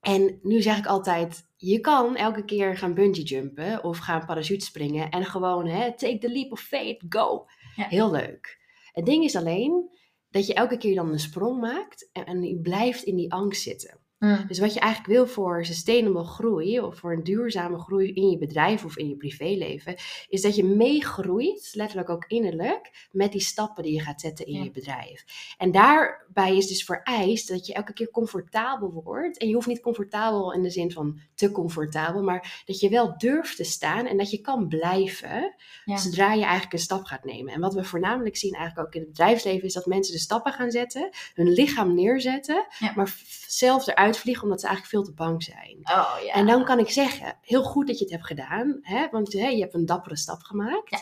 En 0.00 0.38
nu 0.42 0.62
zeg 0.62 0.78
ik 0.78 0.86
altijd, 0.86 1.46
je 1.56 1.80
kan 1.80 2.16
elke 2.16 2.44
keer 2.44 2.76
gaan 2.76 2.94
bungee 2.94 3.22
jumpen 3.24 3.84
of 3.84 3.98
gaan 3.98 4.24
parachute 4.26 4.64
springen 4.64 5.10
en 5.10 5.24
gewoon 5.24 5.66
hè, 5.66 5.96
take 5.96 6.18
the 6.18 6.30
leap 6.30 6.52
of 6.52 6.60
faith, 6.60 7.02
go. 7.08 7.46
Ja. 7.76 7.86
Heel 7.88 8.10
leuk. 8.10 8.58
Het 8.92 9.06
ding 9.06 9.24
is 9.24 9.36
alleen 9.36 9.98
dat 10.30 10.46
je 10.46 10.54
elke 10.54 10.76
keer 10.76 10.94
dan 10.94 11.12
een 11.12 11.20
sprong 11.20 11.60
maakt 11.60 12.08
en, 12.12 12.24
en 12.24 12.42
je 12.42 12.60
blijft 12.60 13.02
in 13.02 13.16
die 13.16 13.32
angst 13.32 13.62
zitten. 13.62 13.98
Mm. 14.20 14.44
Dus 14.46 14.58
wat 14.58 14.74
je 14.74 14.80
eigenlijk 14.80 15.12
wil 15.14 15.26
voor 15.26 15.64
sustainable 15.64 16.24
groei 16.24 16.80
of 16.80 16.96
voor 16.98 17.12
een 17.12 17.22
duurzame 17.24 17.78
groei 17.78 18.12
in 18.12 18.30
je 18.30 18.38
bedrijf 18.38 18.84
of 18.84 18.96
in 18.96 19.08
je 19.08 19.16
privéleven, 19.16 19.94
is 20.28 20.42
dat 20.42 20.56
je 20.56 20.64
meegroeit, 20.64 21.70
letterlijk 21.74 22.08
ook 22.10 22.24
innerlijk, 22.28 23.08
met 23.12 23.32
die 23.32 23.40
stappen 23.40 23.82
die 23.82 23.92
je 23.94 24.00
gaat 24.00 24.20
zetten 24.20 24.46
in 24.46 24.52
Ja. 24.52 24.62
je 24.62 24.70
bedrijf. 24.70 25.24
En 25.58 25.70
daarbij 25.70 26.56
is 26.56 26.66
dus 26.66 26.84
vereist 26.84 27.48
dat 27.48 27.66
je 27.66 27.74
elke 27.74 27.92
keer 27.92 28.10
comfortabel 28.10 29.02
wordt. 29.04 29.38
En 29.38 29.48
je 29.48 29.54
hoeft 29.54 29.66
niet 29.66 29.80
comfortabel 29.80 30.52
in 30.52 30.62
de 30.62 30.70
zin 30.70 30.92
van 30.92 31.20
te 31.34 31.50
comfortabel, 31.50 32.22
maar 32.22 32.62
dat 32.66 32.80
je 32.80 32.88
wel 32.88 33.14
durft 33.18 33.56
te 33.56 33.64
staan 33.64 34.06
en 34.06 34.16
dat 34.16 34.30
je 34.30 34.40
kan 34.40 34.68
blijven 34.68 35.54
Ja. 35.84 35.96
zodra 35.96 36.32
je 36.32 36.42
eigenlijk 36.42 36.72
een 36.72 36.78
stap 36.78 37.04
gaat 37.04 37.24
nemen. 37.24 37.52
En 37.52 37.60
wat 37.60 37.74
we 37.74 37.84
voornamelijk 37.84 38.36
zien 38.36 38.54
eigenlijk 38.54 38.86
ook 38.86 38.94
in 38.94 39.00
het 39.00 39.10
bedrijfsleven 39.10 39.66
is 39.66 39.72
dat 39.72 39.86
mensen 39.86 40.12
de 40.14 40.20
stappen 40.20 40.52
gaan 40.52 40.70
zetten, 40.70 41.08
hun 41.34 41.48
lichaam 41.48 41.94
neerzetten, 41.94 42.66
Ja. 42.78 42.92
maar 42.96 43.14
zelf 43.46 43.86
eruit 43.86 44.09
vliegen 44.18 44.42
omdat 44.42 44.60
ze 44.60 44.66
eigenlijk 44.66 44.96
veel 44.96 45.14
te 45.14 45.22
bang 45.22 45.42
zijn. 45.42 45.78
Oh 45.82 46.24
ja. 46.24 46.32
En 46.32 46.46
dan 46.46 46.64
kan 46.64 46.78
ik 46.78 46.90
zeggen, 46.90 47.38
heel 47.42 47.62
goed 47.62 47.86
dat 47.86 47.98
je 47.98 48.04
het 48.04 48.12
hebt 48.12 48.26
gedaan, 48.26 48.78
hè? 48.80 49.08
want 49.10 49.32
hè, 49.32 49.46
je 49.46 49.60
hebt 49.60 49.74
een 49.74 49.86
dappere 49.86 50.16
stap 50.16 50.42
gemaakt. 50.42 50.90
Ja. 50.90 50.98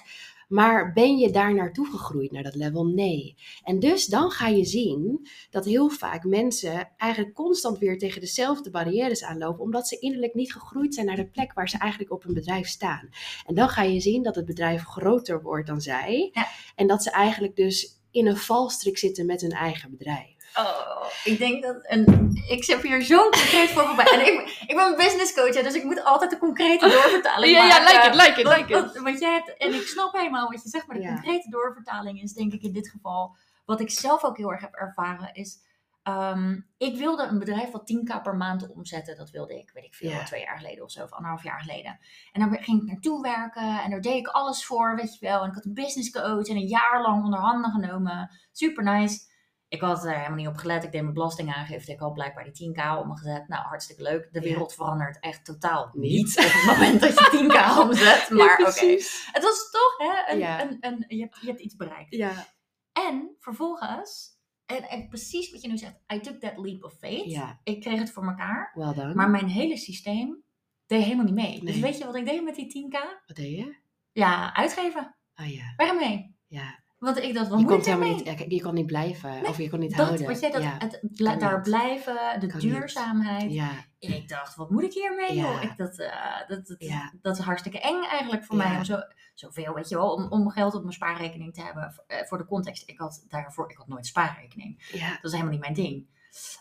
Maar 0.48 0.92
ben 0.92 1.18
je 1.18 1.30
daar 1.30 1.54
naartoe 1.54 1.86
gegroeid, 1.90 2.32
naar 2.32 2.42
dat 2.42 2.54
level? 2.54 2.86
Nee. 2.86 3.36
En 3.62 3.78
dus 3.78 4.06
dan 4.06 4.30
ga 4.30 4.46
je 4.46 4.64
zien 4.64 5.28
dat 5.50 5.64
heel 5.64 5.88
vaak 5.88 6.24
mensen 6.24 6.90
eigenlijk 6.96 7.34
constant 7.34 7.78
weer 7.78 7.98
tegen 7.98 8.20
dezelfde 8.20 8.70
barrières 8.70 9.24
aanlopen, 9.24 9.62
omdat 9.62 9.88
ze 9.88 9.98
innerlijk 9.98 10.34
niet 10.34 10.52
gegroeid 10.52 10.94
zijn 10.94 11.06
naar 11.06 11.16
de 11.16 11.28
plek 11.28 11.52
waar 11.52 11.68
ze 11.68 11.78
eigenlijk 11.78 12.12
op 12.12 12.22
hun 12.22 12.34
bedrijf 12.34 12.68
staan. 12.68 13.08
En 13.46 13.54
dan 13.54 13.68
ga 13.68 13.82
je 13.82 14.00
zien 14.00 14.22
dat 14.22 14.34
het 14.34 14.46
bedrijf 14.46 14.82
groter 14.82 15.42
wordt 15.42 15.66
dan 15.66 15.80
zij. 15.80 16.30
Ja. 16.32 16.46
En 16.74 16.86
dat 16.86 17.02
ze 17.02 17.10
eigenlijk 17.10 17.56
dus 17.56 18.00
in 18.10 18.26
een 18.26 18.36
valstrik 18.36 18.98
zitten 18.98 19.26
met 19.26 19.40
hun 19.40 19.52
eigen 19.52 19.90
bedrijf. 19.90 20.37
Oh, 20.58 21.04
ik 21.24 21.38
denk 21.38 21.62
dat 21.62 21.76
een, 21.82 22.30
ik 22.48 22.64
heb 22.66 22.82
hier 22.82 23.02
zo'n 23.02 23.18
concreet 23.30 23.70
voorbeeld 23.70 23.96
bij. 23.96 24.06
En 24.06 24.20
ik, 24.20 24.64
ik 24.66 24.76
ben 24.76 24.86
een 24.86 24.96
business 24.96 25.34
coach, 25.34 25.54
hè, 25.54 25.62
dus 25.62 25.74
ik 25.74 25.84
moet 25.84 26.04
altijd 26.04 26.32
een 26.32 26.38
concrete 26.38 26.88
doorvertaling 26.94 27.52
maken. 27.58 28.16
like 28.16 28.42
Wat, 28.42 28.92
wat, 28.94 28.96
wat 29.02 29.20
jij 29.20 29.32
hebt, 29.32 29.56
en 29.56 29.74
ik 29.74 29.86
snap 29.86 30.12
helemaal 30.12 30.48
wat 30.50 30.62
je 30.62 30.68
zegt, 30.68 30.86
maar 30.86 30.96
de 30.96 31.02
Ja. 31.02 31.08
concrete 31.14 31.50
doorvertaling 31.50 32.22
is 32.22 32.32
denk 32.32 32.52
ik 32.52 32.62
in 32.62 32.72
dit 32.72 32.88
geval, 32.88 33.36
wat 33.64 33.80
ik 33.80 33.90
zelf 33.90 34.24
ook 34.24 34.36
heel 34.36 34.50
erg 34.52 34.60
heb 34.60 34.74
ervaren, 34.74 35.34
is 35.34 35.66
ehm, 36.02 36.60
ik 36.78 36.96
wilde 36.96 37.22
een 37.22 37.38
bedrijf 37.38 37.70
wat 37.70 37.86
10k 37.92 38.22
per 38.22 38.36
maand 38.36 38.68
omzetten. 38.74 39.16
Dat 39.16 39.30
wilde 39.30 39.58
ik, 39.58 39.70
weet 39.74 39.84
ik 39.84 39.94
veel, 39.94 40.10
Ja. 40.10 40.24
twee 40.24 40.40
jaar 40.40 40.56
geleden 40.58 40.84
of 40.84 40.90
zo, 40.90 41.02
of 41.02 41.12
anderhalf 41.12 41.42
jaar 41.42 41.60
geleden. 41.60 41.98
En 42.32 42.40
daar 42.40 42.62
ging 42.62 42.80
ik 42.82 42.86
naartoe 42.88 43.22
werken 43.22 43.80
en 43.82 43.90
daar 43.90 44.00
deed 44.00 44.16
ik 44.16 44.26
alles 44.26 44.64
voor, 44.64 44.96
weet 44.96 45.18
je 45.18 45.26
wel. 45.26 45.42
En 45.42 45.48
ik 45.48 45.54
had 45.54 45.64
een 45.64 45.74
business 45.74 46.10
coach 46.10 46.46
en 46.48 46.56
een 46.56 46.66
jaar 46.66 47.02
lang 47.02 47.24
onder 47.24 47.38
handen 47.40 47.70
genomen. 47.70 48.30
Super 48.52 48.84
nice. 48.84 49.26
Ik 49.68 49.80
had 49.80 50.04
er 50.04 50.14
helemaal 50.16 50.36
niet 50.36 50.46
op 50.46 50.56
gelet. 50.56 50.84
Ik 50.84 50.92
deed 50.92 51.02
mijn 51.02 51.14
belastingaangifte. 51.14 51.92
Ik 51.92 51.98
had 51.98 52.12
blijkbaar 52.14 52.44
die 52.52 52.70
10k 52.70 52.98
omgezet. 52.98 53.48
Nou, 53.48 53.64
hartstikke 53.66 54.02
leuk. 54.02 54.28
De 54.32 54.40
Ja. 54.40 54.46
wereld 54.46 54.74
verandert 54.74 55.20
echt 55.20 55.44
totaal 55.44 55.90
Niet. 55.92 56.38
op 56.38 56.44
het 56.44 56.64
moment 56.66 57.00
dat 57.00 57.18
je 57.18 57.24
10k 57.38 57.78
omzet. 57.80 58.30
Maar 58.30 58.52
oké. 58.52 58.62
precies. 58.62 59.28
Het 59.32 59.42
was 59.42 59.70
toch, 59.70 59.94
hè? 59.98 60.32
Een, 60.32 60.38
Ja. 60.38 60.62
een, 60.62 60.76
een, 60.80 61.04
je, 61.08 61.20
hebt, 61.20 61.38
je 61.40 61.46
hebt 61.46 61.60
iets 61.60 61.76
bereikt. 61.76 62.14
Ja. 62.14 62.46
En 62.92 63.34
vervolgens, 63.38 64.30
en, 64.66 64.82
en 64.88 65.08
precies 65.08 65.50
wat 65.50 65.62
je 65.62 65.68
nu 65.68 65.76
zegt, 65.76 65.98
I 66.14 66.20
took 66.20 66.40
that 66.40 66.58
leap 66.58 66.84
of 66.84 66.92
faith. 66.98 67.24
Ja, 67.30 67.60
Ik 67.64 67.80
kreeg 67.80 67.98
het 67.98 68.10
voor 68.12 68.24
elkaar. 68.26 68.70
wel 68.74 68.94
dan. 68.94 69.14
Maar 69.16 69.30
mijn 69.30 69.48
hele 69.48 69.76
systeem 69.76 70.42
deed 70.86 71.02
helemaal 71.02 71.24
niet 71.24 71.34
mee. 71.34 71.64
Dus 71.64 71.78
weet 71.78 71.98
je 71.98 72.04
wat 72.04 72.14
ik 72.16 72.26
deed 72.26 72.42
met 72.44 72.54
die 72.54 72.86
10k? 72.86 73.26
Wat 73.26 73.36
deed 73.36 73.56
je? 73.56 73.76
Ja, 74.12 74.54
uitgeven. 74.54 75.16
Ah 75.34 75.52
ja, 75.54 75.72
Weg 75.76 75.88
ermee. 75.88 76.36
ja. 76.46 76.78
Want 76.98 77.18
ik 77.22 77.34
dacht, 77.34 77.48
wat 77.48 77.60
Je 77.60 77.66
moet 77.66 77.86
helemaal 77.86 78.14
niet, 78.14 78.44
je 78.48 78.62
kon 78.62 78.74
niet 78.74 78.86
blijven 78.86 79.30
Nee, 79.30 79.46
of 79.48 79.58
je 79.58 79.70
kon 79.70 79.78
niet 79.78 79.96
Dat, 79.96 80.06
houden. 80.06 80.26
wat 80.26 80.40
jij, 80.40 80.50
dat, 80.50 80.62
ja. 80.62 80.76
het 80.78 81.00
daar 81.40 81.52
niet. 81.54 81.62
blijven, 81.62 82.40
de 82.40 82.46
Kan 82.46 82.60
duurzaamheid. 82.60 83.52
ja, 83.52 83.70
En 83.98 84.14
ik 84.14 84.28
dacht, 84.28 84.54
wat 84.56 84.70
moet 84.70 84.82
ik 84.82 84.92
hiermee, 84.92 85.34
Ja. 85.34 85.42
joh? 85.42 85.62
Ik, 85.62 85.76
dat, 85.76 85.98
eh, 85.98 86.48
dat, 86.48 86.66
dat, 86.66 86.76
Ja. 86.78 87.12
dat 87.22 87.38
is 87.38 87.44
hartstikke 87.44 87.80
eng 87.80 88.02
eigenlijk 88.02 88.44
voor 88.44 88.56
mij. 88.56 88.76
Om 88.76 88.84
zo, 88.84 88.96
zoveel, 89.34 89.74
weet 89.74 89.88
je 89.88 89.94
wel, 89.96 90.12
om, 90.12 90.26
om 90.32 90.50
geld 90.50 90.74
op 90.74 90.80
mijn 90.82 90.92
spaarrekening 90.94 91.54
te 91.54 91.62
hebben. 91.62 91.92
Voor, 91.92 92.04
eh, 92.06 92.26
voor 92.26 92.38
de 92.38 92.46
context, 92.46 92.88
ik 92.88 92.98
had 92.98 93.24
daarvoor, 93.28 93.70
ik 93.70 93.76
had 93.76 93.88
nooit 93.88 94.06
spaarrekening. 94.06 94.88
ja. 94.92 95.08
Dat 95.08 95.24
is 95.24 95.30
helemaal 95.32 95.52
niet 95.52 95.60
mijn 95.60 95.74
ding. 95.74 96.06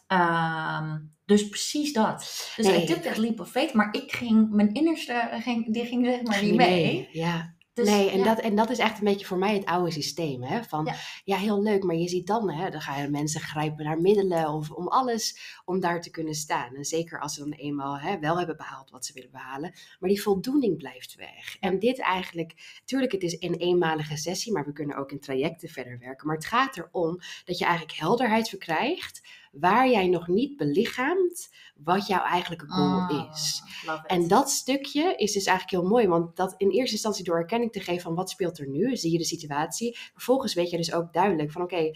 Ehm, 0.07 0.97
dus 1.25 1.49
precies 1.49 1.93
dat. 1.93 2.19
Dus 2.55 2.65
Nee. 2.65 2.81
ik 2.81 2.87
took 2.87 3.01
that 3.01 3.17
leap 3.17 3.39
of 3.39 3.49
faith, 3.49 3.73
maar 3.73 3.87
ik 3.93 4.11
ging, 4.11 4.49
mijn 4.51 4.73
innerste, 4.73 5.27
ging, 5.31 5.73
die 5.73 5.85
ging 5.85 6.05
zeg 6.05 6.21
maar 6.23 6.43
niet 6.43 6.55
mee. 6.55 7.09
Ja, 7.11 7.53
Dus, 7.77 7.89
nee, 7.89 8.09
en, 8.09 8.17
ja. 8.17 8.23
dat, 8.23 8.39
en 8.39 8.55
dat 8.55 8.69
is 8.69 8.79
echt 8.79 8.97
een 8.97 9.03
beetje 9.03 9.25
voor 9.25 9.37
mij 9.37 9.53
het 9.53 9.65
oude 9.65 9.91
systeem. 9.91 10.43
Hè? 10.43 10.63
Van, 10.63 10.85
ja. 10.85 10.95
Ja. 11.23 11.37
heel 11.37 11.61
leuk, 11.61 11.83
maar 11.83 11.95
je 11.95 12.07
ziet 12.07 12.27
dan, 12.27 12.51
hè, 12.51 12.69
dan 12.69 12.81
gaan 12.81 13.11
mensen 13.11 13.41
grijpen 13.41 13.85
naar 13.85 14.01
middelen 14.01 14.49
of 14.49 14.71
om 14.71 14.87
alles 14.87 15.39
om 15.65 15.79
daar 15.79 16.01
te 16.01 16.09
kunnen 16.09 16.35
staan. 16.35 16.75
En 16.75 16.85
zeker 16.85 17.19
als 17.19 17.33
ze 17.33 17.39
dan 17.39 17.51
eenmaal 17.51 17.99
hè, 17.99 18.19
wel 18.19 18.37
hebben 18.37 18.57
behaald 18.57 18.89
wat 18.89 19.05
ze 19.05 19.13
willen 19.13 19.31
behalen. 19.31 19.73
Maar 19.99 20.09
die 20.09 20.21
voldoening 20.21 20.77
blijft 20.77 21.15
weg. 21.15 21.57
En 21.59 21.79
dit 21.79 21.99
eigenlijk, 21.99 22.81
tuurlijk 22.85 23.11
het 23.11 23.23
is 23.23 23.35
een 23.39 23.55
eenmalige 23.55 24.17
sessie, 24.17 24.53
maar 24.53 24.65
we 24.65 24.73
kunnen 24.73 24.97
ook 24.97 25.11
in 25.11 25.19
trajecten 25.19 25.69
verder 25.69 25.99
werken. 25.99 26.27
Maar 26.27 26.35
het 26.35 26.45
gaat 26.45 26.77
erom 26.77 27.19
dat 27.45 27.57
je 27.57 27.65
eigenlijk 27.65 27.97
helderheid 27.97 28.49
verkrijgt 28.49 29.21
waar 29.59 29.89
jij 29.89 30.07
nog 30.07 30.27
niet 30.27 30.57
belichaamt 30.57 31.49
wat 31.83 32.07
jouw 32.07 32.23
eigenlijke 32.23 32.67
goal 32.67 32.99
Ah, 32.99 33.29
is. 33.33 33.61
En 34.05 34.27
dat 34.27 34.49
stukje 34.49 35.15
is 35.15 35.31
dus 35.31 35.45
eigenlijk 35.45 35.81
heel 35.81 35.91
mooi, 35.91 36.07
want 36.07 36.35
dat 36.35 36.53
in 36.57 36.69
eerste 36.69 36.93
instantie 36.93 37.23
door 37.23 37.37
erkenning 37.37 37.71
te 37.71 37.79
geven 37.79 38.01
van 38.01 38.15
wat 38.15 38.29
speelt 38.29 38.59
er 38.59 38.67
nu, 38.69 38.95
zie 38.95 39.11
je 39.11 39.17
de 39.17 39.23
situatie. 39.23 39.97
Vervolgens 40.13 40.53
weet 40.53 40.69
je 40.69 40.77
dus 40.77 40.93
ook 40.93 41.13
duidelijk 41.13 41.51
van 41.51 41.61
oké, 41.61 41.91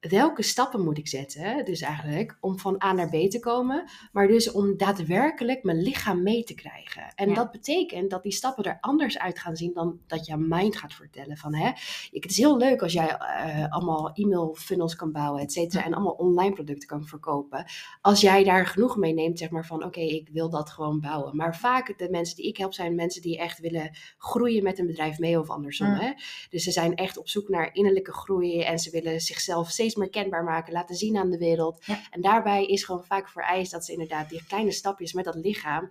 welke 0.00 0.42
stappen 0.42 0.84
moet 0.84 0.98
ik 0.98 1.08
zetten, 1.08 1.64
dus 1.64 1.80
eigenlijk 1.80 2.36
om 2.40 2.58
van 2.58 2.82
A 2.84 2.92
naar 2.92 3.08
B 3.08 3.30
te 3.30 3.38
komen, 3.40 3.90
maar 4.12 4.26
dus 4.26 4.50
om 4.52 4.76
daadwerkelijk 4.76 5.62
mijn 5.62 5.82
lichaam 5.82 6.22
mee 6.22 6.44
te 6.44 6.54
krijgen. 6.54 7.12
En 7.14 7.28
Ja. 7.28 7.34
dat 7.34 7.50
betekent 7.50 8.10
dat 8.10 8.22
die 8.22 8.32
stappen 8.32 8.64
er 8.64 8.78
anders 8.80 9.18
uit 9.18 9.38
gaan 9.38 9.56
zien 9.56 9.72
dan 9.72 10.00
dat 10.06 10.26
je 10.26 10.36
mind 10.36 10.76
gaat 10.76 10.94
vertellen 10.94 11.36
van 11.36 11.54
hè, 11.54 11.66
het 12.10 12.30
is 12.30 12.36
heel 12.36 12.56
leuk 12.56 12.82
als 12.82 12.92
jij 12.92 13.08
eh, 13.16 13.72
allemaal 13.72 14.12
e-mail 14.12 14.54
funnels 14.58 14.96
kan 14.96 15.12
bouwen, 15.12 15.42
et 15.42 15.52
cetera, 15.52 15.84
en 15.84 15.94
allemaal 15.94 16.12
online 16.12 16.54
producten 16.54 16.88
kan 16.88 17.04
verkopen. 17.04 17.64
Als 18.00 18.20
jij 18.20 18.44
daar 18.44 18.66
genoeg 18.66 18.96
mee 18.96 19.12
neemt, 19.14 19.38
zeg 19.38 19.50
maar 19.50 19.66
van 19.66 19.84
oké, 19.84 20.00
ik 20.00 20.28
wil 20.32 20.50
dat 20.50 20.70
gewoon 20.70 21.00
bouwen. 21.00 21.36
Maar 21.36 21.56
vaak 21.56 21.98
de 21.98 22.10
mensen 22.10 22.36
die 22.36 22.46
ik 22.48 22.56
help 22.56 22.74
zijn 22.74 22.94
mensen 22.94 23.22
die 23.22 23.38
echt 23.38 23.58
willen 23.58 23.90
groeien 24.18 24.62
met 24.62 24.78
een 24.78 24.86
bedrijf 24.86 25.18
mee 25.18 25.38
of 25.40 25.50
andersom. 25.50 25.86
Hè? 25.86 26.12
Dus 26.50 26.64
ze 26.64 26.70
zijn 26.70 26.94
echt 26.94 27.16
op 27.16 27.28
zoek 27.28 27.48
naar 27.48 27.74
innerlijke 27.74 28.12
groei 28.12 28.62
en 28.62 28.78
ze 28.78 28.90
willen 28.90 29.20
zichzelf 29.20 29.70
steeds 29.90 30.12
meer 30.12 30.22
kenbaar 30.22 30.44
maken, 30.44 30.72
laten 30.72 30.96
zien 30.96 31.16
aan 31.16 31.30
de 31.30 31.38
wereld. 31.38 31.84
Ja. 31.84 31.98
En 32.10 32.20
daarbij 32.20 32.66
is 32.66 32.84
gewoon 32.84 33.04
vaak 33.04 33.28
vereist 33.28 33.70
dat 33.72 33.84
ze 33.84 33.92
inderdaad 33.92 34.28
die 34.28 34.44
kleine 34.46 34.72
stapjes 34.72 35.12
met 35.12 35.24
dat 35.24 35.34
lichaam 35.34 35.90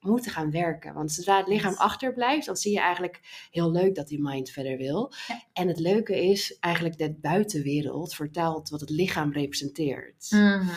moeten 0.00 0.30
gaan 0.30 0.50
werken. 0.50 0.94
Want 0.94 1.12
zodra 1.12 1.36
het 1.36 1.48
lichaam 1.48 1.74
achterblijft, 1.74 2.46
dan 2.46 2.56
zie 2.56 2.72
je 2.72 2.80
eigenlijk 2.80 3.48
heel 3.50 3.70
leuk 3.70 3.94
dat 3.94 4.08
die 4.08 4.22
mind 4.22 4.50
verder 4.50 4.76
wil. 4.76 5.12
Ja. 5.28 5.42
En 5.52 5.68
het 5.68 5.78
leuke 5.78 6.24
is 6.24 6.58
eigenlijk 6.58 6.98
de 6.98 7.12
buitenwereld 7.20 8.14
vertaalt 8.14 8.68
wat 8.68 8.80
het 8.80 8.90
lichaam 8.90 9.32
representeert. 9.32 10.26
Mhm. 10.30 10.68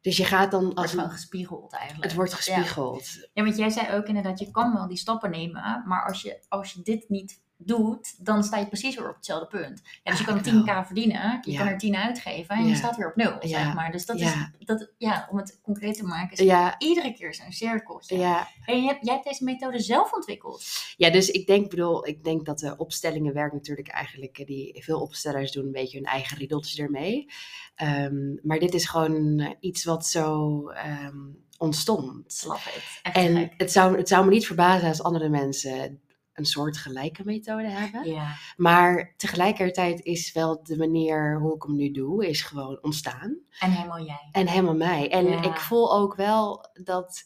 Dus 0.00 0.16
je 0.16 0.24
gaat 0.24 0.50
dan 0.50 0.62
wordt 0.62 0.78
als 0.78 0.90
gewoon 0.90 1.10
gespiegeld 1.10 1.72
eigenlijk. 1.72 2.04
het 2.04 2.14
wordt 2.14 2.30
Ja. 2.30 2.36
gespiegeld. 2.36 3.28
Ja, 3.32 3.42
want 3.44 3.56
jij 3.56 3.70
zei 3.70 3.96
ook 3.96 4.06
inderdaad, 4.06 4.38
je 4.38 4.50
kan 4.50 4.74
wel 4.74 4.88
die 4.88 4.96
stappen 4.96 5.30
nemen, 5.30 5.82
maar 5.86 6.06
als 6.06 6.22
je, 6.22 6.44
als 6.48 6.72
je 6.72 6.82
dit 6.82 7.08
niet 7.08 7.40
doet, 7.66 8.24
dan 8.24 8.44
sta 8.44 8.56
je 8.56 8.66
precies 8.66 8.96
weer 8.96 9.08
op 9.08 9.14
hetzelfde 9.14 9.46
punt. 9.46 9.80
Ja, 10.02 10.10
dus 10.10 10.18
je 10.20 10.24
kan 10.26 10.34
Eigenlijk 10.38 10.82
10k 10.82 10.86
verdienen, 10.86 11.38
je 11.42 11.50
Ja. 11.50 11.58
kan 11.58 11.66
er 11.66 11.78
10 11.78 11.96
uitgeven 11.96 12.54
en 12.56 12.66
je 12.66 12.74
staat 12.74 12.96
weer 12.96 13.08
op 13.08 13.16
nul, 13.16 13.36
zeg 13.40 13.74
maar. 13.74 13.92
Dus 13.92 14.06
dat 14.06 14.20
is, 14.20 14.34
dat, 14.58 14.90
ja, 14.98 15.28
om 15.30 15.36
het 15.36 15.58
concreet 15.62 15.94
te 15.96 16.04
maken, 16.04 16.46
is 16.46 16.54
iedere 16.78 17.12
keer 17.14 17.34
zo'n 17.34 17.52
cirkeltje. 17.52 18.18
ja. 18.18 18.48
En 18.64 18.80
je 18.82 18.86
hebt, 18.86 19.04
jij 19.06 19.14
hebt 19.14 19.26
deze 19.26 19.44
methode 19.44 19.78
zelf 19.80 20.12
ontwikkeld. 20.12 20.64
Ja, 20.96 21.10
dus 21.10 21.30
ik 21.30 21.46
denk, 21.46 21.70
bedoel, 21.70 22.06
ik 22.06 22.24
denk 22.24 22.44
dat 22.46 22.58
de 22.58 22.76
opstellingen 22.76 23.34
werken 23.34 23.56
natuurlijk 23.56 23.88
eigenlijk, 23.88 24.38
eh, 24.38 24.46
die 24.46 24.82
veel 24.84 25.00
opstellers 25.00 25.52
doen 25.52 25.64
een 25.64 25.72
beetje 25.72 25.98
hun 25.98 26.06
eigen 26.06 26.36
riedeltjes 26.36 26.78
ermee. 26.78 27.26
Ehm, 27.74 28.34
maar 28.42 28.58
dit 28.58 28.74
is 28.74 28.86
gewoon 28.88 29.38
eh, 29.38 29.50
iets 29.60 29.84
wat 29.84 30.06
zo 30.06 30.68
ehm, 30.68 31.16
ontstond. 31.58 32.42
Love 32.46 32.68
it. 32.68 32.82
Echt 33.02 33.16
En 33.16 33.36
gek. 33.36 33.54
het 33.56 33.72
zou, 33.72 33.96
het 33.96 34.08
zou 34.08 34.24
me 34.24 34.30
niet 34.30 34.46
verbazen 34.46 34.88
als 34.88 35.02
andere 35.02 35.28
mensen 35.28 36.00
een 36.34 36.44
soort 36.44 36.76
gelijke 36.76 37.22
methode 37.24 37.70
hebben. 37.70 38.10
Ja. 38.10 38.34
Maar 38.56 39.14
tegelijkertijd 39.16 40.00
is 40.04 40.32
wel 40.32 40.62
de 40.62 40.76
manier 40.76 41.38
hoe 41.40 41.54
ik 41.54 41.62
hem 41.62 41.76
nu 41.76 41.90
doe, 41.90 42.28
is 42.28 42.42
gewoon 42.42 42.78
ontstaan. 42.82 43.38
En 43.58 43.70
helemaal 43.70 44.04
jij. 44.04 44.28
En 44.32 44.48
helemaal 44.48 44.76
mij. 44.76 45.10
En 45.10 45.26
Ja. 45.26 45.42
ik 45.42 45.56
voel 45.56 45.94
ook 45.94 46.14
wel 46.14 46.66
dat 46.84 47.24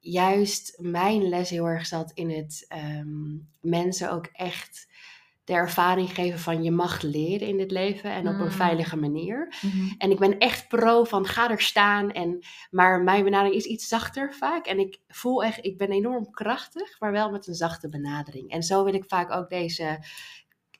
juist 0.00 0.78
mijn 0.80 1.28
les 1.28 1.50
heel 1.50 1.66
erg 1.66 1.86
zat 1.86 2.10
in 2.14 2.30
het 2.30 2.64
ehm, 2.68 3.36
mensen 3.60 4.12
ook 4.12 4.26
echt 4.26 4.88
de 5.46 5.52
ervaring 5.52 6.14
geven 6.14 6.38
van 6.38 6.62
je 6.62 6.70
mag 6.70 7.02
leren 7.02 7.48
in 7.48 7.56
dit 7.56 7.70
leven 7.70 8.10
en 8.10 8.28
op 8.28 8.34
Mm. 8.34 8.40
een 8.40 8.52
veilige 8.52 8.96
manier. 8.96 9.54
Mhm. 9.62 9.94
En 9.98 10.10
ik 10.10 10.18
ben 10.18 10.38
echt 10.38 10.68
pro 10.68 11.04
van 11.04 11.26
ga 11.26 11.50
er 11.50 11.60
staan. 11.60 12.10
En, 12.12 12.38
maar 12.70 13.02
mijn 13.02 13.24
benadering 13.24 13.56
is 13.56 13.64
iets 13.64 13.88
zachter 13.88 14.34
vaak. 14.34 14.66
En 14.66 14.78
ik 14.78 14.98
voel 15.08 15.44
echt, 15.44 15.64
ik 15.64 15.78
ben 15.78 15.90
enorm 15.90 16.30
krachtig, 16.30 17.00
maar 17.00 17.12
wel 17.12 17.30
met 17.30 17.46
een 17.46 17.54
zachte 17.54 17.88
benadering. 17.88 18.50
En 18.50 18.62
zo 18.62 18.84
wil 18.84 18.94
ik 18.94 19.04
vaak 19.06 19.32
ook 19.32 19.48
deze 19.48 20.04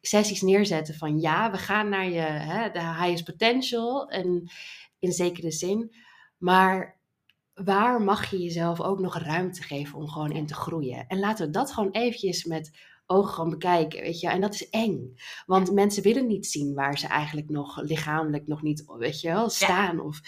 sessies 0.01 0.43
neerzetten 0.43 0.95
van 0.95 1.21
ja, 1.21 1.51
we 1.51 1.59
gaan 1.59 1.89
naar 1.89 2.09
je 2.11 2.21
hè, 2.21 2.71
de 2.71 2.79
highest 2.81 3.25
potential. 3.25 4.09
En 4.09 4.51
in 4.99 5.13
zekere 5.13 5.51
zin. 5.51 5.95
Maar 6.39 6.97
waar 7.55 8.03
mag 8.03 8.31
je 8.31 8.39
jezelf 8.39 8.81
ook 8.81 8.99
nog 9.01 9.19
ruimte 9.19 9.63
geven 9.63 9.99
om 9.99 10.09
gewoon 10.09 10.33
in 10.33 10.47
te 10.47 10.55
groeien? 10.55 11.07
En 11.07 11.19
laten 11.19 11.47
we 11.47 11.53
dat 11.53 11.73
gewoon 11.73 11.91
eventjes 11.91 12.45
met 12.45 12.95
ogen 13.07 13.35
gaan 13.35 13.51
bekijken, 13.51 14.01
weet 14.01 14.21
je. 14.21 14.29
En 14.29 14.41
dat 14.41 14.55
is 14.55 14.69
eng. 14.71 15.17
Want 15.47 15.73
mensen 15.73 16.03
willen 16.03 16.27
niet 16.27 16.47
zien 16.47 16.75
waar 16.75 16.99
ze 16.99 17.07
eigenlijk 17.07 17.49
nog 17.49 17.81
lichamelijk 17.83 18.47
nog 18.47 18.63
niet, 18.63 18.85
weet 18.99 19.21
je 19.21 19.29
wel, 19.29 19.49
staan. 19.51 20.01
Of, 20.01 20.21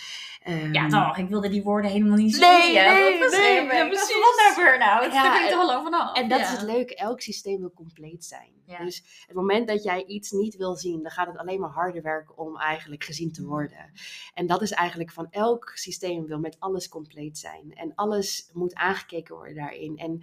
ehm, 0.43 0.73
Ja, 0.73 0.89
toch. 0.89 1.19
Ik 1.19 1.29
wilde 1.29 1.49
die 1.49 1.63
woorden 1.63 1.91
helemaal 1.91 2.17
niet 2.17 2.35
zien. 2.35 2.43
Nee, 2.43 2.73
Ja, 2.73 2.93
nee, 2.93 3.19
nee, 3.19 3.55
ja, 3.55 3.73
dacht, 3.79 3.89
precies. 3.89 4.15
Wat 4.15 4.55
nou 4.57 4.65
burn-out? 4.69 5.13
Ja, 5.13 5.23
Daar 5.23 5.41
ben 5.43 5.51
toch 5.51 5.71
al 5.71 5.83
vanaf. 5.83 6.17
En 6.17 6.29
dat 6.29 6.39
Ja. 6.39 6.45
is 6.45 6.51
het 6.51 6.63
leuke, 6.63 6.95
elk 6.97 7.21
systeem 7.21 7.61
wil 7.61 7.73
compleet 7.75 8.25
zijn. 8.25 8.57
Ja. 8.65 8.85
Dus 8.85 9.25
het 9.27 9.37
moment 9.37 9.69
dat 9.69 9.83
jij 9.83 10.05
iets 10.05 10.31
niet 10.31 10.57
wil 10.57 10.77
zien, 10.77 11.03
dan 11.03 11.11
gaat 11.11 11.27
het 11.27 11.39
alleen 11.39 11.61
maar 11.61 11.71
harder 11.71 12.03
werken 12.03 12.39
om 12.39 12.59
eigenlijk 12.59 13.05
gezien 13.05 13.33
te 13.33 13.45
worden. 13.47 13.93
En 14.35 14.47
dat 14.47 14.63
is 14.63 14.71
eigenlijk 14.73 15.11
van 15.13 15.27
elk 15.31 15.71
systeem 15.75 16.27
wil 16.27 16.39
met 16.39 16.57
alles 16.59 16.89
compleet 16.89 17.39
zijn. 17.39 17.73
En 17.75 17.93
alles 17.95 18.51
moet 18.53 18.75
aangekeken 18.75 19.35
worden 19.35 19.55
daarin. 19.55 19.97
En 19.99 20.19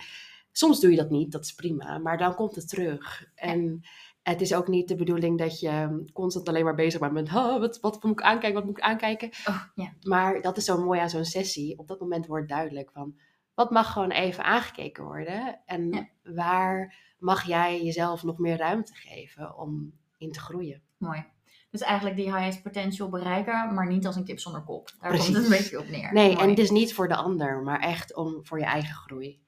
soms 0.57 0.79
doe 0.79 0.91
je 0.91 0.97
dat 0.97 1.09
niet, 1.09 1.31
dat 1.31 1.43
is 1.45 1.53
prima, 1.53 1.97
maar 1.97 2.17
dan 2.17 2.35
komt 2.35 2.55
het 2.55 2.69
terug. 2.69 3.25
En 3.35 3.81
het 4.23 4.41
is 4.41 4.53
ook 4.53 4.67
niet 4.67 4.87
de 4.87 4.95
bedoeling 4.95 5.37
dat 5.37 5.59
je 5.59 6.03
constant 6.13 6.47
alleen 6.49 6.63
maar 6.63 6.75
bezig 6.75 6.99
bent 6.99 7.13
met 7.13 7.29
"Huh, 7.29 7.59
wat, 7.59 7.79
wat 7.79 8.03
moet 8.03 8.11
ik 8.19 8.21
aankijken, 8.25 8.53
wat 8.59 8.65
moet 8.65 8.77
ik 8.77 8.83
aankijken. 8.83 9.29
Oh, 9.47 9.61
ja. 9.75 9.93
Maar 10.01 10.41
dat 10.41 10.57
is 10.57 10.65
zo 10.65 10.83
mooi 10.83 10.99
aan 10.99 11.09
zo'n 11.09 11.25
sessie. 11.25 11.77
Op 11.79 11.87
dat 11.87 11.99
moment 11.99 12.25
wordt 12.27 12.49
duidelijk 12.49 12.91
van 12.91 13.15
wat 13.53 13.71
mag 13.71 13.91
gewoon 13.91 14.11
even 14.11 14.43
aangekeken 14.43 15.03
worden. 15.03 15.61
En 15.65 15.91
Ja. 15.91 16.07
waar 16.33 16.95
mag 17.19 17.43
jij 17.47 17.83
jezelf 17.83 18.23
nog 18.23 18.37
meer 18.37 18.57
ruimte 18.57 18.93
geven 18.95 19.57
om 19.57 19.93
in 20.17 20.31
te 20.31 20.39
groeien. 20.39 20.81
Mooi. 20.97 21.25
Dus 21.71 21.81
eigenlijk 21.81 22.15
die 22.15 22.33
highest 22.35 22.63
potential 22.63 23.09
bereiken, 23.09 23.73
maar 23.73 23.87
niet 23.87 24.05
als 24.05 24.15
een 24.15 24.23
kip 24.23 24.39
zonder 24.39 24.63
kop. 24.63 24.91
Daar 24.99 25.09
Precies. 25.09 25.25
komt 25.25 25.37
het 25.37 25.45
een 25.45 25.57
beetje 25.57 25.79
op 25.79 25.87
neer. 25.89 26.13
Nee, 26.13 26.33
Mooi. 26.35 26.47
en 26.49 26.55
dus 26.55 26.69
niet 26.69 26.93
voor 26.93 27.07
de 27.07 27.15
ander, 27.15 27.61
maar 27.61 27.79
echt 27.79 28.15
om 28.15 28.45
voor 28.45 28.59
je 28.59 28.65
eigen 28.65 28.95
groei. 28.95 29.43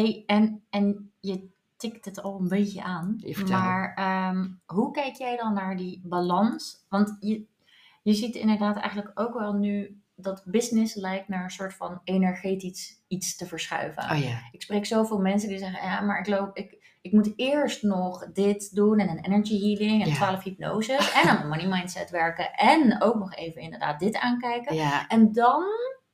Hey, 0.00 0.22
en, 0.26 0.62
en 0.70 1.12
je 1.20 1.48
tikt 1.76 2.04
het 2.04 2.22
al 2.22 2.38
een 2.40 2.48
beetje 2.48 2.82
aan. 2.82 3.20
Maar 3.48 3.94
ehm, 3.94 4.48
hoe 4.66 4.90
kijk 4.90 5.14
jij 5.14 5.36
dan 5.36 5.54
naar 5.54 5.76
die 5.76 6.00
balans? 6.04 6.84
Want 6.88 7.16
je, 7.20 7.46
je 8.02 8.12
ziet 8.12 8.34
inderdaad 8.34 8.76
eigenlijk 8.76 9.20
ook 9.20 9.34
wel 9.34 9.52
nu 9.52 10.00
dat 10.14 10.42
business 10.44 10.94
lijkt 10.94 11.28
naar 11.28 11.44
een 11.44 11.50
soort 11.50 11.74
van 11.74 12.00
energetisch 12.04 13.02
iets 13.08 13.36
te 13.36 13.46
verschuiven. 13.46 14.10
Oh 14.10 14.18
ja. 14.18 14.38
Ik 14.50 14.62
spreek 14.62 14.86
zoveel 14.86 15.18
mensen 15.18 15.48
die 15.48 15.58
zeggen, 15.58 15.88
ja, 15.88 16.00
maar 16.00 16.18
ik 16.20 16.26
loop, 16.26 16.56
ik, 16.56 16.96
ik 17.00 17.12
moet 17.12 17.32
eerst 17.36 17.82
nog 17.82 18.32
dit 18.32 18.74
doen 18.74 18.98
en 18.98 19.08
een 19.08 19.24
energy 19.24 19.60
healing 19.60 20.02
en 20.02 20.08
Ja. 20.08 20.14
12 20.14 20.42
hypnoses 20.42 21.12
en 21.12 21.28
aan 21.28 21.36
mijn 21.36 21.48
money 21.48 21.78
mindset 21.78 22.10
werken 22.10 22.52
en 22.52 23.02
ook 23.02 23.14
nog 23.14 23.34
even 23.34 23.60
inderdaad 23.60 24.00
dit 24.00 24.18
aankijken. 24.18 24.74
Ja, 24.74 25.06
En 25.08 25.32
dan 25.32 25.64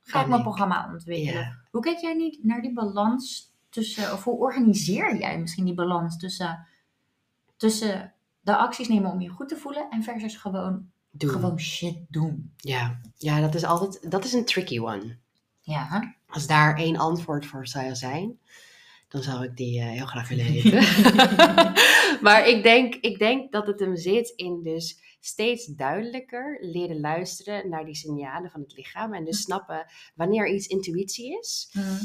ga 0.01 0.21
ik 0.21 0.27
mijn 0.27 0.41
programma 0.41 0.89
ontwikkelen. 0.93 1.65
Hoe 1.71 1.81
kijk 1.81 1.97
jij 1.97 2.13
niet 2.13 2.43
naar 2.43 2.61
die 2.61 2.73
balans 2.73 3.52
tussen, 3.73 4.13
of 4.13 4.23
hoe 4.23 4.37
organiseer 4.37 5.17
jij 5.17 5.39
misschien 5.39 5.65
die 5.65 5.73
balans 5.73 6.17
tussen, 6.17 6.67
tussen 7.57 8.13
de 8.39 8.55
acties 8.55 8.87
nemen 8.87 9.11
om 9.11 9.21
je 9.21 9.29
goed 9.29 9.49
te 9.49 9.57
voelen 9.57 9.89
en 9.89 10.03
versus 10.03 10.35
gewoon, 10.35 10.89
Doen. 11.09 11.29
gewoon 11.29 11.59
shit 11.59 11.97
doen? 12.09 12.53
Ja. 12.57 13.01
ja, 13.17 13.41
dat 13.41 13.55
is 13.55 13.63
altijd, 13.63 14.11
dat 14.11 14.23
is 14.23 14.33
een 14.33 14.45
tricky 14.45 14.79
one. 14.79 15.17
Ja, 15.59 16.15
Als 16.27 16.47
daar 16.47 16.77
één 16.77 16.97
antwoord 16.97 17.45
voor 17.45 17.67
zou 17.67 17.95
zijn, 17.95 18.39
dan 19.07 19.23
zou 19.23 19.43
ik 19.43 19.57
die 19.57 19.79
eh, 19.79 19.89
heel 19.89 20.05
graag 20.05 20.27
willen 20.27 20.45
weten. 20.45 20.81
maar 22.25 22.47
ik 22.47 22.63
denk, 22.63 22.95
ik 22.95 23.19
denk 23.19 23.51
dat 23.51 23.67
het 23.67 23.79
hem 23.79 23.95
zit 23.95 24.33
in 24.35 24.61
dus 24.63 25.01
steeds 25.19 25.65
duidelijker 25.65 26.57
leren 26.61 26.99
luisteren 26.99 27.69
naar 27.69 27.85
die 27.85 27.95
signalen 27.95 28.51
van 28.51 28.61
het 28.61 28.73
lichaam. 28.75 29.13
En 29.13 29.25
dus 29.25 29.41
snappen 29.41 29.85
wanneer 30.15 30.53
iets 30.53 30.67
intuïtie 30.67 31.39
is. 31.39 31.69
Mhm. 31.73 32.03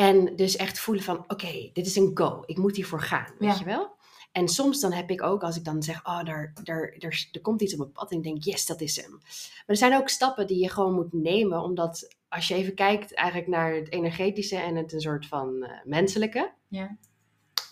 En 0.00 0.36
dus 0.36 0.56
echt 0.56 0.78
voelen 0.78 1.04
van, 1.04 1.24
oké, 1.28 1.70
dit 1.72 1.86
is 1.86 1.96
een 1.96 2.10
go. 2.14 2.42
Ik 2.46 2.56
moet 2.56 2.76
hiervoor 2.76 3.00
gaan, 3.02 3.26
weet 3.38 3.52
Ja. 3.52 3.58
je 3.58 3.64
wel? 3.64 3.98
En 4.32 4.48
soms 4.48 4.80
dan 4.80 4.92
heb 4.92 5.10
ik 5.10 5.22
ook, 5.22 5.42
als 5.42 5.56
ik 5.56 5.64
dan 5.64 5.82
zeg, 5.82 6.06
oh, 6.06 6.24
daar, 6.24 6.52
daar, 6.62 6.94
daar, 6.98 7.28
er 7.32 7.40
komt 7.40 7.62
iets 7.62 7.72
op 7.72 7.78
mijn 7.78 7.92
pad. 7.92 8.10
En 8.10 8.16
ik 8.16 8.22
denk, 8.22 8.44
yes, 8.44 8.66
dat 8.66 8.80
is 8.80 8.96
hem. 9.02 9.10
Maar 9.10 9.62
er 9.66 9.76
zijn 9.76 9.96
ook 9.96 10.08
stappen 10.08 10.46
die 10.46 10.62
je 10.62 10.68
gewoon 10.68 10.94
moet 10.94 11.12
nemen. 11.12 11.62
Omdat 11.62 12.16
als 12.28 12.48
je 12.48 12.54
even 12.54 12.74
kijkt 12.74 13.14
eigenlijk 13.14 13.48
naar 13.48 13.74
het 13.74 13.92
energetische 13.92 14.56
en 14.56 14.76
het 14.76 14.92
een 14.92 15.00
soort 15.00 15.26
van 15.26 15.62
eh, 15.62 15.84
menselijke. 15.84 16.52
Ja. 16.68 16.96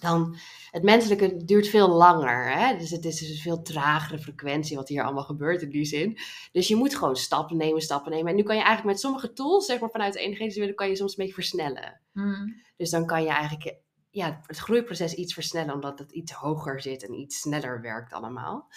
Dan 0.01 0.37
het 0.71 0.83
menselijke 0.83 1.45
duurt 1.45 1.69
veel 1.69 1.89
langer. 1.89 2.53
Hè? 2.53 2.77
Dus 2.77 2.91
het 2.91 3.05
is 3.05 3.19
dus 3.19 3.29
een 3.29 3.37
veel 3.37 3.63
tragere 3.63 4.19
frequentie 4.19 4.77
wat 4.77 4.89
hier 4.89 5.05
allemaal 5.05 5.25
gebeurt 5.25 5.63
in 5.63 5.71
die 5.71 5.85
zin. 5.85 6.19
Dus 6.53 6.69
je 6.69 6.77
moet 6.77 6.97
gewoon 6.97 7.17
stappen 7.17 7.57
nemen, 7.57 7.83
stappen 7.83 8.13
nemen. 8.13 8.31
En 8.31 8.37
nu 8.37 8.43
kan 8.43 8.57
je 8.57 8.63
eigenlijk 8.63 8.93
met 8.93 9.01
sommige 9.01 9.33
tools, 9.33 9.67
zeg 9.67 9.81
maar 9.81 9.91
vanuit 9.91 10.13
de 10.13 10.21
energetische 10.21 10.75
kan 10.75 10.89
je 10.89 10.97
soms 10.97 11.11
een 11.11 11.17
beetje 11.25 11.35
versnellen. 11.35 12.01
Mm. 12.13 12.63
Dus 12.77 12.91
dan 12.91 13.07
kan 13.07 13.23
je 13.23 13.29
eigenlijk 13.29 13.77
ja, 14.11 14.41
het 14.47 14.59
groeiproces 14.59 15.15
iets 15.15 15.35
versnellen, 15.35 15.75
omdat 15.75 15.99
het 15.99 16.13
iets 16.13 16.33
hoger 16.33 16.81
zit 16.81 17.07
en 17.07 17.15
iets 17.15 17.41
sneller 17.41 17.81
werkt 17.81 18.13
allemaal. 18.13 18.69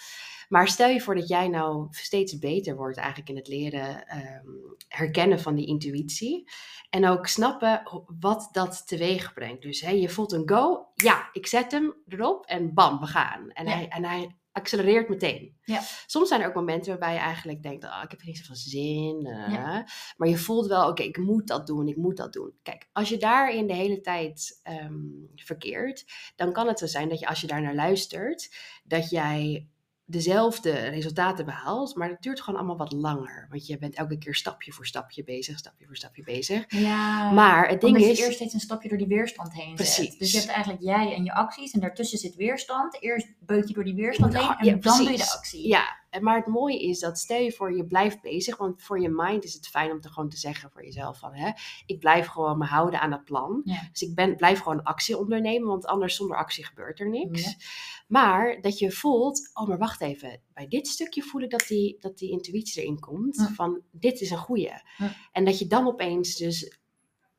Maar 0.52 0.68
stel 0.68 0.88
je 0.88 1.00
voor 1.00 1.14
dat 1.14 1.28
jij 1.28 1.48
nou 1.48 1.86
steeds 1.90 2.38
beter 2.38 2.76
wordt 2.76 2.96
eigenlijk 2.96 3.28
in 3.28 3.36
het 3.36 3.48
leren 3.48 4.06
ehm, 4.06 4.46
herkennen 4.88 5.40
van 5.40 5.54
die 5.54 5.66
intuïtie. 5.66 6.50
En 6.90 7.06
ook 7.06 7.26
snappen 7.26 7.82
wat 8.20 8.48
dat 8.52 8.86
teweeg 8.86 9.32
brengt. 9.32 9.62
Dus 9.62 9.80
hè, 9.80 9.90
je 9.90 10.08
voelt 10.08 10.32
een 10.32 10.48
go, 10.48 10.86
ja, 10.94 11.28
ik 11.32 11.46
zet 11.46 11.72
hem 11.72 11.94
erop 12.08 12.46
en 12.46 12.74
bam, 12.74 13.00
we 13.00 13.06
gaan. 13.06 13.50
En, 13.50 13.66
Ja. 13.66 13.72
hij, 13.72 13.88
en 13.88 14.04
hij 14.04 14.36
accelereert 14.52 15.08
meteen. 15.08 15.56
Ja. 15.62 15.80
Soms 16.06 16.28
zijn 16.28 16.40
er 16.40 16.48
ook 16.48 16.54
momenten 16.54 16.88
waarbij 16.90 17.12
je 17.12 17.18
eigenlijk 17.20 17.62
denkt, 17.62 17.84
ah, 17.84 18.02
ik 18.04 18.10
heb 18.10 18.20
er 18.20 18.26
niet 18.26 18.38
zoveel 18.38 18.56
zin. 18.56 19.26
eh, 19.26 19.52
Ja. 19.52 19.86
Maar 20.16 20.28
je 20.28 20.38
voelt 20.38 20.66
wel, 20.66 20.88
oké, 20.88 21.02
ik 21.02 21.16
moet 21.18 21.46
dat 21.46 21.66
doen, 21.66 21.88
ik 21.88 21.96
moet 21.96 22.16
dat 22.16 22.32
doen. 22.32 22.52
Kijk, 22.62 22.88
als 22.92 23.08
je 23.08 23.16
daarin 23.16 23.66
de 23.66 23.74
hele 23.74 24.00
tijd 24.00 24.60
ehm, 24.62 25.00
verkeert, 25.34 26.04
dan 26.36 26.52
kan 26.52 26.68
het 26.68 26.78
zo 26.78 26.86
zijn 26.86 27.08
dat 27.08 27.18
je 27.18 27.26
als 27.26 27.40
je 27.40 27.46
daar 27.46 27.62
naar 27.62 27.74
luistert, 27.74 28.54
dat 28.84 29.10
jij 29.10 29.66
dezelfde 30.12 30.72
resultaten 30.72 31.44
behaalt, 31.44 31.94
maar 31.94 32.08
het 32.08 32.22
duurt 32.22 32.40
gewoon 32.40 32.58
allemaal 32.58 32.76
wat 32.76 32.92
langer. 32.92 33.46
Want 33.50 33.66
je 33.66 33.78
bent 33.78 33.94
elke 33.94 34.18
keer 34.18 34.34
stapje 34.34 34.72
voor 34.72 34.86
stapje 34.86 35.24
bezig, 35.24 35.58
stapje 35.58 35.86
voor 35.86 35.96
stapje 35.96 36.22
bezig. 36.22 36.64
Ja, 36.68 37.30
Maar 37.30 37.68
het 37.68 37.80
ding 37.80 37.96
is, 37.96 38.18
je 38.18 38.24
eerst 38.24 38.36
steeds 38.36 38.54
een 38.54 38.60
stapje 38.60 38.88
door 38.88 38.98
die 38.98 39.06
weerstand 39.06 39.52
heen 39.52 39.74
Precies. 39.74 40.10
zet. 40.10 40.18
Dus 40.18 40.32
je 40.32 40.38
hebt 40.38 40.50
eigenlijk 40.50 40.82
jij 40.82 41.14
en 41.14 41.24
je 41.24 41.34
acties 41.34 41.72
en 41.72 41.80
daartussen 41.80 42.18
zit 42.18 42.34
weerstand. 42.34 43.02
Eerst 43.02 43.28
beuk 43.38 43.68
je 43.68 43.74
door 43.74 43.84
die 43.84 43.94
weerstand 43.94 44.32
moet 44.32 44.42
heen 44.42 44.56
en 44.58 44.66
ja, 44.66 44.72
dan 44.76 44.96
doe 44.96 45.10
je 45.10 45.16
de 45.16 45.30
actie. 45.30 45.68
Ja, 45.68 46.01
maar 46.20 46.36
het 46.36 46.46
mooie 46.46 46.82
is 46.82 46.98
dat 46.98 47.18
stel 47.18 47.40
je 47.40 47.52
voor 47.52 47.76
je 47.76 47.86
blijft 47.86 48.20
bezig, 48.20 48.56
want 48.56 48.82
voor 48.82 49.00
je 49.00 49.08
mind 49.08 49.44
is 49.44 49.54
het 49.54 49.68
fijn 49.68 49.90
om 49.90 50.00
te 50.00 50.08
gewoon 50.08 50.28
te 50.28 50.36
zeggen 50.36 50.70
voor 50.70 50.84
jezelf 50.84 51.18
van, 51.18 51.34
hè, 51.34 51.50
ik 51.86 51.98
blijf 51.98 52.26
gewoon 52.26 52.58
me 52.58 52.64
houden 52.64 53.00
aan 53.00 53.10
dat 53.10 53.24
plan. 53.24 53.60
Ja. 53.64 53.88
Dus 53.92 54.02
ik 54.02 54.14
ben, 54.14 54.36
blijf 54.36 54.60
gewoon 54.60 54.82
actie 54.82 55.18
ondernemen, 55.18 55.68
want 55.68 55.86
anders 55.86 56.16
zonder 56.16 56.36
actie 56.36 56.64
gebeurt 56.64 57.00
er 57.00 57.08
niks. 57.08 57.44
Ja. 57.44 57.54
Maar 58.08 58.60
dat 58.60 58.78
je 58.78 58.90
voelt, 58.90 59.50
oh 59.54 59.68
maar 59.68 59.78
wacht 59.78 60.00
even, 60.00 60.40
bij 60.54 60.68
dit 60.68 60.88
stukje 60.88 61.22
voel 61.22 61.42
ik 61.42 61.50
dat 61.50 61.64
die, 61.68 61.96
dat 62.00 62.18
die 62.18 62.30
intuïtie 62.30 62.82
erin 62.82 63.00
komt, 63.00 63.36
Ja. 63.36 63.48
van 63.48 63.80
dit 63.90 64.20
is 64.20 64.30
een 64.30 64.38
goeie. 64.38 64.70
Ja. 64.96 65.16
En 65.32 65.44
dat 65.44 65.58
je 65.58 65.66
dan 65.66 65.86
opeens 65.86 66.36
dus 66.36 66.80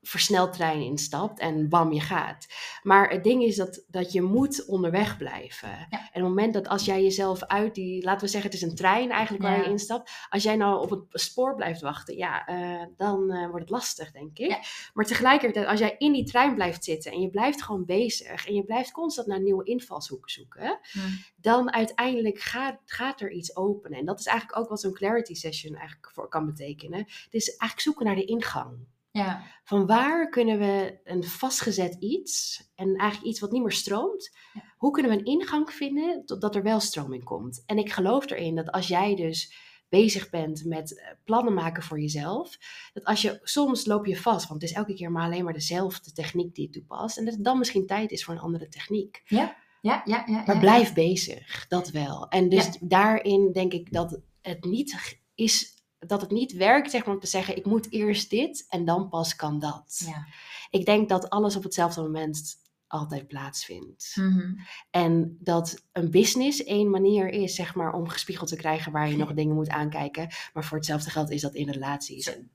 versneltrein 0.06 0.82
instapt 0.82 1.40
en 1.40 1.70
bam, 1.70 1.94
je 1.94 2.02
gaat. 2.02 2.46
Maar 2.82 3.10
het 3.10 3.24
ding 3.24 3.44
is 3.44 3.56
dat, 3.56 3.84
dat 3.88 4.12
je 4.12 4.22
moet 4.22 4.66
onderweg 4.66 5.18
blijven. 5.18 5.70
En 5.90 6.00
op 6.00 6.14
het 6.14 6.24
moment 6.24 6.54
dat 6.54 6.68
als 6.68 6.86
jij 6.86 7.04
jezelf 7.04 7.44
uit 7.44 7.76
die, 7.76 8.04
laten 8.04 8.26
we 8.26 8.32
zeggen 8.32 8.52
het 8.52 8.62
is 8.62 8.68
een 8.70 8.76
trein 8.76 9.12
eigenlijk 9.12 9.44
waar 9.44 9.58
Ja. 9.58 9.64
je 9.64 9.70
instapt. 9.70 10.12
Als 10.30 10.44
jij 10.44 10.56
nou 10.56 10.82
op 10.82 10.90
het 10.90 11.02
spoor 11.12 11.56
blijft 11.56 11.82
wachten, 11.82 12.18
ja, 12.18 12.46
eh, 12.46 12.86
dan 12.98 13.32
eh, 13.32 13.46
wordt 13.46 13.62
het 13.62 13.70
lastig 13.70 14.12
denk 14.12 14.40
ik. 14.40 14.50
Ja. 14.50 14.60
Maar 14.94 15.06
tegelijkertijd 15.06 15.68
als 15.68 15.80
jij 15.80 15.96
in 15.98 16.14
die 16.14 16.26
trein 16.26 16.56
blijft 16.56 16.84
zitten 16.84 17.12
en 17.12 17.22
je 17.22 17.30
blijft 17.30 17.64
gewoon 17.64 17.86
bezig. 17.86 18.48
En 18.48 18.54
je 18.54 18.64
blijft 18.64 18.92
constant 18.92 19.28
naar 19.28 19.42
nieuwe 19.42 19.64
invalshoeken 19.64 20.32
zoeken. 20.32 20.80
Mm. 20.94 21.02
Dan 21.36 21.74
uiteindelijk 21.74 22.40
gaat, 22.40 22.80
gaat 22.86 23.22
er 23.22 23.32
iets 23.32 23.56
openen. 23.56 24.00
En 24.00 24.06
dat 24.06 24.20
is 24.20 24.26
eigenlijk 24.26 24.60
ook 24.60 24.70
wat 24.70 24.82
zo'n 24.82 24.94
clarity 24.94 25.34
session 25.34 25.76
eigenlijk 25.76 26.12
voor 26.14 26.30
kan 26.30 26.46
betekenen. 26.46 27.00
Het 27.00 27.34
is 27.34 27.48
eigenlijk 27.48 27.80
zoeken 27.82 28.06
naar 28.06 28.16
de 28.16 28.26
ingang 28.26 28.92
Ja. 29.14 29.44
van 29.64 29.86
waar 29.86 30.30
kunnen 30.30 30.60
we 30.60 31.00
een 31.04 31.24
vastgezet 31.24 31.96
iets 32.00 32.64
en 32.76 32.96
eigenlijk 32.96 33.32
iets 33.32 33.40
wat 33.40 33.52
niet 33.52 33.62
meer 33.62 33.72
stroomt, 33.72 34.36
Ja. 34.54 34.62
hoe 34.78 34.92
kunnen 34.92 35.12
we 35.12 35.18
een 35.18 35.26
ingang 35.26 35.72
vinden 35.72 36.26
totdat 36.26 36.56
er 36.56 36.64
wel 36.64 36.80
stroming 36.80 37.24
komt? 37.24 37.64
En 37.66 37.78
ik 37.78 37.92
geloof 37.92 38.30
erin 38.30 38.56
dat 38.56 38.72
als 38.72 38.88
jij 38.88 39.16
dus 39.16 39.54
bezig 39.90 40.30
bent 40.30 40.66
met 40.66 41.00
eh, 41.00 41.08
plannen 41.24 41.54
maken 41.54 41.84
voor 41.84 42.00
jezelf, 42.00 42.58
dat 42.94 43.04
als 43.04 43.22
je 43.22 43.40
soms 43.44 43.86
loop 43.86 44.06
je 44.06 44.18
vast, 44.18 44.48
want 44.48 44.62
het 44.62 44.70
is 44.70 44.76
elke 44.78 44.94
keer 44.94 45.12
maar 45.12 45.26
alleen 45.26 45.44
maar 45.44 45.54
dezelfde 45.54 46.12
techniek 46.12 46.56
die 46.56 46.66
je 46.66 46.74
toepast 46.74 47.18
en 47.18 47.26
dat 47.26 47.34
het 47.34 47.44
dan 47.44 47.58
misschien 47.58 47.86
tijd 47.86 48.12
is 48.12 48.24
voor 48.24 48.34
een 48.34 48.40
andere 48.40 48.68
techniek. 48.70 49.22
Ja, 49.26 49.56
ja, 49.82 50.02
ja. 50.06 50.24
Maar 50.26 50.56
ja. 50.56 50.60
blijf 50.60 50.94
bezig, 50.94 51.68
dat 51.68 51.90
wel. 51.90 52.28
En 52.30 52.50
dus 52.50 52.78
daarin 52.80 53.52
denk 53.52 53.74
ik 53.74 53.92
dat 53.92 54.20
het 54.42 54.64
niet 54.64 55.20
is, 55.36 55.83
dat 56.08 56.22
het 56.22 56.32
niet 56.32 56.54
werkt 56.54 56.92
zeg 56.92 57.06
maar, 57.06 57.16
om 57.16 57.22
te 57.22 57.28
zeggen, 57.28 57.58
ik 57.58 57.66
moet 57.66 57.92
eerst 57.92 58.30
dit 58.30 58.66
en 58.70 58.86
dan 58.86 59.10
pas 59.10 59.36
kan 59.36 59.60
dat. 59.60 60.04
Ja. 60.06 60.26
Ik 60.70 60.86
denk 60.86 61.10
dat 61.10 61.30
alles 61.30 61.56
op 61.56 61.64
hetzelfde 61.64 62.02
moment 62.02 62.62
altijd 62.88 63.28
plaatsvindt. 63.28 64.16
Mhm. 64.16 64.54
En 64.90 65.38
dat 65.40 65.84
een 65.92 66.12
business 66.12 66.64
één 66.64 66.90
manier 66.90 67.30
is, 67.30 67.56
zeg 67.56 67.76
maar, 67.76 67.94
om 67.94 68.08
gespiegeld 68.08 68.50
te 68.50 68.56
krijgen 68.56 68.92
waar 68.92 69.10
je 69.10 69.18
nog 69.18 69.34
dingen 69.34 69.56
moet 69.56 69.70
aankijken. 69.70 70.28
Maar 70.54 70.64
voor 70.64 70.78
hetzelfde 70.78 71.10
geld 71.10 71.30
is 71.32 71.42
dat 71.42 71.54
in 71.56 71.70
relaties. 71.70 72.34
En, 72.34 72.52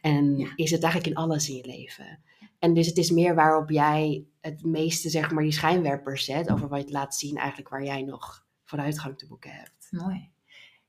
en 0.00 0.36
Ja. 0.36 0.52
is 0.56 0.70
het 0.70 0.82
eigenlijk 0.82 1.12
in 1.16 1.22
alles 1.22 1.48
in 1.48 1.56
je 1.56 1.66
leven. 1.66 2.22
En 2.58 2.74
dus 2.74 2.86
het 2.86 2.98
is 2.98 3.10
meer 3.10 3.34
waarop 3.34 3.70
jij 3.70 4.24
het 4.40 4.64
meeste, 4.64 5.10
zeg 5.10 5.30
maar, 5.30 5.42
die 5.42 5.52
schijnwerpers 5.52 6.24
zet. 6.24 6.50
Over 6.50 6.68
wat 6.68 6.84
je 6.84 6.92
laat 6.92 7.14
zien 7.14 7.36
eigenlijk 7.36 7.68
waar 7.68 7.84
jij 7.84 8.02
nog 8.02 8.46
vooruitgang 8.64 9.18
te 9.18 9.26
boeken 9.26 9.50
hebt. 9.50 9.88
Mooi. 9.90 10.30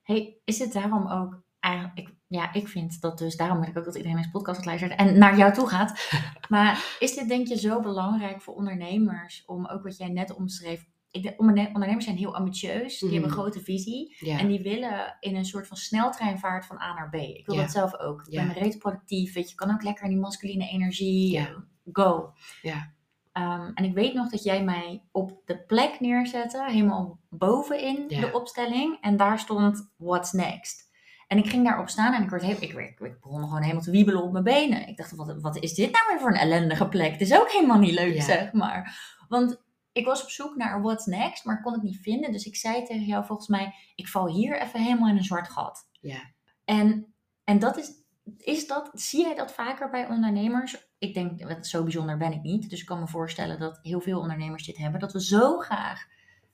Hey, 0.02 0.38
is 0.45 0.60
het 0.60 0.73
daarom 0.73 1.08
ook 1.08 1.41
eigenlijk, 1.63 1.97
ik, 1.99 2.13
ja, 2.28 2.54
ik 2.54 2.67
vind 2.67 3.02
dat 3.02 3.17
dus, 3.17 3.36
daarom 3.36 3.60
wil 3.60 3.69
ik 3.69 3.78
ook 3.78 3.86
dat 3.86 3.95
iedereen 3.95 4.17
deze 4.17 4.30
podcast 4.32 4.65
luistert 4.65 4.95
en 4.95 5.17
naar 5.17 5.38
jou 5.38 5.54
toe 5.54 5.67
gaat. 5.67 6.10
Maar 6.49 6.95
is 6.99 7.15
dit 7.15 7.28
denk 7.28 7.47
je 7.47 7.58
zo 7.58 7.80
belangrijk 7.80 8.41
voor 8.41 8.54
ondernemers 8.56 9.43
om 9.45 9.65
ook 9.67 9.84
wat 9.84 9.97
jij 9.97 10.10
net 10.10 10.36
omschreef? 10.36 10.86
Ik 11.12 11.23
denk, 11.23 11.39
onderne- 11.39 11.67
ondernemers 11.73 12.06
zijn 12.06 12.17
heel 12.17 12.36
ambitieus, 12.36 12.99
die 12.99 13.10
Mhm. 13.10 13.13
hebben 13.19 13.32
een 13.38 13.43
grote 13.43 13.60
visie 13.63 14.15
en 14.38 14.47
die 14.47 14.62
willen 14.62 15.17
in 15.19 15.36
een 15.36 15.45
soort 15.45 15.67
van 15.67 15.78
sneltreinvaart 15.78 16.65
van 16.65 16.82
A 16.82 16.93
naar 16.93 17.10
B. 17.10 17.13
Ik 17.15 17.45
wil 17.45 17.56
dat 17.56 17.71
zelf 17.71 17.97
ook. 17.99 18.21
Ik 18.28 18.32
ben 18.39 18.54
reeds 18.54 18.78
productief, 18.78 19.34
weet 19.34 19.49
je, 19.49 19.56
kan 19.56 19.71
ook 19.73 19.84
lekker 19.84 20.04
in 20.04 20.10
die 20.10 20.19
masculine 20.19 20.67
energie, 20.69 21.38
eh, 21.38 21.45
go. 21.91 22.34
Ja. 22.62 22.91
Ehm, 23.32 23.71
en 23.73 23.84
ik 23.84 23.93
weet 23.93 24.13
nog 24.13 24.30
dat 24.30 24.43
jij 24.43 24.63
mij 24.63 25.04
op 25.12 25.41
de 25.45 25.63
plek 25.65 25.99
neerzette, 25.99 26.63
helemaal 26.67 27.19
bovenin 27.30 28.08
de 28.08 28.30
opstelling. 28.34 28.97
En 29.02 29.17
daar 29.17 29.39
stond 29.39 29.91
What's 29.97 30.32
Next. 30.32 30.83
En 31.34 31.39
ik 31.39 31.50
ging 31.50 31.63
daarop 31.63 31.89
staan 31.89 32.13
en 32.13 32.24
ik, 32.24 32.30
werd 32.30 32.43
heel, 32.43 32.62
ik, 32.62 32.96
begon 33.22 33.43
gewoon 33.43 33.62
helemaal 33.62 33.84
te 33.84 33.91
wiebelen 33.91 34.24
op 34.24 34.32
mijn 34.32 34.43
benen. 34.43 34.88
Ik 34.88 34.98
dacht, 34.98 35.15
wat, 35.15 35.41
wat 35.41 35.58
is 35.58 35.74
dit 35.74 35.91
nou 35.91 36.06
weer 36.10 36.19
voor 36.19 36.30
een 36.30 36.39
ellendige 36.39 36.88
plek? 36.88 37.12
Het 37.12 37.22
is 37.22 37.39
ook 37.39 37.52
helemaal 37.52 37.80
niet 37.80 37.93
leuk, 37.93 38.13
Ja. 38.13 38.22
zeg 38.22 38.52
maar. 38.52 38.98
Want 39.28 39.63
ik 39.91 40.06
was 40.06 40.24
op 40.24 40.30
zoek 40.30 40.56
naar 40.56 40.82
What's 40.82 41.06
Next, 41.06 41.46
maar 41.46 41.56
ik 41.56 41.63
kon 41.63 41.74
het 41.74 41.82
niet 41.82 42.00
vinden. 42.02 42.32
Dus 42.32 42.46
ik 42.46 42.56
zei 42.56 42.86
tegen 42.86 43.06
jou 43.06 43.26
volgens 43.26 43.48
mij, 43.48 43.74
ik 43.96 44.08
val 44.08 44.28
hier 44.28 44.62
even 44.62 44.84
helemaal 44.84 45.10
in 45.10 45.17
een 45.17 45.24
zwart 45.24 45.50
gat. 45.50 45.89
Ja. 46.02 46.22
En, 46.65 47.13
en 47.43 47.60
dat 47.60 47.78
is, 47.78 47.91
is 48.38 48.67
dat, 48.67 48.89
zie 48.93 49.22
jij 49.22 49.36
dat 49.36 49.54
vaker 49.54 49.89
bij 49.89 50.08
ondernemers? 50.08 50.88
Ik 50.98 51.13
denk, 51.13 51.65
zo 51.65 51.84
bijzonder 51.84 52.17
ben 52.17 52.34
ik 52.34 52.41
niet. 52.41 52.69
Dus 52.69 52.80
ik 52.80 52.86
kan 52.86 53.00
me 53.00 53.08
voorstellen 53.08 53.60
dat 53.60 53.80
heel 53.82 54.02
veel 54.02 54.19
ondernemers 54.19 54.65
dit 54.65 54.78
hebben. 54.78 55.00
Dat 55.00 55.13
we 55.13 55.24
zo 55.24 55.58
graag 55.58 56.06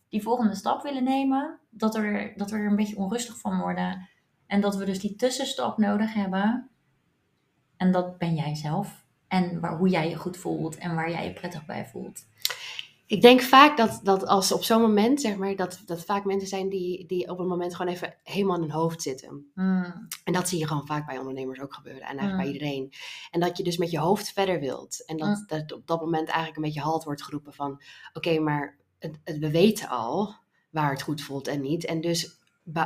die 0.09 0.21
volgende 0.21 0.55
stap 0.55 0.83
willen 0.83 1.03
nemen. 1.03 1.59
Dat, 1.69 1.95
er, 1.95 2.33
dat 2.35 2.51
we 2.51 2.57
er 2.57 2.67
een 2.67 2.75
beetje 2.75 2.97
onrustig 2.97 3.39
van 3.39 3.59
worden. 3.59 4.09
En 4.49 4.61
dat 4.61 4.75
we 4.75 4.85
dus 4.85 4.99
die 4.99 5.15
tussenstap 5.15 5.77
nodig 5.77 6.13
hebben. 6.13 6.69
En 7.77 7.91
dat 7.91 8.17
ben 8.17 8.35
jij 8.35 8.55
zelf. 8.55 9.05
En 9.27 9.59
waar, 9.59 9.77
hoe 9.77 9.89
jij 9.89 10.09
je 10.09 10.15
goed 10.15 10.37
voelt 10.37 10.77
en 10.77 10.95
waar 10.95 11.11
jij 11.11 11.25
je 11.25 11.33
prettig 11.33 11.65
bij 11.65 11.85
voelt. 11.85 12.25
Ik 13.05 13.21
denk 13.21 13.41
vaak 13.41 13.77
dat, 13.77 13.99
dat 14.03 14.25
als 14.27 14.51
op 14.51 14.63
zo'n 14.63 14.81
moment, 14.81 15.21
zeg 15.21 15.35
maar, 15.37 15.55
dat, 15.55 15.81
dat 15.85 16.05
vaak 16.05 16.25
mensen 16.25 16.47
zijn 16.47 16.69
die, 16.69 17.05
die 17.05 17.29
op 17.29 17.39
een 17.39 17.47
moment 17.47 17.75
gewoon 17.75 17.91
even 17.93 18.15
helemaal 18.23 18.55
in 18.55 18.61
hun 18.61 18.71
hoofd 18.71 19.01
zitten. 19.01 19.51
Hmm. 19.53 20.07
En 20.23 20.33
dat 20.33 20.49
zie 20.49 20.59
je 20.59 20.67
gewoon 20.67 20.85
vaak 20.85 21.05
bij 21.05 21.17
ondernemers 21.17 21.59
ook 21.61 21.73
gebeuren. 21.73 22.01
En 22.01 22.17
eigenlijk 22.17 22.37
Mm. 22.37 22.43
bij 22.43 22.53
iedereen. 22.53 22.93
En 23.31 23.39
dat 23.39 23.57
je 23.57 23.63
dus 23.63 23.77
met 23.77 23.91
je 23.91 23.99
hoofd 23.99 24.31
verder 24.33 24.59
wilt. 24.59 25.05
En 25.05 25.17
dat, 25.17 25.27
Mm. 25.27 25.43
dat 25.47 25.73
op 25.73 25.87
dat 25.87 25.99
moment 26.01 26.27
eigenlijk 26.27 26.55
een 26.57 26.63
beetje 26.63 26.81
halt 26.81 27.03
wordt 27.03 27.23
geroepen 27.23 27.53
van... 27.53 27.81
Oké, 28.13 28.39
maar 28.39 28.77
het, 28.99 29.19
het- 29.23 29.37
we 29.39 29.51
weten 29.51 29.89
al 29.89 30.35
waar 30.69 30.91
het 30.91 31.01
goed 31.01 31.21
voelt 31.21 31.47
en 31.47 31.61
niet. 31.61 31.85
En 31.85 32.01
dus 32.01 32.38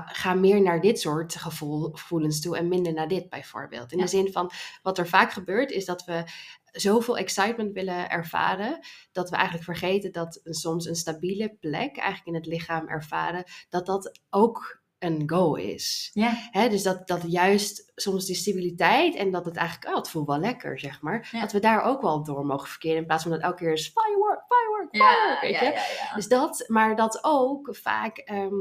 ga 0.05 0.33
meer 0.33 0.61
naar 0.61 0.81
dit 0.81 0.99
soort 0.99 1.35
gevoel, 1.35 1.89
gevoelens 1.91 2.41
toe 2.41 2.57
en 2.57 2.67
minder 2.67 2.93
naar 2.93 3.07
dit 3.07 3.29
bijvoorbeeld. 3.29 3.91
In 3.91 3.97
Ja. 3.97 4.03
de 4.03 4.09
zin 4.09 4.31
van, 4.31 4.51
wat 4.81 4.97
er 4.97 5.07
vaak 5.07 5.31
gebeurt 5.31 5.71
is 5.71 5.85
dat 5.85 6.05
we 6.05 6.23
zoveel 6.71 7.17
excitement 7.17 7.73
willen 7.73 8.09
ervaren... 8.09 8.79
dat 9.11 9.29
we 9.29 9.35
eigenlijk 9.35 9.65
vergeten 9.65 10.11
dat 10.11 10.39
een, 10.43 10.53
soms 10.53 10.85
een 10.85 10.95
stabiele 10.95 11.57
plek 11.59 11.97
eigenlijk 11.97 12.25
in 12.25 12.35
het 12.35 12.45
lichaam 12.45 12.87
ervaren... 12.87 13.43
dat 13.69 13.85
dat 13.85 14.19
ook 14.29 14.81
een 14.99 15.23
go 15.25 15.53
is. 15.53 16.09
Ja, 16.13 16.33
Hè, 16.51 16.69
dus 16.69 16.83
dat, 16.83 17.07
dat 17.07 17.21
juist 17.27 17.91
soms 17.95 18.25
die 18.25 18.35
stabiliteit 18.35 19.15
en 19.15 19.31
dat 19.31 19.45
het 19.45 19.55
eigenlijk, 19.55 19.89
oh, 19.91 19.95
het 19.97 20.09
voelt 20.09 20.27
wel 20.27 20.39
lekker, 20.39 20.79
zeg 20.79 21.01
maar. 21.01 21.29
Ja. 21.31 21.39
Dat 21.41 21.51
we 21.51 21.59
daar 21.59 21.83
ook 21.83 22.01
wel 22.01 22.23
door 22.23 22.45
mogen 22.45 22.67
verkeren 22.67 22.97
in 22.97 23.05
plaats 23.05 23.23
van 23.23 23.31
dat 23.31 23.41
elke 23.41 23.57
keer 23.63 23.73
is 23.73 23.87
firework, 23.93 24.41
firework, 24.47 24.95
ja, 24.95 25.09
firework, 25.13 25.41
weet 25.41 25.51
ja, 25.53 25.59
je. 25.59 25.71
ja, 25.71 26.05
ja. 26.09 26.15
Dus 26.15 26.27
dat, 26.27 26.63
maar 26.67 26.95
dat 26.95 27.19
ook 27.21 27.75
vaak, 27.75 28.17
ehm, 28.17 28.53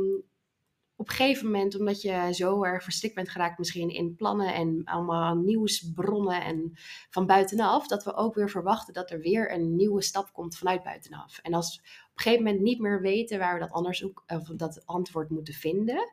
op 1.02 1.08
een 1.08 1.14
gegeven 1.14 1.46
moment, 1.46 1.78
omdat 1.78 2.02
je 2.02 2.28
zo 2.32 2.64
erg 2.64 2.82
verstrikt 2.82 3.14
bent 3.14 3.28
geraakt, 3.28 3.58
misschien 3.58 3.88
in 3.88 4.14
plannen 4.14 4.54
en 4.54 4.84
allemaal 4.84 5.34
nieuwsbronnen 5.34 6.44
en 6.44 6.72
van 7.10 7.26
buitenaf, 7.26 7.86
dat 7.86 8.04
we 8.04 8.14
ook 8.14 8.34
weer 8.34 8.50
verwachten 8.50 8.94
dat 8.94 9.10
er 9.10 9.20
weer 9.20 9.52
een 9.52 9.76
nieuwe 9.76 10.02
stap 10.02 10.32
komt 10.32 10.56
vanuit 10.56 10.82
buitenaf. 10.82 11.38
En 11.38 11.54
als 11.54 11.76
we 11.76 11.82
op 11.82 12.18
een 12.18 12.22
gegeven 12.22 12.44
moment 12.44 12.62
niet 12.62 12.80
meer 12.80 13.00
weten 13.00 13.38
waar 13.38 13.54
we 13.54 13.60
dat, 13.60 13.70
anders, 13.70 14.04
of 14.26 14.42
dat 14.56 14.82
antwoord 14.86 15.30
moeten 15.30 15.54
vinden, 15.54 16.10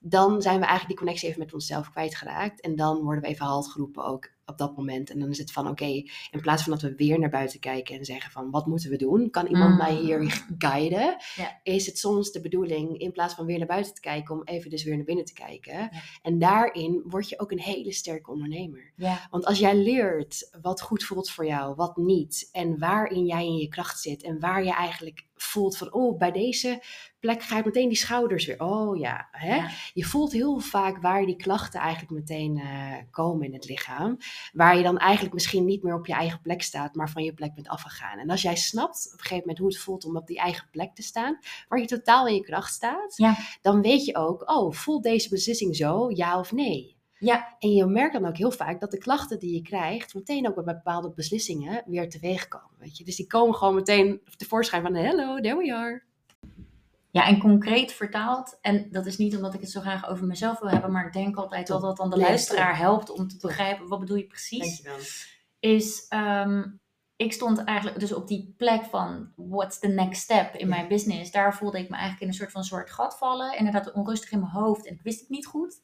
dan 0.00 0.42
zijn 0.42 0.60
we 0.60 0.66
eigenlijk 0.66 0.88
die 0.88 0.96
connectie 0.96 1.28
even 1.28 1.40
met 1.40 1.54
onszelf 1.54 1.90
kwijtgeraakt. 1.90 2.60
En 2.60 2.76
dan 2.76 3.02
worden 3.02 3.22
we 3.22 3.28
even 3.28 3.46
halt 3.46 3.68
geroepen 3.68 4.04
ook 4.04 4.30
op 4.50 4.58
dat 4.58 4.76
moment. 4.76 5.10
En 5.10 5.18
dan 5.18 5.28
is 5.30 5.38
het 5.38 5.52
van 5.52 5.68
oké, 5.68 5.84
in 6.30 6.40
plaats 6.40 6.62
van 6.62 6.72
dat 6.72 6.82
we 6.82 6.94
weer 6.94 7.18
naar 7.18 7.30
buiten 7.30 7.60
kijken 7.60 7.98
en 7.98 8.04
zeggen 8.04 8.30
van 8.32 8.50
wat 8.50 8.66
moeten 8.66 8.90
we 8.90 8.96
doen? 8.96 9.30
Kan 9.30 9.46
iemand 9.46 9.76
mij 9.76 9.92
Mm. 9.92 9.98
hier 10.00 10.44
guiden? 10.58 11.16
Ja. 11.36 11.60
Is 11.62 11.86
het 11.86 11.98
soms 11.98 12.30
de 12.32 12.40
bedoeling 12.40 12.98
in 12.98 13.12
plaats 13.12 13.34
van 13.34 13.46
weer 13.46 13.58
naar 13.58 13.66
buiten 13.66 13.94
te 13.94 14.00
kijken, 14.00 14.34
om 14.34 14.42
even 14.44 14.70
dus 14.70 14.84
weer 14.84 14.96
naar 14.96 15.04
binnen 15.04 15.24
te 15.24 15.32
kijken. 15.32 15.72
Ja. 15.74 15.90
En 16.22 16.38
daarin 16.38 17.02
word 17.06 17.28
je 17.28 17.38
ook 17.40 17.50
een 17.52 17.60
hele 17.60 17.92
sterke 17.92 18.30
ondernemer. 18.30 18.92
Ja, 18.96 19.26
Want 19.30 19.46
als 19.46 19.58
jij 19.58 19.76
leert 19.76 20.58
wat 20.62 20.80
goed 20.80 21.04
voelt 21.04 21.30
voor 21.30 21.46
jou, 21.46 21.74
wat 21.74 21.96
niet, 21.96 22.48
en 22.52 22.78
waarin 22.78 23.26
jij 23.26 23.44
in 23.46 23.56
je 23.56 23.68
kracht 23.68 24.00
zit 24.00 24.22
en 24.22 24.40
waar 24.40 24.64
je 24.64 24.72
eigenlijk 24.72 25.28
voelt 25.42 25.76
van, 25.76 25.92
oh, 25.92 26.18
bij 26.18 26.32
deze 26.32 26.82
plek 27.18 27.42
ga 27.42 27.58
ik 27.58 27.64
meteen 27.64 27.88
die 27.88 27.96
schouders 27.96 28.46
weer. 28.46 28.60
Oh 28.60 28.98
ja, 28.98 29.28
hè? 29.30 29.54
Ja. 29.56 29.68
je 29.94 30.04
voelt 30.04 30.32
heel 30.32 30.58
vaak 30.58 31.02
waar 31.02 31.26
die 31.26 31.36
klachten 31.36 31.80
eigenlijk 31.80 32.12
meteen 32.12 32.56
eh, 32.58 32.96
komen 33.10 33.46
in 33.46 33.52
het 33.52 33.68
lichaam. 33.68 34.16
Waar 34.52 34.76
je 34.76 34.82
dan 34.82 34.98
eigenlijk 34.98 35.34
misschien 35.34 35.64
niet 35.64 35.82
meer 35.82 35.94
op 35.94 36.06
je 36.06 36.12
eigen 36.12 36.40
plek 36.40 36.62
staat, 36.62 36.94
maar 36.94 37.10
van 37.10 37.24
je 37.24 37.34
plek 37.34 37.54
bent 37.54 37.68
afgegaan. 37.68 38.18
En 38.18 38.30
als 38.30 38.42
jij 38.42 38.56
snapt 38.56 39.06
op 39.06 39.12
een 39.12 39.18
gegeven 39.18 39.38
moment 39.38 39.58
hoe 39.58 39.68
het 39.68 39.78
voelt 39.78 40.04
om 40.04 40.16
op 40.16 40.26
die 40.26 40.38
eigen 40.38 40.68
plek 40.70 40.94
te 40.94 41.02
staan, 41.02 41.38
waar 41.68 41.80
je 41.80 41.86
totaal 41.86 42.26
in 42.26 42.34
je 42.34 42.42
kracht 42.42 42.72
staat, 42.74 43.16
Ja. 43.16 43.36
dan 43.62 43.82
weet 43.82 44.04
je 44.04 44.16
ook, 44.16 44.50
oh, 44.50 44.72
voelt 44.72 45.02
deze 45.02 45.28
beslissing 45.28 45.76
zo, 45.76 46.10
ja 46.10 46.38
of 46.38 46.52
nee? 46.52 46.98
Ja. 47.20 47.56
En 47.58 47.72
je 47.72 47.86
merkt 47.86 48.12
dan 48.12 48.26
ook 48.26 48.36
heel 48.36 48.50
vaak 48.50 48.80
dat 48.80 48.90
de 48.90 48.98
klachten 48.98 49.38
die 49.38 49.54
je 49.54 49.62
krijgt, 49.62 50.14
meteen 50.14 50.48
ook 50.48 50.54
bij 50.54 50.64
bepaalde 50.74 51.10
beslissingen 51.10 51.82
weer 51.86 52.08
teweeg 52.10 52.48
komen. 52.48 52.76
Weet 52.78 52.98
je? 52.98 53.04
Dus 53.04 53.16
die 53.16 53.26
komen 53.26 53.54
gewoon 53.54 53.74
meteen 53.74 54.20
tevoorschijn 54.36 54.82
van, 54.82 54.94
hello, 54.94 55.40
there 55.40 55.56
we 55.56 55.74
are. 55.74 56.02
Ja, 57.12 57.26
en 57.26 57.38
concreet 57.38 57.92
vertaald, 57.92 58.58
en 58.60 58.90
dat 58.90 59.06
is 59.06 59.16
niet 59.16 59.36
omdat 59.36 59.54
ik 59.54 59.60
het 59.60 59.70
zo 59.70 59.80
graag 59.80 60.08
over 60.08 60.26
mezelf 60.26 60.58
wil 60.58 60.70
hebben, 60.70 60.92
maar 60.92 61.06
ik 61.06 61.12
denk 61.12 61.36
altijd 61.36 61.66
dat 61.66 61.80
dat 61.80 61.96
dan 61.96 62.10
de 62.10 62.16
luisteraar 62.16 62.76
helpt 62.76 63.10
om 63.10 63.28
te 63.28 63.36
begrijpen, 63.40 63.88
wat 63.88 64.00
bedoel 64.00 64.16
je 64.16 64.26
precies? 64.26 64.80
Dankjewel. 64.82 65.06
is, 65.60 66.06
ehm, 66.08 66.62
ik 67.16 67.32
stond 67.32 67.64
eigenlijk 67.64 68.00
dus 68.00 68.12
op 68.12 68.28
die 68.28 68.54
plek 68.56 68.84
van 68.84 69.32
what's 69.36 69.78
the 69.78 69.88
next 69.88 70.22
step 70.22 70.54
in 70.54 70.68
Ja. 70.68 70.74
mijn 70.74 70.88
business. 70.88 71.30
Daar 71.30 71.56
voelde 71.56 71.78
ik 71.78 71.88
me 71.88 71.94
eigenlijk 71.94 72.22
in 72.22 72.28
een 72.28 72.34
soort 72.34 72.50
van 72.52 72.64
zwart 72.64 72.90
gat 72.90 73.18
vallen. 73.18 73.56
Inderdaad 73.58 73.92
onrustig 73.92 74.30
in 74.30 74.40
mijn 74.40 74.52
hoofd 74.52 74.86
en 74.86 74.94
ik 74.94 75.02
wist 75.02 75.20
het 75.20 75.28
niet 75.28 75.46
goed. 75.46 75.80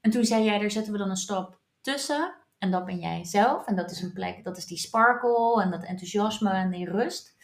En 0.00 0.10
toen 0.10 0.24
zei 0.24 0.44
jij, 0.44 0.58
daar 0.58 0.70
zetten 0.70 0.92
we 0.92 0.98
dan 0.98 1.10
een 1.10 1.16
stap 1.16 1.60
tussen. 1.80 2.34
En 2.58 2.70
dat 2.70 2.84
ben 2.84 2.98
jij 2.98 3.24
zelf. 3.24 3.66
En 3.66 3.76
dat 3.76 3.90
is 3.90 4.02
een 4.02 4.12
plek, 4.12 4.44
dat 4.44 4.56
is 4.56 4.66
die 4.66 4.78
sparkle 4.78 5.62
en 5.62 5.70
dat 5.70 5.84
enthousiasme 5.84 6.50
en 6.50 6.70
die 6.70 6.90
rust. 6.90 7.36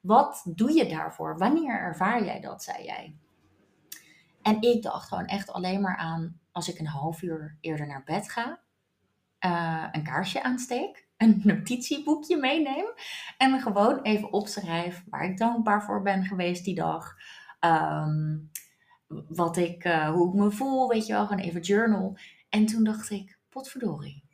Wat 0.00 0.42
doe 0.54 0.72
je 0.72 0.88
daarvoor? 0.88 1.38
Wanneer 1.38 1.80
ervaar 1.80 2.24
jij 2.24 2.40
dat, 2.40 2.62
zei 2.62 2.84
jij? 2.84 3.16
En 4.42 4.60
ik 4.60 4.82
dacht 4.82 5.08
gewoon 5.08 5.26
echt 5.26 5.52
alleen 5.52 5.80
maar 5.80 5.96
aan 5.96 6.40
als 6.52 6.68
ik 6.68 6.78
een 6.78 6.86
half 6.86 7.22
uur 7.22 7.56
eerder 7.60 7.86
naar 7.86 8.02
bed 8.04 8.30
ga, 8.30 8.60
eh, 9.38 9.88
een 9.92 10.04
kaarsje 10.04 10.42
aansteek, 10.42 11.08
een 11.16 11.40
notitieboekje 11.44 12.36
meeneem 12.36 12.86
en 13.38 13.60
gewoon 13.60 14.02
even 14.02 14.32
opschrijf 14.32 15.04
waar 15.08 15.24
ik 15.24 15.38
dankbaar 15.38 15.82
voor 15.82 16.02
ben 16.02 16.24
geweest 16.24 16.64
die 16.64 16.74
dag. 16.74 17.14
Ehm, 17.60 18.36
wat 19.28 19.56
ik, 19.56 19.84
eh, 19.84 20.10
hoe 20.10 20.28
ik 20.28 20.34
me 20.34 20.50
voel, 20.50 20.88
weet 20.88 21.06
je 21.06 21.12
wel, 21.12 21.26
gewoon 21.26 21.42
even 21.42 21.60
journal. 21.60 22.18
En 22.48 22.66
toen 22.66 22.84
dacht 22.84 23.10
ik, 23.10 23.38
potverdorie, 23.48 24.24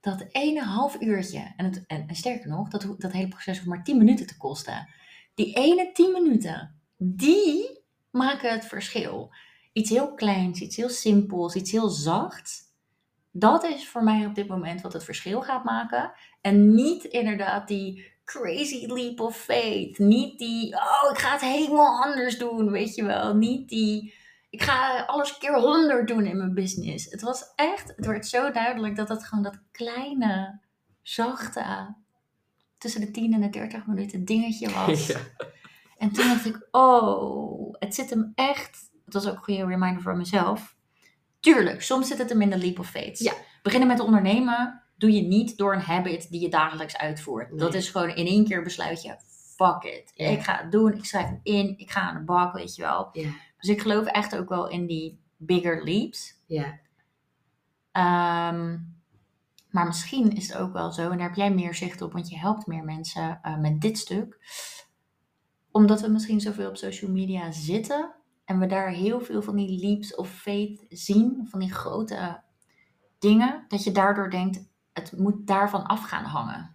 dat 0.00 0.26
ene 0.30 0.62
half 0.62 1.00
uurtje, 1.00 1.52
en, 1.56 1.64
het, 1.64 1.84
en, 1.86 2.06
sterker 2.10 2.48
nog, 2.48 2.68
dat, 2.68 2.94
dat 2.98 3.12
hele 3.12 3.28
proces 3.28 3.56
hoeft 3.56 3.68
maar 3.68 3.84
10 3.84 3.98
minuten 3.98 4.26
te 4.26 4.36
kosten. 4.36 4.88
Die 5.34 5.54
ene 5.54 5.92
10 5.92 6.12
minuten, 6.12 6.80
die 6.96 7.78
maken 8.10 8.52
het 8.52 8.64
verschil. 8.64 9.32
Iets 9.72 9.90
heel 9.90 10.14
kleins, 10.14 10.60
iets 10.60 10.76
heel 10.76 10.88
simpels, 10.88 11.54
iets 11.54 11.70
heel 11.70 11.88
zachts. 11.88 12.68
Dat 13.30 13.64
is 13.64 13.88
voor 13.88 14.04
mij 14.04 14.26
op 14.26 14.34
dit 14.34 14.48
moment 14.48 14.80
wat 14.80 14.92
het 14.92 15.04
verschil 15.04 15.42
gaat 15.42 15.64
maken. 15.64 16.12
En 16.40 16.74
niet 16.74 17.04
inderdaad 17.04 17.68
die 17.68 18.12
crazy 18.24 18.86
leap 18.86 19.20
of 19.20 19.36
faith. 19.36 19.98
Niet 19.98 20.38
die, 20.38 20.74
oh, 20.74 21.10
ik 21.10 21.18
ga 21.18 21.32
het 21.32 21.40
helemaal 21.40 22.02
anders 22.02 22.38
doen, 22.38 22.70
weet 22.70 22.94
je 22.94 23.04
wel. 23.04 23.34
Niet 23.34 23.68
die, 23.68 24.14
ik 24.50 24.62
ga 24.62 25.04
alles 25.04 25.38
keer 25.38 25.60
honderd 25.60 26.08
doen 26.08 26.26
in 26.26 26.36
mijn 26.36 26.54
business. 26.54 27.10
Het 27.10 27.22
was 27.22 27.52
echt, 27.54 27.92
het 27.96 28.06
werd 28.06 28.26
zo 28.26 28.50
duidelijk 28.50 28.96
dat 28.96 29.08
het 29.08 29.24
gewoon 29.24 29.44
dat 29.44 29.62
kleine, 29.72 30.60
zachte, 31.02 31.94
tussen 32.78 33.00
de 33.00 33.10
10 33.10 33.32
en 33.32 33.40
de 33.40 33.48
30 33.48 33.86
minuten 33.86 34.24
dingetje 34.24 34.70
was. 34.86 35.06
Ja. 35.06 35.18
En 35.98 36.12
toen 36.12 36.28
dacht 36.28 36.46
ik, 36.46 36.68
oh, 36.70 37.74
het 37.78 37.94
zit 37.94 38.10
hem 38.10 38.32
echt. 38.34 38.90
Het 39.04 39.14
was 39.14 39.28
ook 39.28 39.36
een 39.36 39.42
goede 39.42 39.66
reminder 39.66 40.02
voor 40.02 40.16
mezelf. 40.16 40.76
Tuurlijk, 41.40 41.82
soms 41.82 42.08
zit 42.08 42.18
het 42.18 42.28
hem 42.28 42.42
in 42.42 42.50
de 42.50 42.58
leap 42.58 42.78
of 42.78 42.90
faith. 42.90 43.18
Ja. 43.18 43.32
Beginnen 43.62 43.88
met 43.88 44.00
ondernemen 44.00 44.82
doe 44.96 45.12
je 45.12 45.22
niet 45.22 45.56
door 45.56 45.74
een 45.74 45.80
habit 45.80 46.30
die 46.30 46.40
je 46.40 46.48
dagelijks 46.48 46.96
uitvoert. 46.96 47.58
Dat 47.58 47.74
is 47.74 47.88
gewoon 47.88 48.08
in 48.08 48.26
één 48.26 48.44
keer 48.44 48.62
besluit 48.62 49.02
je, 49.02 49.16
fuck 49.56 49.82
it. 49.82 50.12
Ja. 50.14 50.28
Ik 50.28 50.42
ga 50.42 50.56
het 50.62 50.72
doen, 50.72 50.92
ik 50.92 51.04
schrijf 51.04 51.28
het 51.28 51.40
in, 51.42 51.78
ik 51.78 51.90
ga 51.90 52.00
aan 52.00 52.14
de 52.14 52.24
bak, 52.24 52.54
weet 52.54 52.74
je 52.74 52.82
wel. 52.82 53.08
Ja. 53.12 53.28
Dus 53.60 53.68
ik 53.68 53.80
geloof 53.80 54.06
echt 54.06 54.36
ook 54.36 54.48
wel 54.48 54.68
in 54.68 54.86
die 54.86 55.20
bigger 55.36 55.84
leaps. 55.84 56.42
Ja. 56.46 56.78
Ehm, 57.92 58.78
maar 59.70 59.86
misschien 59.86 60.30
is 60.32 60.48
het 60.48 60.56
ook 60.56 60.72
wel 60.72 60.92
zo, 60.92 61.10
en 61.10 61.18
daar 61.18 61.26
heb 61.26 61.36
jij 61.36 61.54
meer 61.54 61.74
zicht 61.74 62.02
op, 62.02 62.12
want 62.12 62.28
je 62.28 62.38
helpt 62.38 62.66
meer 62.66 62.84
mensen 62.84 63.38
eh, 63.42 63.58
met 63.58 63.80
dit 63.80 63.98
stuk. 63.98 64.38
Omdat 65.70 66.00
we 66.00 66.08
misschien 66.08 66.40
zoveel 66.40 66.68
op 66.68 66.76
social 66.76 67.10
media 67.10 67.52
zitten 67.52 68.14
en 68.44 68.58
we 68.58 68.66
daar 68.66 68.88
heel 68.88 69.20
veel 69.20 69.42
van 69.42 69.56
die 69.56 69.86
leaps 69.86 70.14
of 70.14 70.30
faith 70.30 70.84
zien, 70.88 71.46
van 71.50 71.60
die 71.60 71.72
grote 71.72 72.42
dingen, 73.18 73.64
dat 73.68 73.84
je 73.84 73.92
daardoor 73.92 74.30
denkt, 74.30 74.68
het 74.92 75.18
moet 75.18 75.46
daarvan 75.46 75.86
af 75.86 76.02
gaan 76.02 76.24
hangen. 76.24 76.74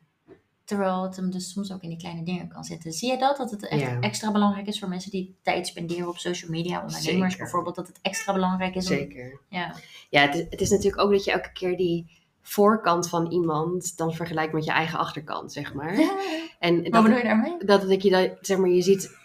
Terwijl 0.65 1.03
het 1.03 1.15
hem 1.15 1.31
dus 1.31 1.51
soms 1.51 1.71
ook 1.73 1.81
in 1.81 1.89
die 1.89 1.97
kleine 1.97 2.23
dingen 2.23 2.47
kan 2.47 2.63
zitten. 2.63 2.91
Zie 2.91 3.11
je 3.11 3.17
dat? 3.17 3.37
Dat 3.37 3.51
het 3.51 3.67
echt 3.67 3.81
Ja. 3.81 3.99
extra 3.99 4.31
belangrijk 4.31 4.67
is 4.67 4.79
voor 4.79 4.89
mensen 4.89 5.11
die 5.11 5.35
tijd 5.41 5.67
spenderen 5.67 6.07
op 6.07 6.17
social 6.17 6.51
media, 6.51 6.81
ondernemers 6.81 7.21
Zeker. 7.31 7.37
bijvoorbeeld, 7.37 7.75
dat 7.75 7.87
het 7.87 7.99
extra 8.01 8.33
belangrijk 8.33 8.75
is 8.75 8.89
om... 8.89 8.95
Zeker. 8.97 9.39
Ja. 9.49 9.75
Ja, 10.09 10.21
het 10.21 10.35
is, 10.35 10.45
het 10.49 10.61
is 10.61 10.69
natuurlijk 10.69 11.01
ook 11.01 11.11
dat 11.11 11.23
je 11.23 11.31
elke 11.31 11.51
keer 11.51 11.77
die 11.77 12.23
voorkant 12.41 13.09
van 13.09 13.31
iemand 13.31 13.97
dan 13.97 14.13
vergelijkt 14.13 14.53
met 14.53 14.65
je 14.65 14.71
eigen 14.71 14.99
achterkant, 14.99 15.51
zeg 15.53 15.73
maar. 15.73 15.93
En 16.59 16.83
Wat 16.83 16.91
dat, 16.91 17.03
bedoel 17.03 17.17
je 17.17 17.23
daarmee? 17.23 17.57
dat, 17.65 17.89
dat 17.89 18.03
je 18.03 18.09
dat, 18.09 18.31
zeg 18.41 18.57
maar, 18.57 18.69
je 18.69 18.81
ziet, 18.81 19.17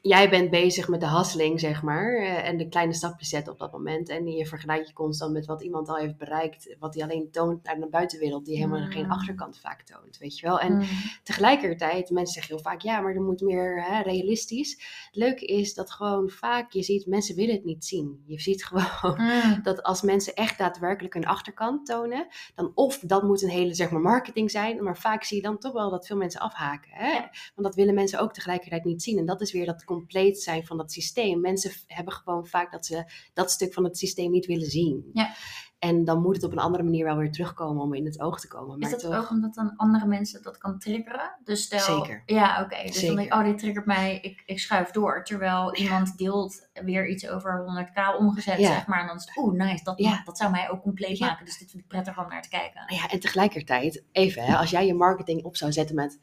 jij 0.00 0.30
bent 0.30 0.50
bezig 0.50 0.88
met 0.88 1.00
de 1.00 1.08
hustling, 1.08 1.60
zeg 1.60 1.82
maar, 1.82 2.14
eh, 2.16 2.48
en 2.48 2.56
de 2.56 2.68
kleine 2.68 2.92
stapjes 2.92 3.28
zetten 3.28 3.52
op 3.52 3.58
dat 3.58 3.72
moment. 3.72 4.08
En 4.08 4.26
je 4.26 4.46
vergelijkt 4.46 4.88
je 4.88 4.94
constant 4.94 5.32
met 5.32 5.46
wat 5.46 5.62
iemand 5.62 5.88
al 5.88 5.96
heeft 5.96 6.16
bereikt, 6.16 6.76
wat 6.78 6.94
hij 6.94 7.02
alleen 7.02 7.30
toont 7.30 7.64
naar 7.64 7.80
de 7.80 7.88
buitenwereld, 7.88 8.44
die 8.44 8.56
helemaal 8.56 8.80
Mm. 8.80 8.90
geen 8.90 9.10
achterkant 9.10 9.58
vaak 9.58 9.82
toont, 9.82 10.18
weet 10.18 10.38
je 10.38 10.46
wel. 10.46 10.60
En 10.60 10.72
Mm. 10.76 10.84
tegelijkertijd, 11.22 12.10
mensen 12.10 12.34
zeggen 12.34 12.54
heel 12.54 12.62
vaak, 12.62 12.80
ja, 12.80 13.00
maar 13.00 13.14
er 13.14 13.22
moet 13.22 13.40
meer 13.40 13.84
hè, 13.84 14.02
realistisch. 14.02 14.70
Het 15.06 15.16
leuke 15.16 15.44
is 15.46 15.74
dat 15.74 15.90
gewoon 15.90 16.28
vaak 16.28 16.72
je 16.72 16.82
ziet, 16.82 17.06
mensen 17.06 17.34
willen 17.36 17.54
het 17.54 17.64
niet 17.64 17.84
zien. 17.84 18.22
Je 18.26 18.40
ziet 18.40 18.64
gewoon 18.64 19.16
Mm. 19.18 19.62
dat 19.62 19.82
als 19.82 20.02
mensen 20.02 20.34
echt 20.34 20.58
daadwerkelijk 20.58 21.14
hun 21.14 21.26
achterkant 21.26 21.86
tonen, 21.86 22.26
dan 22.54 22.72
of 22.74 22.98
dat 22.98 23.22
moet 23.22 23.42
een 23.42 23.48
hele 23.48 23.74
zeg 23.74 23.90
maar 23.90 24.00
marketing 24.00 24.50
zijn, 24.50 24.82
maar 24.82 24.96
vaak 24.96 25.24
zie 25.24 25.36
je 25.36 25.42
dan 25.42 25.58
toch 25.58 25.72
wel 25.72 25.90
dat 25.90 26.06
veel 26.06 26.16
mensen 26.16 26.40
afhaken. 26.40 26.90
Hè? 26.92 27.12
Want 27.54 27.66
dat 27.66 27.74
willen 27.74 27.94
mensen 27.94 28.20
ook 28.20 28.32
tegelijkertijd 28.32 28.84
niet 28.84 29.02
zien. 29.02 29.18
En 29.18 29.26
dat 29.26 29.40
is 29.40 29.52
weer 29.52 29.66
dat 29.66 29.84
compleet 29.88 30.42
zijn 30.42 30.66
van 30.66 30.76
dat 30.76 30.92
systeem. 30.92 31.40
Mensen 31.40 31.70
hebben 31.86 32.12
gewoon 32.14 32.46
vaak 32.46 32.72
dat 32.72 32.86
ze 32.86 33.04
dat 33.34 33.50
stuk 33.50 33.72
van 33.72 33.84
het 33.84 33.98
systeem 33.98 34.30
niet 34.30 34.46
willen 34.46 34.70
zien. 34.70 35.10
Ja. 35.12 35.34
En 35.78 36.04
dan 36.04 36.22
moet 36.22 36.34
het 36.34 36.44
op 36.44 36.52
een 36.52 36.58
andere 36.58 36.82
manier 36.82 37.04
wel 37.04 37.16
weer 37.16 37.32
terugkomen 37.32 37.82
om 37.82 37.94
in 37.94 38.04
het 38.04 38.20
oog 38.20 38.40
te 38.40 38.48
komen. 38.48 38.74
Is 38.76 38.80
Maar 38.80 38.90
dat 38.90 39.00
toch, 39.00 39.16
ook 39.16 39.30
omdat 39.30 39.54
dan 39.54 39.76
andere 39.76 40.06
mensen 40.06 40.42
dat 40.42 40.58
kan 40.58 40.78
triggeren? 40.78 41.36
Dus 41.44 41.62
stel, 41.62 42.00
Zeker. 42.00 42.22
Ja, 42.26 42.62
oké. 42.62 42.82
Dus 42.86 43.00
dan 43.06 43.14
denk 43.16 43.26
ik, 43.28 43.34
oh, 43.34 43.44
dit 43.44 43.58
triggert 43.58 43.86
mij, 43.86 44.18
ik, 44.22 44.42
ik 44.46 44.58
schuif 44.58 44.90
door. 44.90 45.24
Terwijl 45.24 45.74
iemand 45.74 46.18
deelt 46.18 46.68
weer 46.84 47.08
iets 47.08 47.28
over 47.28 47.64
100k 47.66 48.18
omgezet, 48.18 48.58
Ja. 48.58 48.72
zeg 48.72 48.86
maar. 48.86 49.00
En 49.00 49.06
dan 49.06 49.16
is 49.16 49.24
het, 49.24 49.36
oeh, 49.36 49.54
nice, 49.54 49.84
dat, 49.84 49.98
Ja. 49.98 50.22
dat 50.24 50.38
zou 50.38 50.50
mij 50.50 50.70
ook 50.70 50.82
compleet 50.82 51.20
maken. 51.20 51.44
Dus 51.44 51.58
dit 51.58 51.70
vind 51.70 51.82
ik 51.82 51.88
prettig 51.88 52.18
om 52.18 52.28
naar 52.28 52.42
te 52.42 52.48
kijken. 52.48 52.84
Nou 52.86 53.02
ja, 53.02 53.08
en 53.08 53.20
tegelijkertijd, 53.20 54.04
even 54.12 54.42
hè, 54.42 54.56
als 54.56 54.70
jij 54.70 54.86
je 54.86 54.94
marketing 54.94 55.44
op 55.44 55.56
zou 55.56 55.72
zetten 55.72 55.94
met 55.94 56.18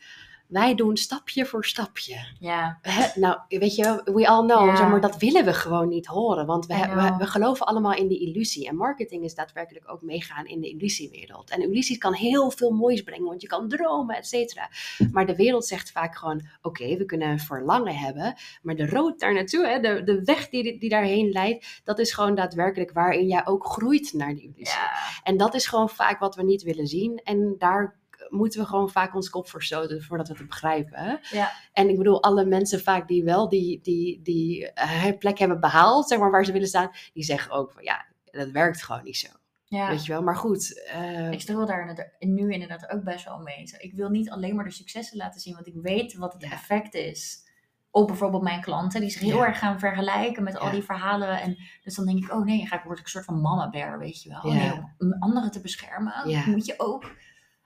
wij 0.47 0.75
doen 0.75 0.97
stapje 0.97 1.45
voor 1.45 1.65
stapje. 1.65 2.25
Ja, 2.39 2.79
Hè, 2.81 3.19
nou, 3.19 3.37
weet 3.47 3.75
je, 3.75 4.01
we 4.05 4.27
all 4.27 4.45
know, 4.45 4.65
Ja. 4.65 4.75
zeg 4.75 4.87
maar 4.87 5.01
dat 5.01 5.17
willen 5.17 5.45
we 5.45 5.53
gewoon 5.53 5.87
niet 5.87 6.05
horen. 6.05 6.45
Want 6.45 6.65
we, 6.65 7.13
we, 7.17 7.25
geloven 7.27 7.65
allemaal 7.65 7.93
in 7.93 8.07
die 8.07 8.19
illusie. 8.19 8.67
En 8.67 8.75
marketing 8.75 9.23
is 9.23 9.35
daadwerkelijk 9.35 9.91
ook 9.91 10.01
meegaan 10.01 10.45
in 10.45 10.61
de 10.61 10.69
illusiewereld. 10.69 11.49
En 11.49 11.61
illusie 11.61 11.97
kan 11.97 12.13
heel 12.13 12.51
veel 12.51 12.71
moois 12.71 13.01
brengen, 13.03 13.25
want 13.25 13.41
je 13.41 13.47
kan 13.47 13.67
dromen, 13.69 14.15
et 14.15 14.27
cetera. 14.27 14.69
Maar 15.11 15.25
de 15.25 15.35
wereld 15.35 15.65
zegt 15.65 15.91
vaak 15.91 16.15
gewoon, 16.17 16.41
oké, 16.61 16.97
we 16.97 17.05
kunnen 17.05 17.27
een 17.29 17.39
verlangen 17.39 17.95
hebben. 17.95 18.35
Maar 18.61 18.75
de 18.75 18.87
road 18.89 19.19
daar 19.19 19.33
naartoe, 19.33 19.67
hè, 19.67 19.79
de, 19.79 20.03
de 20.03 20.23
weg 20.23 20.49
die, 20.49 20.79
die 20.79 20.89
daarheen 20.89 21.29
leidt, 21.29 21.81
dat 21.83 21.99
is 21.99 22.13
gewoon 22.13 22.35
daadwerkelijk 22.35 22.91
waarin 22.91 23.27
jij 23.27 23.45
ook 23.45 23.65
groeit 23.65 24.13
naar 24.13 24.33
die 24.35 24.43
illusie. 24.43 24.65
ja. 24.65 24.91
En 25.23 25.37
dat 25.37 25.53
is 25.53 25.67
gewoon 25.67 25.89
vaak 25.89 26.19
wat 26.19 26.35
we 26.35 26.43
niet 26.43 26.63
willen 26.63 26.87
zien. 26.87 27.21
En 27.23 27.55
daar 27.57 27.95
moeten 28.29 28.59
we 28.59 28.65
gewoon 28.67 28.89
vaak 28.89 29.15
ons 29.15 29.29
kop 29.29 29.47
voor 29.49 29.63
stoten 29.63 30.03
voordat 30.03 30.27
we 30.27 30.33
het 30.37 30.47
begrijpen. 30.47 31.19
Ja. 31.31 31.51
En 31.73 31.89
ik 31.89 31.97
bedoel, 31.97 32.23
alle 32.23 32.45
mensen 32.45 32.81
vaak 32.81 33.07
die 33.07 33.23
wel 33.23 33.49
die, 33.49 33.81
die, 33.81 34.21
die 34.21 34.71
eh, 34.73 35.17
plek 35.19 35.37
hebben 35.37 35.59
behaald, 35.59 36.07
zeg 36.07 36.19
maar, 36.19 36.31
waar 36.31 36.45
ze 36.45 36.51
willen 36.51 36.67
staan, 36.67 36.91
die 37.13 37.23
zeggen 37.23 37.51
ook 37.51 37.71
van 37.71 37.83
ja, 37.83 38.05
dat 38.31 38.49
werkt 38.51 38.83
gewoon 38.83 39.03
niet 39.03 39.17
zo. 39.17 39.27
ja. 39.65 39.87
Weet 39.89 40.05
je 40.05 40.11
wel, 40.11 40.21
maar 40.23 40.35
goed. 40.35 40.83
eh, 40.87 41.31
Ik 41.31 41.41
struggle 41.41 41.65
daar 41.65 42.15
nu 42.19 42.51
inderdaad 42.51 42.89
ook 42.89 43.03
best 43.03 43.25
wel 43.25 43.39
mee. 43.39 43.63
Ik 43.77 43.93
wil 43.93 44.09
niet 44.09 44.29
alleen 44.29 44.55
maar 44.55 44.65
de 44.65 44.71
successen 44.71 45.17
laten 45.17 45.41
zien, 45.41 45.53
want 45.53 45.67
ik 45.67 45.75
weet 45.81 46.15
wat 46.15 46.33
het 46.33 46.41
Ja. 46.41 46.51
effect 46.51 46.93
is. 46.93 47.43
Op 47.91 48.07
bijvoorbeeld 48.07 48.43
mijn 48.43 48.61
klanten, 48.61 49.01
die 49.01 49.09
zich 49.09 49.21
heel 49.21 49.37
Ja. 49.37 49.45
erg 49.45 49.59
gaan 49.59 49.79
vergelijken 49.79 50.43
met 50.43 50.57
al 50.57 50.71
die 50.71 50.83
verhalen. 50.83 51.41
En 51.41 51.57
dus 51.83 51.95
dan 51.95 52.05
denk 52.05 52.23
ik, 52.23 52.31
oh 52.31 52.45
nee, 52.45 52.67
dan 52.69 52.77
ik, 52.79 52.83
word 52.85 52.97
ik 52.99 53.03
een 53.03 53.09
soort 53.09 53.25
van 53.25 53.41
mama 53.41 53.69
bear, 53.69 53.99
weet 53.99 54.23
je 54.23 54.29
wel. 54.29 54.37
Oh 54.39 54.53
nee, 54.53 54.71
om 54.97 55.13
anderen 55.19 55.51
te 55.51 55.61
beschermen, 55.61 56.13
moet 56.45 56.65
je 56.65 56.73
ook 56.77 57.11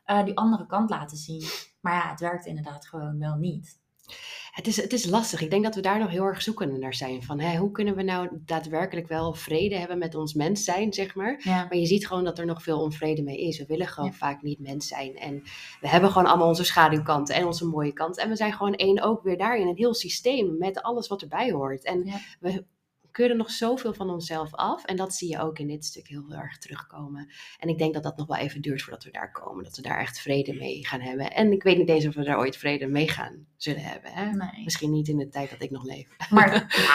eh, 0.10 0.24
die 0.26 0.38
andere 0.38 0.66
kant 0.66 0.90
laten 0.90 1.18
zien. 1.18 1.44
Maar 1.82 1.94
ja, 1.94 2.10
het 2.10 2.20
werkt 2.20 2.46
inderdaad 2.46 2.88
gewoon 2.88 3.20
wel 3.20 3.36
niet. 3.36 3.78
het, 4.52 4.68
is, 4.68 4.82
het 4.82 4.94
is 4.94 5.06
lastig. 5.06 5.42
Ik 5.42 5.50
denk 5.50 5.64
dat 5.64 5.76
we 5.76 5.82
daar 5.82 6.00
nog 6.00 6.10
heel 6.10 6.24
erg 6.24 6.42
zoekende 6.42 6.78
naar 6.78 6.94
zijn. 6.94 7.24
Van 7.24 7.40
hè, 7.40 7.58
hoe 7.58 7.72
kunnen 7.72 7.96
we 7.96 8.04
nou 8.04 8.30
daadwerkelijk 8.46 9.08
wel 9.08 9.34
vrede 9.34 9.76
hebben 9.76 9.98
met 9.98 10.16
ons 10.16 10.34
mens 10.34 10.64
zijn, 10.64 10.94
zeg 10.94 11.16
maar. 11.16 11.42
Ja, 11.44 11.64
Maar 11.64 11.78
je 11.78 11.86
ziet 11.86 12.08
gewoon 12.08 12.24
dat 12.24 12.40
er 12.40 12.46
nog 12.46 12.64
veel 12.64 12.82
onvrede 12.82 13.22
mee 13.24 13.38
is. 13.38 13.58
We 13.58 13.66
willen 13.66 13.88
gewoon 13.88 14.10
Ja. 14.10 14.16
vaak 14.16 14.42
niet 14.42 14.60
mens 14.60 14.88
zijn. 14.88 15.16
En 15.18 15.42
we 15.82 15.88
hebben 15.90 16.12
gewoon 16.12 16.28
allemaal 16.28 16.48
onze 16.48 16.64
schaduwkanten 16.64 17.36
en 17.36 17.46
onze 17.46 17.66
mooie 17.66 17.94
kanten. 17.94 18.24
En 18.24 18.30
we 18.30 18.36
zijn 18.36 18.54
gewoon 18.54 18.76
één 18.76 19.02
ook 19.02 19.24
weer 19.24 19.38
daarin. 19.38 19.68
Een 19.68 19.76
heel 19.78 19.94
systeem 19.94 20.58
met 20.58 20.82
alles 20.82 21.08
wat 21.08 21.22
erbij 21.22 21.52
hoort. 21.52 21.84
En 21.84 22.04
Ja. 22.06 22.20
we 22.40 22.66
keuren 23.12 23.38
nog 23.38 23.52
zoveel 23.52 23.94
van 23.94 24.10
onszelf 24.10 24.54
af. 24.56 24.86
En 24.86 24.96
dat 24.96 25.16
zie 25.16 25.30
je 25.30 25.40
ook 25.40 25.60
in 25.60 25.68
dit 25.68 25.86
stuk 25.86 26.08
heel 26.08 26.32
erg 26.32 26.58
terugkomen. 26.58 27.32
En 27.60 27.70
ik 27.70 27.78
denk 27.78 27.94
dat 27.94 28.04
dat 28.04 28.18
nog 28.18 28.28
wel 28.28 28.38
even 28.38 28.62
duurt 28.62 28.82
voordat 28.82 29.04
we 29.04 29.12
daar 29.12 29.32
komen. 29.32 29.64
Dat 29.64 29.76
we 29.76 29.82
daar 29.82 30.00
echt 30.00 30.20
vrede 30.20 30.54
mee 30.54 30.86
gaan 30.88 31.02
hebben. 31.02 31.32
En 31.32 31.52
ik 31.52 31.64
weet 31.64 31.78
niet 31.78 31.90
eens 31.90 32.08
of 32.08 32.16
we 32.16 32.24
daar 32.24 32.38
ooit 32.38 32.58
vrede 32.58 32.88
mee 32.88 33.10
gaan 33.10 33.46
zullen 33.58 33.82
hebben. 33.84 34.12
Hè? 34.12 34.32
nee. 34.32 34.64
Misschien 34.64 34.92
niet 34.92 35.08
in 35.08 35.18
de 35.18 35.30
tijd 35.30 35.50
dat 35.50 35.62
ik 35.62 35.72
nog 35.72 35.84
leef. 35.84 36.08
Maar, 36.30 36.50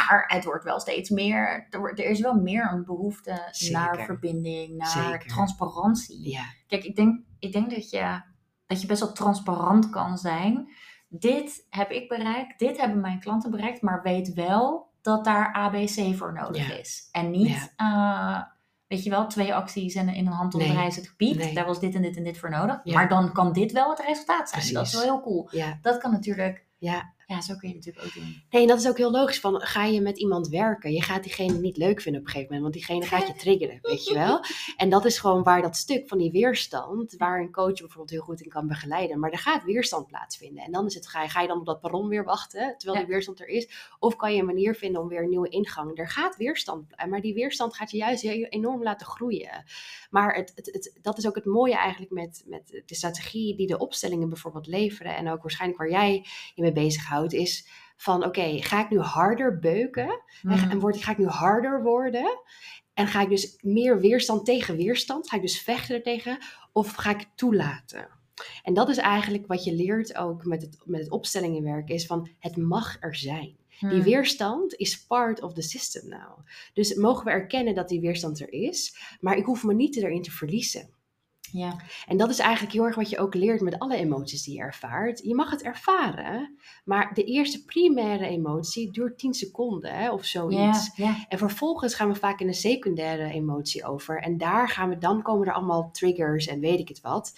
maar 0.09 0.25
het 0.27 0.45
wordt 0.45 0.65
wel 0.65 0.81
steeds 0.81 1.11
meer, 1.11 1.67
er, 1.71 1.79
wordt- 1.79 1.99
er 1.99 2.11
is 2.11 2.21
wel 2.21 2.35
meer 2.35 2.73
een 2.73 2.85
behoefte 2.85 3.49
Zeker. 3.51 3.79
naar 3.79 4.05
verbinding, 4.05 4.77
naar 4.77 4.89
Zeker. 4.89 5.27
transparantie. 5.27 6.31
Ja, 6.31 6.45
Kijk, 6.67 6.85
ik 6.85 6.97
denk, 6.97 7.21
ik 7.39 7.53
denk 7.53 7.71
dat, 7.71 7.91
je, 7.91 8.23
dat 8.67 8.81
je 8.81 8.87
best 8.87 9.01
wel 9.01 9.13
transparant 9.13 9.91
kan 9.91 10.19
zijn. 10.19 10.69
Dit 11.09 11.67
heb 11.71 11.91
ik 11.91 12.09
bereikt, 12.09 12.59
dit 12.59 12.79
hebben 12.81 13.01
mijn 13.01 13.21
klanten 13.21 13.51
bereikt, 13.51 13.83
maar 13.83 14.03
weet 14.03 14.33
wel 14.33 14.93
dat 15.05 15.25
daar 15.25 15.53
ABC 15.53 16.15
voor 16.17 16.33
nodig 16.33 16.69
Ja. 16.69 16.75
is. 16.75 17.09
En 17.13 17.31
niet, 17.31 17.73
eh, 17.77 18.43
weet 18.87 19.05
je 19.05 19.11
wel, 19.11 19.27
twee 19.27 19.55
acties 19.55 19.95
en 19.95 20.09
in 20.09 20.27
een 20.27 20.33
handomdraai 20.33 20.87
is 20.87 20.97
het. 20.97 21.15
Nee. 21.19 21.55
Daar 21.55 21.67
was 21.67 21.81
dit 21.81 21.95
en 21.95 22.03
dit 22.03 22.17
en 22.17 22.25
dit 22.25 22.39
voor 22.39 22.51
nodig. 22.51 22.81
Ja. 22.85 22.95
Maar 22.95 23.09
dan 23.09 23.33
kan 23.33 23.53
dit 23.53 23.73
wel 23.73 23.91
het 23.91 24.01
resultaat 24.07 24.49
zijn. 24.49 24.73
Dat 24.73 24.87
is 24.87 24.93
wel 24.93 25.03
heel 25.03 25.21
cool. 25.21 25.49
Dat 25.83 25.99
kan 25.99 26.11
natuurlijk, 26.11 26.67
ja. 26.79 27.13
Ja, 27.35 27.41
zo 27.41 27.55
kun 27.55 27.69
je 27.69 27.75
natuurlijk 27.75 28.07
ook 28.07 28.15
doen. 28.15 28.43
Nee, 28.51 28.63
en 28.63 28.69
dat 28.69 28.79
is 28.79 28.89
ook 28.89 28.97
heel 28.97 29.11
logisch. 29.11 29.41
Van, 29.41 29.61
ga 29.61 29.85
je 29.85 30.01
met 30.01 30.19
iemand 30.19 30.49
werken? 30.49 30.93
Je 30.93 31.03
gaat 31.03 31.23
diegene 31.23 31.59
niet 31.59 31.77
leuk 31.77 32.01
vinden 32.01 32.21
op 32.21 32.27
een 32.27 32.33
gegeven 32.33 32.55
moment, 32.55 32.75
want 32.75 32.87
diegene 32.87 33.17
gaat 33.19 33.27
je 33.27 33.35
triggeren, 33.35 33.79
weet 33.83 34.05
je 34.05 34.15
wel? 34.15 34.41
En 34.77 34.91
dat 34.91 35.05
is 35.05 35.19
gewoon 35.19 35.43
waar 35.43 35.63
dat 35.63 35.77
stuk 35.77 36.09
van 36.09 36.19
die 36.19 36.31
weerstand, 36.31 37.15
waar 37.19 37.41
een 37.41 37.53
coach 37.53 37.79
bijvoorbeeld 37.79 38.11
heel 38.11 38.21
goed 38.23 38.41
in 38.41 38.49
kan 38.49 38.67
begeleiden, 38.67 39.19
maar 39.19 39.31
er 39.31 39.39
gaat 39.39 39.65
weerstand 39.65 40.07
plaatsvinden. 40.07 40.65
En 40.65 40.73
dan 40.73 40.87
is 40.87 40.95
het, 40.95 41.07
ga 41.09 41.23
je, 41.23 41.29
ga 41.29 41.41
je 41.41 41.49
dan 41.49 41.59
op 41.59 41.67
dat 41.67 41.81
perron 41.81 42.09
weer 42.09 42.25
wachten, 42.25 42.75
terwijl 42.79 42.99
Ja. 43.01 43.05
die 43.05 43.13
weerstand 43.13 43.41
er 43.41 43.49
is? 43.49 43.69
Of 43.99 44.17
kan 44.17 44.33
je 44.33 44.39
een 44.39 44.47
manier 44.47 44.75
vinden 44.75 45.01
om 45.01 45.09
weer 45.09 45.23
een 45.23 45.29
nieuwe 45.29 45.49
ingang? 45.49 45.99
Er 45.99 46.09
gaat 46.09 46.37
weerstand, 46.37 46.87
maar 47.09 47.21
die 47.21 47.35
weerstand 47.35 47.77
gaat 47.77 47.91
je 47.91 47.97
juist 47.97 48.25
enorm 48.25 48.83
laten 48.83 49.07
groeien. 49.07 49.65
Maar 50.11 50.35
het, 50.35 50.53
het, 50.55 50.67
het, 50.73 50.99
dat 51.03 51.19
is 51.19 51.27
ook 51.27 51.35
het 51.35 51.45
mooie 51.45 51.77
eigenlijk 51.77 52.13
met, 52.13 52.43
met 52.47 52.83
de 52.87 52.95
strategie 52.95 53.57
die 53.57 53.67
de 53.67 53.79
opstellingen 53.79 54.29
bijvoorbeeld 54.29 54.67
leveren, 54.67 55.17
en 55.17 55.31
ook 55.31 55.43
waarschijnlijk 55.43 55.81
waar 55.81 55.91
jij 55.91 56.27
je 56.55 56.63
mee 56.63 56.73
bezighoudt, 56.73 57.24
is 57.33 57.69
van 57.97 58.25
oké, 58.25 58.63
ga 58.63 58.81
ik 58.85 58.91
nu 58.91 58.99
harder 58.99 59.59
beuken? 59.59 60.09
En, 60.43 60.49
Mhm. 60.49 60.71
en 60.71 60.79
word, 60.81 61.03
ga 61.03 61.11
ik 61.11 61.19
nu 61.19 61.27
harder 61.27 61.83
worden? 61.83 62.41
En 62.95 63.07
ga 63.07 63.21
ik 63.23 63.29
dus 63.29 63.59
meer 63.63 64.01
weerstand 64.01 64.45
tegen 64.45 64.77
weerstand? 64.77 65.29
Ga 65.29 65.37
ik 65.37 65.43
dus 65.43 65.61
vechten 65.61 65.95
ertegen? 65.97 66.39
Of 66.73 66.93
ga 66.93 67.11
ik 67.11 67.27
toelaten? 67.35 68.09
En 68.63 68.75
dat 68.75 68.89
is 68.89 68.97
eigenlijk 68.97 69.47
wat 69.47 69.65
je 69.65 69.73
leert 69.75 70.17
ook 70.17 70.45
met 70.45 70.63
het, 70.63 70.77
met 70.85 71.01
het 71.01 71.11
opstellingenwerk, 71.11 71.89
is 71.89 72.07
van 72.07 72.29
het 72.39 72.57
mag 72.57 72.97
er 73.01 73.15
zijn. 73.17 73.57
Die 73.81 73.89
Mhm. 73.89 74.03
weerstand 74.03 74.75
is 74.75 75.07
part 75.07 75.43
of 75.43 75.53
the 75.53 75.63
system 75.63 76.09
now. 76.09 76.39
Dus 76.73 76.95
mogen 76.95 77.25
we 77.25 77.31
erkennen 77.31 77.75
dat 77.75 77.89
die 77.89 78.01
weerstand 78.01 78.41
er 78.41 78.53
is, 78.53 78.97
maar 79.21 79.37
ik 79.37 79.45
hoef 79.45 79.65
me 79.65 79.75
niet 79.75 79.97
erin 79.97 80.23
te 80.23 80.31
verliezen. 80.31 80.89
Ja. 81.57 81.77
En 82.07 82.17
dat 82.17 82.31
is 82.31 82.39
eigenlijk 82.39 82.73
heel 82.73 82.85
erg 82.85 82.95
wat 82.95 83.11
je 83.11 83.19
ook 83.19 83.35
leert 83.35 83.61
met 83.61 83.79
alle 83.79 83.97
emoties 83.97 84.43
die 84.43 84.55
je 84.55 84.61
ervaart. 84.61 85.21
Je 85.25 85.35
mag 85.35 85.51
het 85.51 85.63
ervaren, 85.63 86.59
maar 86.85 87.15
de 87.15 87.25
eerste 87.25 87.65
primaire 87.65 88.27
emotie 88.27 88.91
duurt 88.93 89.19
10 89.19 89.35
seconden 89.35 89.95
hè, 89.95 90.13
of 90.13 90.25
zoiets. 90.25 90.91
Ja, 90.97 91.07
ja. 91.07 91.25
En 91.29 91.39
vervolgens 91.39 91.95
gaan 91.95 92.09
we 92.09 92.15
vaak 92.15 92.41
in 92.41 92.47
een 92.47 92.55
secundaire 92.55 93.31
emotie 93.33 93.85
over. 93.85 94.23
En 94.23 94.39
daar 94.39 94.69
gaan 94.69 94.89
we, 94.89 94.99
dan 94.99 95.23
komen 95.23 95.47
er 95.47 95.55
allemaal 95.55 95.91
triggers 95.91 96.47
en 96.47 96.61
weet 96.61 96.79
ik 96.79 96.89
het 96.89 97.01
wat. 97.01 97.33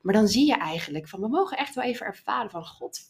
Maar 0.00 0.14
dan 0.14 0.28
zie 0.28 0.46
je 0.46 0.56
eigenlijk 0.56 1.08
van, 1.08 1.20
we 1.20 1.28
mogen 1.28 1.58
echt 1.58 1.74
wel 1.74 1.84
even 1.84 2.06
ervaren 2.06 2.50
van, 2.50 2.66
god, 2.66 3.00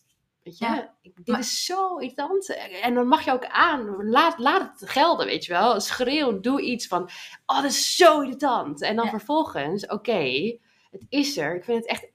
weet 0.48 0.58
je, 0.58 0.64
Ja, 0.64 0.94
dit 1.02 1.26
maar- 1.28 1.38
is 1.38 1.64
zo 1.64 1.96
irritant. 1.96 2.56
En 2.82 2.94
dan 2.94 3.06
mag 3.08 3.24
je 3.24 3.32
ook 3.32 3.46
aan, 3.46 4.08
laat, 4.10 4.38
laat 4.38 4.80
het 4.80 4.90
gelden, 4.90 5.26
weet 5.26 5.44
je 5.44 5.52
wel. 5.52 5.80
Schreeuw, 5.80 6.40
doe 6.40 6.60
iets 6.62 6.86
van, 6.86 7.02
oh, 7.46 7.56
dat 7.62 7.64
is 7.70 7.96
zo 7.96 8.20
irritant. 8.20 8.82
En 8.82 8.96
dan 8.96 9.04
Ja. 9.04 9.10
vervolgens, 9.10 9.86
oké, 9.86 10.56
het 10.90 11.06
is 11.08 11.36
er. 11.36 11.54
Ik 11.56 11.64
vind 11.64 11.78
het 11.78 11.86
echt 11.90 12.10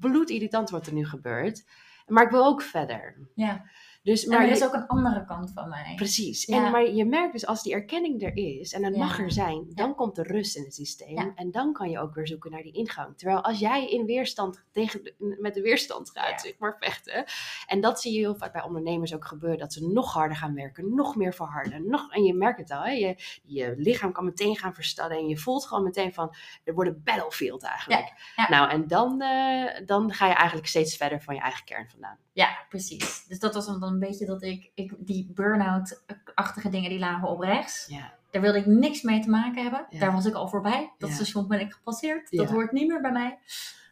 bloedirritant 0.00 0.70
wat 0.70 0.86
er 0.86 0.92
nu 0.92 1.06
gebeurt. 1.06 1.64
Maar 2.06 2.24
ik 2.24 2.30
wil 2.30 2.44
ook 2.44 2.62
verder. 2.62 3.28
ja. 3.34 3.64
Dus, 4.06 4.24
Maar 4.24 4.42
er 4.44 4.50
is 4.50 4.64
ook 4.64 4.72
een 4.72 4.86
andere 4.86 5.24
kant 5.24 5.50
van 5.54 5.68
mij. 5.68 5.92
Precies. 5.96 6.44
Ja. 6.44 6.64
En, 6.64 6.70
maar 6.70 6.90
je 6.90 7.04
merkt 7.04 7.32
dus 7.32 7.46
als 7.46 7.62
die 7.62 7.72
erkenning 7.72 8.22
er 8.22 8.36
is 8.36 8.72
en 8.72 8.84
het 8.84 8.94
Ja. 8.94 9.04
mag 9.04 9.18
er 9.18 9.32
zijn, 9.32 9.66
dan 9.74 9.94
komt 9.94 10.14
de 10.16 10.22
rust 10.22 10.56
in 10.56 10.62
het 10.64 10.74
systeem. 10.74 11.32
En 11.34 11.50
dan 11.50 11.72
kan 11.72 11.90
je 11.90 11.98
ook 11.98 12.14
weer 12.14 12.26
zoeken 12.26 12.50
naar 12.50 12.62
die 12.62 12.72
ingang. 12.72 13.18
Terwijl 13.18 13.42
als 13.42 13.58
jij 13.58 13.88
in 13.90 14.06
weerstand 14.06 14.64
tegen 14.72 15.02
de- 15.04 15.36
met 15.40 15.54
de 15.54 15.60
weerstand 15.60 16.10
gaat, 16.10 16.40
zeg 16.40 16.58
maar 16.58 16.76
vechten. 16.80 17.24
En 17.66 17.80
dat 17.80 18.00
zie 18.00 18.12
je 18.12 18.18
heel 18.18 18.34
vaak 18.36 18.52
bij 18.52 18.62
ondernemers 18.62 19.14
ook 19.14 19.24
gebeuren. 19.24 19.58
Dat 19.58 19.72
ze 19.72 19.86
nog 19.86 20.12
harder 20.12 20.36
gaan 20.36 20.54
werken, 20.54 20.94
nog 20.94 21.16
meer 21.16 21.34
verharden. 21.34 21.88
Nog, 21.88 22.12
en 22.12 22.22
je 22.24 22.34
merkt 22.34 22.58
het 22.58 22.70
al, 22.70 22.82
hè? 22.82 22.90
Je, 22.90 23.16
je 23.44 23.74
lichaam 23.76 24.12
kan 24.12 24.24
meteen 24.24 24.56
gaan 24.56 24.74
verstallen. 24.74 25.16
En 25.16 25.28
je 25.28 25.36
voelt 25.36 25.66
gewoon 25.66 25.84
meteen 25.84 26.14
van, 26.14 26.34
er 26.64 26.74
wordt 26.74 26.90
een 26.90 27.00
battlefield 27.04 27.62
eigenlijk. 27.62 28.12
Nou, 28.48 28.70
en 28.70 28.86
dan, 28.86 29.20
eh, 29.22 29.86
dan 29.86 30.12
ga 30.12 30.26
je 30.26 30.34
eigenlijk 30.34 30.68
steeds 30.68 30.96
verder 30.96 31.22
van 31.22 31.34
je 31.34 31.40
eigen 31.40 31.64
kern 31.64 31.88
vandaan. 31.90 32.18
Ja, 32.32 32.56
precies. 32.68 33.24
Dus 33.26 33.38
dat 33.38 33.54
was 33.54 33.66
dan 33.66 33.80
een 34.02 34.08
beetje 34.08 34.26
dat 34.26 34.42
ik, 34.42 34.70
ik 34.74 34.94
die 34.98 35.30
burn-out-achtige 35.34 36.68
dingen 36.68 36.90
die 36.90 36.98
lagen 36.98 37.28
op 37.28 37.40
rechts. 37.40 37.86
Ja. 37.88 38.12
Daar 38.30 38.42
wilde 38.42 38.58
ik 38.58 38.66
niks 38.66 39.02
mee 39.02 39.20
te 39.20 39.30
maken 39.30 39.62
hebben. 39.62 39.86
Ja. 39.90 39.98
Daar 39.98 40.12
was 40.12 40.24
ik 40.26 40.34
al 40.34 40.48
voorbij. 40.48 40.92
Dat 40.98 41.08
Ja. 41.08 41.14
station 41.14 41.48
ben 41.48 41.60
ik 41.60 41.72
gepasseerd. 41.72 42.30
Dat 42.36 42.50
hoort 42.50 42.72
niet 42.72 42.88
meer 42.88 43.00
bij 43.00 43.12
mij. 43.12 43.38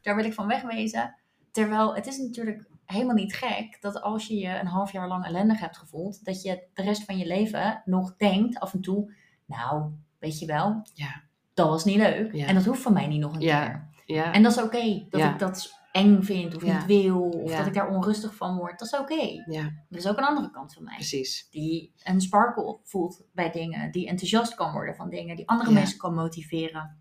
Daar 0.03 0.17
wil 0.17 0.25
ik 0.25 0.35
van 0.35 0.47
wegwezen. 0.47 1.15
Terwijl 1.51 1.95
het 1.95 2.07
is 2.07 2.19
natuurlijk 2.19 2.65
helemaal 2.85 3.15
niet 3.15 3.35
gek 3.35 3.79
dat 3.81 4.03
als 4.03 4.27
je 4.27 4.35
je 4.37 4.59
een 4.59 4.67
half 4.67 4.93
jaar 4.93 5.09
lang 5.09 5.25
ellendig 5.25 5.61
hebt 5.61 5.77
gevoeld, 5.77 6.25
dat 6.25 6.43
je 6.43 6.63
de 6.75 6.83
rest 6.83 7.05
van 7.05 7.19
je 7.19 7.27
leven 7.27 7.83
nog 7.85 8.17
denkt 8.17 8.59
af 8.61 8.73
en 8.73 8.81
toe, 8.81 9.13
nou, 9.45 9.91
weet 10.19 10.39
je 10.39 10.47
wel, 10.47 10.83
Ja. 10.95 11.23
dat 11.55 11.69
was 11.69 11.85
niet 11.85 11.97
leuk. 11.97 12.33
Ja. 12.35 12.47
En 12.47 12.55
dat 12.55 12.65
hoeft 12.65 12.83
van 12.83 12.93
mij 12.93 13.07
niet 13.07 13.21
nog 13.21 13.35
een 13.35 13.41
Ja. 13.41 13.65
keer. 13.67 14.17
Ja. 14.17 14.33
En 14.33 14.43
dat 14.43 14.53
is 14.57 14.63
oké. 14.63 15.07
dat 15.11 15.21
ik 15.21 15.39
dat 15.39 15.83
eng 15.95 16.23
vind 16.23 16.57
of 16.57 16.65
Ja. 16.65 16.77
niet 16.77 16.87
wil, 16.87 17.21
of 17.29 17.51
Ja. 17.51 17.57
dat 17.59 17.67
ik 17.67 17.75
daar 17.75 17.89
onrustig 17.89 18.35
van 18.35 18.57
word. 18.57 18.79
Dat 18.79 18.93
is 18.93 18.99
oké. 18.99 19.43
ja, 19.47 19.63
Er 19.91 19.97
is 19.97 20.07
ook 20.09 20.19
een 20.19 20.25
andere 20.25 20.51
kant 20.51 20.75
van 20.75 20.85
mij. 20.85 20.95
precies. 20.95 21.49
Die 21.51 21.93
een 22.03 22.21
sparkle 22.21 22.79
voelt 22.83 23.23
bij 23.33 23.51
dingen. 23.51 23.91
Die 23.93 24.09
enthousiast 24.09 24.55
kan 24.55 24.73
worden 24.73 24.95
van 24.95 25.11
dingen. 25.11 25.37
Die 25.37 25.49
andere 25.49 25.71
Ja. 25.71 25.75
mensen 25.75 25.99
kan 25.99 26.15
motiveren. 26.15 26.99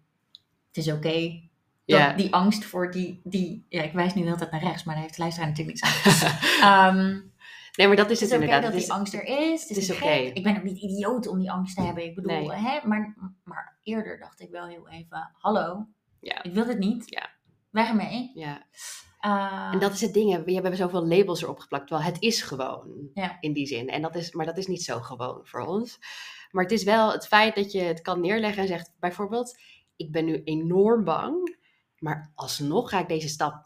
Het 0.67 0.77
is 0.77 0.91
oké. 0.91 1.41
Ja. 1.85 2.13
Die 2.13 2.33
angst 2.33 2.65
voor 2.65 2.91
die, 2.91 3.21
die... 3.23 3.65
Ja, 3.69 3.81
ik 3.83 3.91
wijs 3.93 4.13
nu 4.13 4.21
de 4.21 4.27
hele 4.27 4.39
tijd 4.39 4.51
naar 4.51 4.63
rechts. 4.63 4.83
Maar 4.83 4.93
daar 4.95 5.03
heeft 5.03 5.15
de 5.15 5.21
luisteraar 5.21 5.49
natuurlijk 5.49 5.81
niks 5.81 6.05
aan. 6.05 6.31
Ehm, 6.95 7.19
nee, 7.75 7.87
maar 7.87 7.95
dat 7.95 8.09
is 8.09 8.19
het 8.19 8.29
het, 8.29 8.29
is 8.29 8.35
oké 8.35 8.35
inderdaad. 8.35 8.61
dat 8.61 8.71
Het 8.71 8.73
die 8.73 8.83
is- 8.83 8.89
angst 8.97 9.13
er 9.13 9.23
is. 9.51 9.61
Het 9.67 9.77
is, 9.77 9.89
is 9.89 9.95
oké. 9.95 10.09
Ik 10.11 10.43
ben 10.43 10.57
ook 10.57 10.63
niet 10.63 10.77
idioot 10.81 11.27
om 11.27 11.39
die 11.39 11.51
angst 11.51 11.75
te 11.75 11.81
hebben. 11.81 12.03
Ik 12.05 12.15
bedoel, 12.15 12.31
Nee. 12.47 12.51
hè? 12.51 12.87
Maar, 12.87 13.15
maar 13.43 13.77
eerder 13.83 14.19
dacht 14.19 14.39
ik 14.41 14.49
wel 14.51 14.65
heel 14.67 14.89
even... 14.89 15.29
Hallo, 15.33 15.87
Ja. 16.19 16.43
ik 16.43 16.53
wil 16.53 16.65
dit 16.65 16.79
niet. 16.79 17.03
Ja. 17.09 17.29
Weg 17.73 17.87
ermee. 17.89 18.31
Ja. 18.33 18.63
Eh, 19.19 19.69
En 19.71 19.79
dat 19.79 19.93
is 19.93 20.01
het 20.01 20.13
ding, 20.13 20.31
hè. 20.31 20.43
we 20.43 20.53
hebben 20.53 20.75
zoveel 20.75 21.07
labels 21.07 21.41
erop 21.41 21.59
geplakt, 21.59 21.87
terwijl 21.87 22.09
het 22.09 22.21
is 22.21 22.41
gewoon 22.41 23.09
Ja. 23.13 23.37
in 23.39 23.53
die 23.53 23.67
zin. 23.67 23.89
En 23.89 24.01
dat 24.01 24.15
is, 24.15 24.31
maar 24.31 24.45
dat 24.45 24.57
is 24.57 24.67
niet 24.67 24.83
zo 24.83 24.99
gewoon 24.99 25.39
voor 25.43 25.59
ons. 25.65 25.99
Maar 26.51 26.63
het 26.63 26.71
is 26.73 26.83
wel 26.83 27.11
het 27.11 27.27
feit 27.27 27.55
dat 27.55 27.71
je 27.71 27.79
het 27.81 28.01
kan 28.01 28.19
neerleggen 28.21 28.61
en 28.61 28.67
zegt 28.67 28.91
bijvoorbeeld, 28.99 29.57
ik 29.95 30.11
ben 30.11 30.25
nu 30.25 30.41
enorm 30.43 31.03
bang, 31.03 31.57
maar 31.97 32.31
alsnog 32.35 32.89
ga 32.89 32.99
ik 32.99 33.07
deze 33.07 33.27
stap 33.27 33.65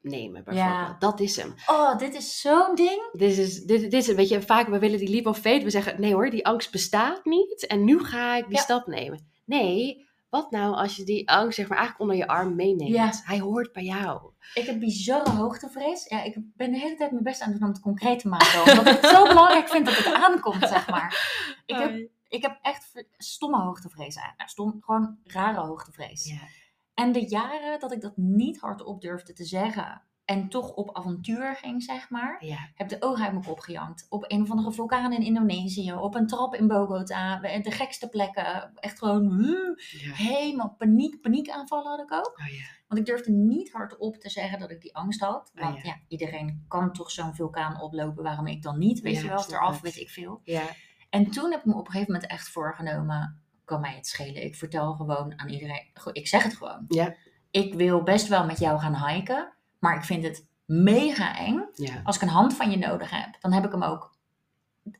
nemen 0.00 0.44
bijvoorbeeld. 0.44 0.74
Ja. 0.74 0.96
Dat 0.98 1.20
is 1.20 1.36
hem. 1.36 1.54
Oh, 1.66 1.98
dit 1.98 2.14
is 2.14 2.40
zo'n 2.40 2.74
ding. 2.74 3.08
Dit 3.12 3.38
is, 3.38 3.62
dit, 3.64 3.80
dit 3.80 3.92
is, 3.92 4.06
weet 4.14 4.28
je, 4.28 4.42
vaak 4.42 4.68
we 4.68 4.78
willen 4.78 4.98
die 4.98 5.08
leap 5.10 5.26
of. 5.26 5.42
We 5.42 5.70
zeggen, 5.70 6.00
nee 6.00 6.12
hoor, 6.14 6.30
die 6.30 6.46
angst 6.46 6.70
bestaat 6.72 7.24
niet. 7.24 7.66
En 7.66 7.84
nu 7.84 8.04
ga 8.04 8.36
ik 8.36 8.44
die 8.46 8.56
Ja. 8.56 8.62
stap 8.62 8.86
nemen. 8.86 9.28
Nee, 9.44 10.05
wat 10.28 10.50
nou 10.50 10.74
als 10.74 10.96
je 10.96 11.04
die 11.04 11.30
angst 11.30 11.56
zeg 11.56 11.68
maar 11.68 11.78
eigenlijk 11.78 12.10
onder 12.10 12.26
je 12.26 12.32
arm 12.32 12.54
meeneemt? 12.54 12.94
Ja. 12.94 13.12
Hij 13.24 13.38
hoort 13.38 13.72
bij 13.72 13.82
jou. 13.82 14.30
Ik 14.54 14.66
heb 14.66 14.78
bizarre 14.78 15.30
hoogtevrees. 15.30 16.08
Ja, 16.08 16.22
ik 16.22 16.36
ben 16.54 16.72
de 16.72 16.78
hele 16.78 16.96
tijd 16.96 17.10
mijn 17.10 17.22
best 17.24 17.40
aan 17.40 17.50
het 17.50 17.58
doen 17.58 17.68
om 17.68 17.74
het 17.74 17.82
concreet 17.82 18.18
te 18.18 18.28
maken. 18.28 18.60
Omdat 18.60 18.86
ik 18.86 19.00
het 19.00 19.10
zo 19.10 19.26
belangrijk 19.34 19.68
vind 19.68 19.86
dat 19.86 19.96
het 19.96 20.12
aankomt, 20.12 20.68
zeg 20.68 20.88
maar. 20.88 21.34
Ik 21.66 21.76
heb, 21.76 22.08
ik 22.28 22.42
heb 22.42 22.58
echt 22.62 23.06
stomme 23.16 23.62
hoogtevrees 23.62 24.16
eigenlijk. 24.16 24.38
Nou, 24.38 24.50
stom, 24.50 24.76
gewoon 24.80 25.18
rare 25.24 25.60
hoogtevrees. 25.60 26.28
Ja. 26.28 26.48
En 26.94 27.12
de 27.12 27.28
jaren 27.28 27.80
dat 27.80 27.92
ik 27.92 28.00
dat 28.00 28.16
niet 28.16 28.60
hardop 28.60 29.00
durfde 29.00 29.32
te 29.32 29.44
zeggen. 29.44 30.02
En 30.26 30.48
toch 30.48 30.72
op 30.72 30.96
avontuur 30.96 31.56
ging, 31.56 31.82
zeg 31.82 32.10
maar. 32.10 32.44
Ja. 32.44 32.70
Heb 32.74 32.88
de 32.88 32.96
ogen 33.00 33.24
uit 33.24 33.32
mijn 33.32 33.44
kop 33.44 33.60
gejankt. 33.60 34.06
Op 34.08 34.24
een 34.26 34.42
of 34.42 34.50
andere 34.50 34.72
vulkaan 34.72 35.12
in 35.12 35.22
Indonesië. 35.22 35.92
Op 35.92 36.14
een 36.14 36.26
trap 36.26 36.54
in 36.54 36.66
Bogota. 36.66 37.38
De 37.38 37.70
gekste 37.70 38.08
plekken. 38.08 38.70
Echt 38.74 38.98
gewoon 38.98 39.46
ja. 39.76 40.12
helemaal 40.12 40.74
paniek. 40.78 41.20
Paniekaanvallen 41.20 41.90
had 41.90 42.00
ik 42.00 42.12
ook. 42.12 42.38
Oh 42.38 42.46
ja. 42.46 42.64
Want 42.88 43.00
ik 43.00 43.06
durfde 43.06 43.32
niet 43.32 43.72
hardop 43.72 44.16
te 44.16 44.30
zeggen 44.30 44.58
dat 44.58 44.70
ik 44.70 44.80
die 44.80 44.96
angst 44.96 45.20
had. 45.20 45.52
Oh, 45.54 45.62
Want 45.62 45.76
ja. 45.76 45.82
ja. 45.82 46.00
iedereen 46.08 46.64
kan 46.68 46.92
toch 46.92 47.10
zo'n 47.10 47.34
vulkaan 47.34 47.80
oplopen. 47.80 48.22
Waarom 48.22 48.46
ik 48.46 48.62
dan 48.62 48.78
niet? 48.78 49.00
Weet 49.00 49.20
je 49.20 49.28
wel, 49.28 49.44
eraf 49.48 49.80
weet 49.80 49.96
ik 49.96 50.10
veel. 50.10 50.40
Ja. 50.44 50.62
En 51.10 51.30
toen 51.30 51.50
heb 51.50 51.60
ik 51.60 51.66
me 51.66 51.74
op 51.74 51.86
een 51.86 51.92
gegeven 51.92 52.12
moment 52.12 52.30
echt 52.30 52.48
voorgenomen. 52.48 53.40
Kan 53.64 53.80
mij 53.80 53.94
het 53.94 54.06
schelen. 54.06 54.44
Ik 54.44 54.56
vertel 54.56 54.94
gewoon 54.94 55.38
aan 55.38 55.48
iedereen. 55.48 55.90
Ik 56.12 56.28
zeg 56.28 56.42
het 56.42 56.56
gewoon. 56.56 56.84
Ja. 56.88 57.14
Ik 57.50 57.74
wil 57.74 58.02
best 58.02 58.28
wel 58.28 58.46
met 58.46 58.58
jou 58.58 58.78
gaan 58.78 59.08
hiken. 59.08 59.55
Maar 59.78 59.96
ik 59.96 60.04
vind 60.04 60.22
het 60.24 60.46
mega 60.64 61.36
eng. 61.38 61.64
Ja. 61.74 62.00
Als 62.04 62.16
ik 62.16 62.22
een 62.22 62.28
hand 62.28 62.54
van 62.54 62.70
je 62.70 62.76
nodig 62.78 63.10
heb, 63.10 63.36
dan 63.40 63.52
heb 63.52 63.64
ik 63.64 63.72
hem 63.72 63.82
ook 63.82 64.14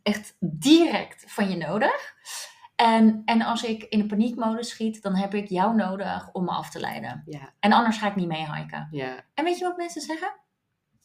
echt 0.03 0.37
direct 0.41 1.25
van 1.27 1.49
je 1.51 1.57
nodig. 1.57 2.15
En, 2.77 3.23
en 3.25 3.43
als 3.43 3.63
ik 3.65 3.83
in 3.83 4.01
een 4.01 4.07
paniekmodus 4.07 4.69
schiet, 4.69 5.03
dan 5.03 5.15
heb 5.15 5.35
ik 5.35 5.49
jou 5.49 5.75
nodig 5.75 6.29
om 6.33 6.45
me 6.45 6.51
af 6.51 6.71
te 6.71 6.81
leiden. 6.81 7.23
Ja. 7.27 7.53
En 7.61 7.73
anders 7.73 7.99
ga 7.99 8.07
ik 8.07 8.17
niet 8.17 8.29
mee 8.29 8.53
hiken. 8.53 8.89
ja. 8.91 9.25
En 9.35 9.45
weet 9.45 9.59
je 9.59 9.65
wat 9.65 9.77
mensen 9.77 10.03
zeggen? 10.03 10.35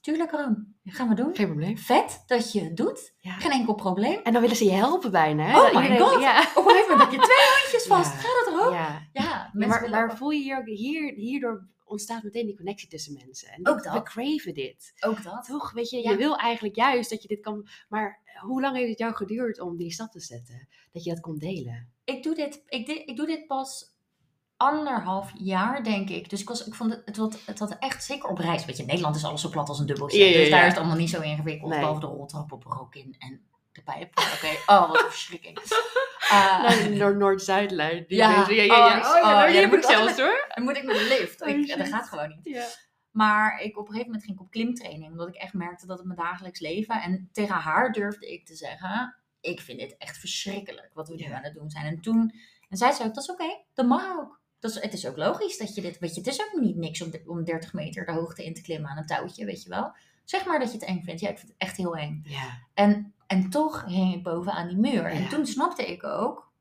Tuurlijk, 0.02 0.32
Room. 0.32 0.76
Gaan 0.86 1.10
we 1.10 1.16
doen. 1.16 1.36
Geen 1.36 1.46
probleem. 1.48 1.78
Vet 1.78 2.24
dat 2.28 2.52
je 2.52 2.64
het 2.64 2.78
doet. 2.78 3.14
Ja. 3.20 3.32
Geen 3.32 3.52
enkel 3.52 3.74
probleem. 3.74 4.20
En 4.24 4.34
dan 4.34 4.42
willen 4.42 4.56
ze 4.58 4.66
je 4.66 4.72
helpen 4.72 5.12
bijna. 5.12 5.44
Hè? 5.44 5.60
Oh 5.60 5.76
my 5.76 6.00
god. 6.00 6.22
Ja. 6.22 6.40
Op 6.56 6.66
een 6.66 6.72
gegeven 6.72 6.90
moment 6.92 7.02
heb 7.02 7.12
je 7.12 7.28
twee 7.28 7.48
handjes 7.60 7.86
vast. 7.88 8.12
Gaat 8.12 8.46
dat, 8.46 8.54
Room? 8.62 8.74
ja. 8.74 9.08
Ja, 9.14 9.50
maar, 9.54 9.90
maar 9.90 10.18
voel 10.18 10.30
je 10.30 10.42
hier 10.42 10.58
ook, 10.58 10.66
hier, 10.66 11.14
hierdoor 11.14 11.68
ontstaat 11.92 12.24
meteen 12.24 12.46
die 12.46 12.56
connectie 12.56 12.88
tussen 12.90 13.14
mensen. 13.14 13.50
En 13.50 13.68
Ook 13.68 13.84
dat. 13.84 13.94
We 13.94 14.04
craven 14.04 14.54
dit. 14.54 14.94
ook 15.00 15.24
dat. 15.24 15.46
Toch, 15.46 15.72
weet 15.72 15.90
je, 15.90 15.98
Ja. 15.98 16.12
je 16.12 16.18
wil 16.18 16.36
eigenlijk 16.38 16.76
juist 16.76 17.10
dat 17.10 17.22
je 17.22 17.28
dit 17.28 17.42
kan... 17.42 17.68
Maar 17.90 18.20
hoe 18.42 18.62
lang 18.62 18.76
heeft 18.76 18.90
het 18.90 19.00
jou 19.00 19.14
geduurd 19.14 19.60
om 19.60 19.78
die 19.78 19.92
stap 19.92 20.12
te 20.12 20.20
zetten? 20.20 20.68
Dat 20.92 21.04
je 21.04 21.10
dat 21.10 21.20
kon 21.20 21.38
delen? 21.38 21.90
ik 22.04 22.24
doe 22.24 22.36
dit, 22.36 22.64
ik, 22.68 22.88
ik 22.88 23.16
doe 23.16 23.26
dit 23.26 23.48
pas 23.48 23.96
anderhalf 24.58 25.32
jaar, 25.38 25.84
denk 25.84 26.10
ik. 26.10 26.30
Dus 26.30 26.42
ik, 26.42 26.48
was, 26.48 26.68
ik 26.68 26.74
vond 26.74 26.92
het, 26.92 27.02
het, 27.06 27.18
had, 27.18 27.40
het 27.46 27.60
had 27.60 27.76
echt, 27.80 28.04
zeker 28.04 28.30
op 28.30 28.38
reis. 28.38 28.66
Weet 28.66 28.78
je, 28.78 28.86
Nederland 28.86 29.16
is 29.16 29.24
alles 29.24 29.42
zo 29.42 29.50
plat 29.50 29.70
als 29.70 29.80
een 29.80 29.86
dubbeltje. 29.86 30.18
Ja, 30.20 30.26
ja, 30.26 30.38
Dus 30.38 30.50
daar 30.50 30.62
is 30.62 30.68
het 30.68 30.78
allemaal 30.78 30.98
niet 30.98 31.10
zo 31.10 31.22
ingewikkeld. 31.22 31.70
Nee. 31.70 31.80
Behalve 31.80 32.00
de 32.00 32.06
roltrap 32.06 32.52
op 32.52 32.64
rook 32.64 32.96
in 32.96 33.16
en 33.20 33.42
de 33.72 33.82
pijp. 33.84 34.18
Oké, 34.18 34.72
oh, 34.74 34.88
wat 34.90 35.04
een 35.04 35.10
verschrikking. 35.10 35.58
Nou, 36.32 36.84
de 36.84 36.90
Noord- 36.90 37.18
Noord-Zuidlijn. 37.18 38.06
die 38.08 38.18
Ja. 38.18 38.46
ja, 38.50 38.50
ja, 38.50 38.64
ja. 38.64 38.98
Oh, 39.00 39.08
Oh, 39.10 39.16
ja, 39.30 39.42
oh, 39.42 39.46
die 39.52 39.56
heb 39.56 39.66
ik 39.66 39.72
moet 39.72 39.86
zelfs 39.86 40.18
hoor. 40.18 40.46
dan 40.56 40.64
moet 40.64 40.78
ik 40.78 40.84
met 40.84 40.96
de 40.96 41.04
lift. 41.08 41.42
Oh, 41.42 41.48
Ik, 41.50 41.78
dat 41.78 41.88
gaat 41.88 42.08
gewoon 42.10 42.30
niet. 42.30 42.40
Ja. 42.56 42.66
Maar 43.12 43.60
ik, 43.62 43.78
op 43.78 43.84
een 43.86 43.92
gegeven 43.92 44.06
moment 44.06 44.24
ging 44.24 44.38
ik 44.38 44.44
op 44.44 44.52
klimtraining. 44.52 45.12
Omdat 45.12 45.28
ik 45.28 45.36
echt 45.36 45.54
merkte 45.54 45.86
dat 45.86 45.98
het 45.98 46.08
mijn 46.08 46.20
dagelijks 46.20 46.60
leven. 46.60 47.02
En 47.02 47.30
tegen 47.32 47.56
haar 47.56 47.92
durfde 47.92 48.32
ik 48.34 48.46
te 48.46 48.56
zeggen. 48.56 49.16
Ik 49.42 49.62
vind 49.62 49.80
dit 49.80 49.96
echt 49.98 50.18
verschrikkelijk 50.18 50.90
wat 50.94 51.08
we 51.10 51.16
nu 51.16 51.24
aan 51.32 51.44
het 51.44 51.54
doen 51.54 51.70
zijn. 51.70 51.86
En 51.86 52.02
toen 52.02 52.34
en 52.70 52.78
zij 52.78 52.92
zei 52.92 53.08
ook, 53.08 53.16
dat 53.16 53.24
is 53.24 53.30
oké. 53.30 53.62
Dat 53.74 53.86
mag 53.86 54.18
ook. 54.18 54.40
Dat 54.60 54.72
is, 54.72 54.82
het 54.82 54.94
is 54.94 55.08
ook 55.08 55.18
logisch 55.18 55.58
dat 55.58 55.76
je 55.76 55.82
dit... 55.82 56.00
Weet 56.00 56.14
je, 56.16 56.22
het 56.22 56.30
is 56.30 56.42
ook 56.42 56.62
niet 56.62 56.76
niks 56.76 57.02
om, 57.02 57.12
de- 57.12 57.24
om 57.26 57.44
30 57.44 57.74
meter 57.74 58.06
de 58.06 58.12
hoogte 58.12 58.46
in 58.46 58.54
te 58.54 58.62
klimmen 58.62 58.90
aan 58.90 58.98
een 58.98 59.06
touwtje, 59.06 59.46
weet 59.46 59.64
je 59.64 59.70
wel. 59.70 59.94
Zeg 60.26 60.46
maar 60.46 60.60
dat 60.60 60.68
je 60.72 60.78
het 60.78 60.88
eng 60.88 61.02
vindt. 61.04 61.22
Ja, 61.22 61.30
ik 61.30 61.38
vind 61.38 61.52
het 61.52 61.58
echt 61.62 61.78
heel 61.78 61.96
eng. 61.96 62.22
Ja. 62.26 62.60
En, 62.74 63.14
en 63.32 63.50
toch 63.50 63.86
hing 63.86 64.14
ik 64.14 64.24
bovenaan 64.24 64.68
die 64.68 64.78
muur. 64.78 65.06
En 65.06 65.22
Ja. 65.22 65.28
toen 65.30 65.46
snapte 65.46 65.86
ik 65.86 66.04
ook, 66.04 66.52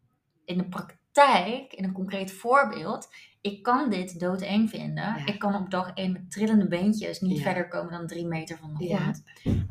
in 0.45 0.59
de 0.59 0.65
praktijk, 0.69 1.73
in 1.73 1.85
een 1.85 1.93
concreet 1.93 2.33
voorbeeld, 2.33 3.09
ik 3.41 3.63
kan 3.63 3.91
dit 3.91 4.21
doodeng 4.21 4.71
vinden. 4.71 5.05
Ja. 5.05 5.27
Ik 5.27 5.39
kan 5.39 5.55
op 5.55 5.71
dag 5.71 5.91
één 5.95 6.13
met 6.13 6.31
trillende 6.31 6.69
beentjes 6.69 7.21
niet 7.21 7.37
Ja. 7.37 7.43
verder 7.43 7.69
komen 7.69 7.93
dan 7.93 8.07
drie 8.07 8.27
meter 8.27 8.59
van 8.59 8.75
de 8.79 8.87
grond. 8.87 9.23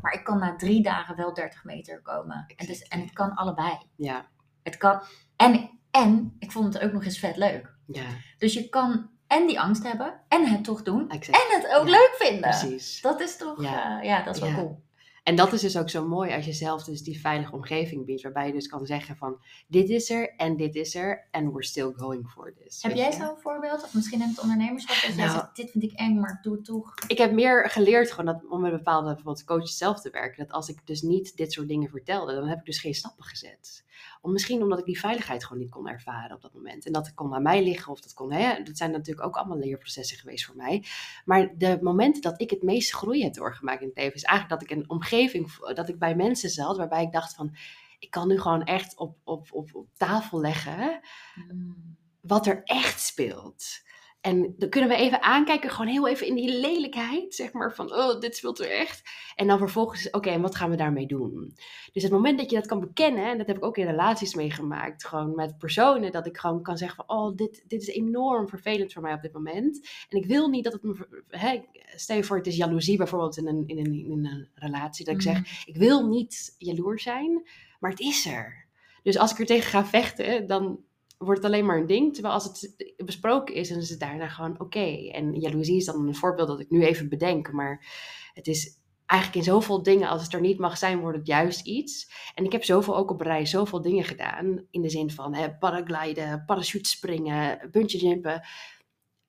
Maar 0.01 0.13
ik 0.13 0.23
kan 0.23 0.39
na 0.39 0.55
drie 0.55 0.81
dagen 0.83 1.15
wel 1.15 1.33
30 1.33 1.63
meter 1.63 2.01
komen. 2.01 2.53
En, 2.55 2.65
dus, 2.65 2.81
en 2.81 3.01
het 3.01 3.13
kan 3.13 3.33
allebei. 3.35 3.77
Ja. 3.95 4.25
Het 4.63 4.77
kan, 4.77 5.01
en, 5.35 5.69
en 5.91 6.35
ik 6.39 6.51
vond 6.51 6.73
het 6.73 6.83
ook 6.83 6.91
nog 6.91 7.03
eens 7.05 7.19
vet 7.19 7.37
leuk. 7.37 7.75
Ja. 7.87 8.03
Dus 8.37 8.53
je 8.53 8.69
kan 8.69 9.09
en 9.27 9.47
die 9.47 9.59
angst 9.59 9.83
hebben, 9.83 10.19
en 10.27 10.45
het 10.47 10.63
toch 10.63 10.83
doen, 10.83 11.09
Exact. 11.09 11.37
en 11.51 11.61
het 11.61 11.75
ook 11.75 11.87
leuk 11.87 12.15
vinden. 12.17 12.49
Precies. 12.49 13.01
Dat 13.01 13.21
is 13.21 13.37
toch, 13.37 13.61
Ja. 13.61 13.71
ja, 13.71 14.01
ja 14.01 14.23
dat 14.23 14.35
is 14.35 14.41
wel 14.41 14.53
cool. 14.53 14.83
En 15.29 15.35
dat 15.35 15.53
is 15.53 15.61
dus 15.61 15.77
ook 15.77 15.89
zo 15.89 16.07
mooi 16.07 16.33
als 16.33 16.45
je 16.45 16.53
zelf 16.53 16.83
dus 16.83 17.01
die 17.01 17.19
veilige 17.19 17.55
omgeving 17.55 18.05
biedt. 18.05 18.21
Waarbij 18.21 18.47
je 18.47 18.53
dus 18.53 18.67
kan 18.67 18.85
zeggen 18.85 19.15
van, 19.15 19.39
dit 19.67 19.89
is 19.89 20.09
er 20.09 20.35
en 20.37 20.57
dit 20.57 20.75
is 20.75 20.95
er. 20.95 21.27
En 21.31 21.51
we're 21.51 21.63
still 21.63 21.91
going 21.95 22.29
for 22.29 22.53
this. 22.63 22.83
Heb 22.83 22.95
jij 22.95 23.11
zo'n 23.11 23.37
voorbeeld? 23.37 23.83
Of 23.83 23.93
misschien 23.93 24.21
in 24.21 24.27
het 24.27 24.41
ondernemerschap 24.41 24.95
dat 24.95 25.15
jij 25.15 25.25
Nou. 25.25 25.39
zegt, 25.39 25.55
dit 25.55 25.71
vind 25.71 25.83
ik 25.83 25.91
eng, 25.91 26.19
maar 26.19 26.31
ik 26.31 26.43
doe 26.43 26.53
het 26.53 26.65
toch. 26.65 26.93
ik 27.07 27.17
heb 27.17 27.31
meer 27.31 27.69
geleerd 27.69 28.11
gewoon 28.11 28.25
dat, 28.25 28.49
om 28.49 28.61
met 28.61 28.71
bepaalde 28.71 29.05
bijvoorbeeld 29.13 29.43
coaches 29.43 29.77
zelf 29.77 30.01
te 30.01 30.09
werken. 30.09 30.45
Dat 30.45 30.55
als 30.55 30.69
ik 30.69 30.87
dus 30.87 31.01
niet 31.01 31.37
dit 31.37 31.53
soort 31.53 31.67
dingen 31.67 31.89
vertelde, 31.89 32.33
dan 32.33 32.47
heb 32.47 32.59
ik 32.59 32.65
dus 32.65 32.79
geen 32.79 32.93
stappen 32.93 33.23
gezet. 33.23 33.83
Om, 34.21 34.31
misschien 34.31 34.61
omdat 34.61 34.79
ik 34.79 34.85
die 34.85 34.99
veiligheid 34.99 35.45
gewoon 35.45 35.61
niet 35.61 35.71
kon 35.71 35.87
ervaren 35.87 36.35
op 36.35 36.41
dat 36.41 36.53
moment. 36.53 36.85
En 36.85 36.91
dat 36.91 37.05
het 37.05 37.15
kon 37.15 37.33
aan 37.33 37.41
mij 37.41 37.63
liggen 37.63 37.91
of 37.91 38.01
dat 38.01 38.13
kon, 38.13 38.31
hè, 38.31 38.63
dat 38.63 38.77
zijn 38.77 38.91
natuurlijk 38.91 39.27
ook 39.27 39.35
allemaal 39.35 39.57
leerprocessen 39.57 40.17
geweest 40.17 40.45
voor 40.45 40.55
mij. 40.55 40.85
Maar 41.25 41.57
de 41.57 41.77
momenten 41.81 42.21
dat 42.21 42.41
ik 42.41 42.49
het 42.49 42.63
meeste 42.63 42.95
groei 42.95 43.23
heb 43.23 43.33
doorgemaakt 43.33 43.81
in 43.81 43.87
het 43.87 43.97
leven, 43.97 44.15
is 44.15 44.23
eigenlijk 44.23 44.61
dat 44.61 44.71
ik 44.71 44.77
een 44.77 44.89
omgeving, 44.89 45.55
dat 45.73 45.89
ik 45.89 45.99
bij 45.99 46.15
mensen 46.15 46.49
zat 46.49 46.77
waarbij 46.77 47.03
ik 47.03 47.11
dacht 47.11 47.35
van, 47.35 47.55
ik 47.99 48.09
kan 48.09 48.27
nu 48.27 48.39
gewoon 48.39 48.63
echt 48.63 48.97
op, 48.97 49.17
op, 49.23 49.47
op, 49.51 49.75
op 49.75 49.87
tafel 49.93 50.39
leggen 50.39 50.99
Hmm. 51.33 51.97
wat 52.21 52.47
er 52.47 52.63
echt 52.63 53.01
speelt. 53.01 53.87
En 54.21 54.55
dan 54.57 54.69
kunnen 54.69 54.89
we 54.89 54.95
even 54.95 55.21
aankijken, 55.21 55.69
gewoon 55.69 55.91
heel 55.91 56.07
even 56.07 56.27
in 56.27 56.35
die 56.35 56.59
lelijkheid, 56.59 57.35
zeg 57.35 57.53
maar, 57.53 57.75
van, 57.75 57.93
oh, 57.93 58.19
dit 58.19 58.35
speelt 58.35 58.59
er 58.59 58.71
echt. 58.71 59.01
En 59.35 59.47
dan 59.47 59.57
vervolgens, 59.57 60.09
oké, 60.09 60.29
en 60.29 60.41
wat 60.41 60.55
gaan 60.55 60.69
we 60.69 60.75
daarmee 60.75 61.05
doen? 61.05 61.53
Dus 61.91 62.03
het 62.03 62.11
moment 62.11 62.37
dat 62.37 62.49
je 62.49 62.55
dat 62.55 62.67
kan 62.67 62.79
bekennen, 62.79 63.29
en 63.29 63.37
dat 63.37 63.47
heb 63.47 63.57
ik 63.57 63.65
ook 63.65 63.77
in 63.77 63.85
relaties 63.85 64.35
meegemaakt, 64.35 65.05
gewoon 65.05 65.35
met 65.35 65.57
personen, 65.57 66.11
dat 66.11 66.25
ik 66.25 66.37
gewoon 66.37 66.63
kan 66.63 66.77
zeggen 66.77 67.05
van, 67.05 67.17
oh, 67.17 67.35
dit, 67.35 67.63
dit 67.67 67.81
is 67.81 67.87
enorm 67.87 68.49
vervelend 68.49 68.93
voor 68.93 69.01
mij 69.01 69.13
op 69.13 69.21
dit 69.21 69.33
moment. 69.33 69.87
En 70.09 70.17
ik 70.17 70.25
wil 70.25 70.49
niet 70.49 70.63
dat 70.63 70.73
het, 70.73 70.83
me 70.83 71.23
hè, 71.27 71.61
stel 71.95 72.15
je 72.15 72.23
voor, 72.23 72.37
het 72.37 72.47
is 72.47 72.55
jaloezie 72.55 72.97
bijvoorbeeld 72.97 73.37
in 73.37 73.47
een, 73.47 73.63
in 73.65 73.77
een, 73.77 73.93
in 73.93 74.25
een 74.25 74.49
relatie, 74.53 75.05
dat 75.05 75.15
ik 75.15 75.21
zeg, 75.21 75.35
Hmm. 75.35 75.45
ik 75.65 75.75
wil 75.75 76.07
niet 76.07 76.55
jaloers 76.57 77.03
zijn, 77.03 77.47
maar 77.79 77.91
het 77.91 77.99
is 77.99 78.25
er. 78.25 78.67
Dus 79.03 79.17
als 79.17 79.31
ik 79.31 79.39
er 79.39 79.45
tegen 79.45 79.69
ga 79.69 79.85
vechten, 79.85 80.47
dan 80.47 80.79
wordt 81.25 81.43
het 81.43 81.51
alleen 81.51 81.65
maar 81.65 81.77
een 81.77 81.87
ding. 81.87 82.13
Terwijl 82.13 82.33
als 82.33 82.43
het 82.43 82.73
besproken 83.05 83.55
is, 83.55 83.69
dan 83.69 83.77
is 83.77 83.89
het 83.89 83.99
daarna 83.99 84.27
gewoon 84.27 84.59
oké. 84.59 85.09
En 85.11 85.39
jaloezie 85.39 85.75
is 85.75 85.85
dan 85.85 86.07
een 86.07 86.15
voorbeeld 86.15 86.47
dat 86.47 86.59
ik 86.59 86.69
nu 86.69 86.83
even 86.83 87.09
bedenk. 87.09 87.51
Maar 87.51 87.85
het 88.33 88.47
is 88.47 88.77
eigenlijk 89.05 89.45
in 89.45 89.51
zoveel 89.51 89.83
dingen, 89.83 90.09
als 90.09 90.23
het 90.23 90.33
er 90.33 90.41
niet 90.41 90.59
mag 90.59 90.77
zijn, 90.77 90.99
wordt 90.99 91.17
het 91.17 91.27
juist 91.27 91.65
iets. 91.65 92.11
En 92.35 92.45
ik 92.45 92.51
heb 92.51 92.63
zoveel 92.63 92.97
ook 92.97 93.11
op 93.11 93.21
reis, 93.21 93.49
zoveel 93.49 93.81
dingen 93.81 94.03
gedaan. 94.03 94.65
In 94.71 94.81
de 94.81 94.89
zin 94.89 95.11
van 95.11 95.33
hè, 95.33 95.57
paragliden, 95.57 96.43
parachutespringen, 96.45 97.69
bungee 97.71 98.01
jumpen. 98.01 98.47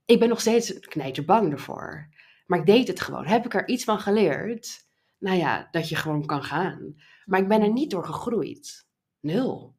Ik 0.04 0.18
ben 0.18 0.28
nog 0.28 0.40
steeds 0.40 0.78
knijterbang 0.78 1.52
ervoor. 1.52 2.08
Maar 2.46 2.58
ik 2.58 2.66
deed 2.66 2.88
het 2.88 3.00
gewoon. 3.00 3.26
Heb 3.26 3.44
ik 3.44 3.54
er 3.54 3.68
iets 3.68 3.84
van 3.84 3.98
geleerd? 3.98 4.88
Nou 5.18 5.36
ja, 5.36 5.68
dat 5.70 5.88
je 5.88 5.96
gewoon 5.96 6.26
kan 6.26 6.42
gaan. 6.42 6.94
Maar 7.24 7.40
ik 7.40 7.48
ben 7.48 7.62
er 7.62 7.72
niet 7.72 7.90
door 7.90 8.04
gegroeid. 8.04 8.86
Nul. 9.20 9.76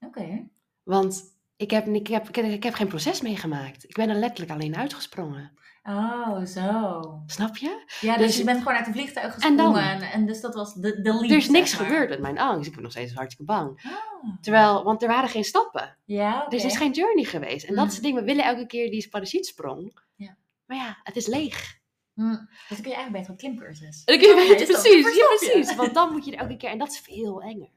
Oké. 0.00 0.50
Want 0.82 1.22
ik 1.56 1.70
heb, 1.70 1.86
ik, 1.86 2.06
heb, 2.06 2.28
ik, 2.28 2.34
heb, 2.36 2.44
ik 2.44 2.62
heb 2.62 2.74
geen 2.74 2.86
proces 2.88 3.20
meegemaakt. 3.20 3.84
Ik 3.84 3.94
ben 3.94 4.08
er 4.08 4.16
letterlijk 4.16 4.50
alleen 4.52 4.76
uitgesprongen. 4.76 5.60
Oh, 5.82 6.44
zo. 6.44 7.00
Snap 7.26 7.56
je? 7.56 7.84
Ja, 8.00 8.16
dus, 8.16 8.26
Dus- 8.26 8.36
je 8.36 8.44
bent 8.44 8.58
gewoon 8.58 8.74
uit 8.76 8.86
een 8.86 8.92
vliegtuig 8.92 9.38
En 9.38 9.56
dan? 9.56 9.74
gesprongen. 9.74 10.10
En, 10.10 10.26
dus 10.26 10.40
dat 10.40 10.54
was 10.54 10.74
de, 10.74 11.00
de 11.00 11.12
lead, 11.14 11.30
er 11.30 11.36
is 11.36 11.48
niks 11.48 11.76
maar. 11.78 11.86
gebeurd 11.86 12.08
met 12.08 12.20
mijn 12.20 12.38
angst. 12.38 12.66
Ik 12.68 12.74
ben 12.74 12.82
nog 12.82 12.92
steeds 12.92 13.12
hartstikke 13.14 13.52
bang. 13.52 13.80
Ah. 13.84 13.92
Terwijl, 14.40 14.84
want 14.84 15.02
er 15.02 15.08
waren 15.08 15.28
geen 15.28 15.44
stappen. 15.44 15.96
Ja, 16.04 16.42
oké. 16.44 16.56
Er 16.56 16.64
is 16.64 16.76
geen 16.76 16.92
journey 16.92 17.24
geweest. 17.24 17.64
En 17.66 17.74
dat 17.74 17.84
Mm. 17.84 17.88
is 17.90 17.94
het 17.94 18.04
ding. 18.04 18.18
We 18.18 18.24
willen 18.24 18.44
elke 18.44 18.66
keer 18.66 18.90
die 18.90 19.08
parachutesprong. 19.08 20.00
Ja. 20.16 20.36
Maar 20.66 20.76
ja, 20.76 20.98
het 21.02 21.16
is 21.16 21.26
leeg. 21.26 21.80
Hm. 22.14 22.28
Dus 22.30 22.38
dan 22.68 22.80
kun 22.80 22.88
je 22.90 22.94
eigenlijk 22.96 23.12
beter 23.12 23.30
op 23.32 23.38
klimcursus. 23.38 24.02
En 24.04 24.18
dan 24.20 24.28
kun 24.28 24.46
je 24.46 24.54
precies, 24.66 25.16
ja, 25.16 25.26
precies. 25.36 25.74
Want 25.76 25.94
dan 25.94 26.12
moet 26.12 26.24
je 26.24 26.32
er 26.32 26.38
elke 26.38 26.56
keer, 26.56 26.70
en 26.70 26.78
dat 26.78 26.88
is 26.90 26.98
veel 26.98 27.42
enger. 27.42 27.68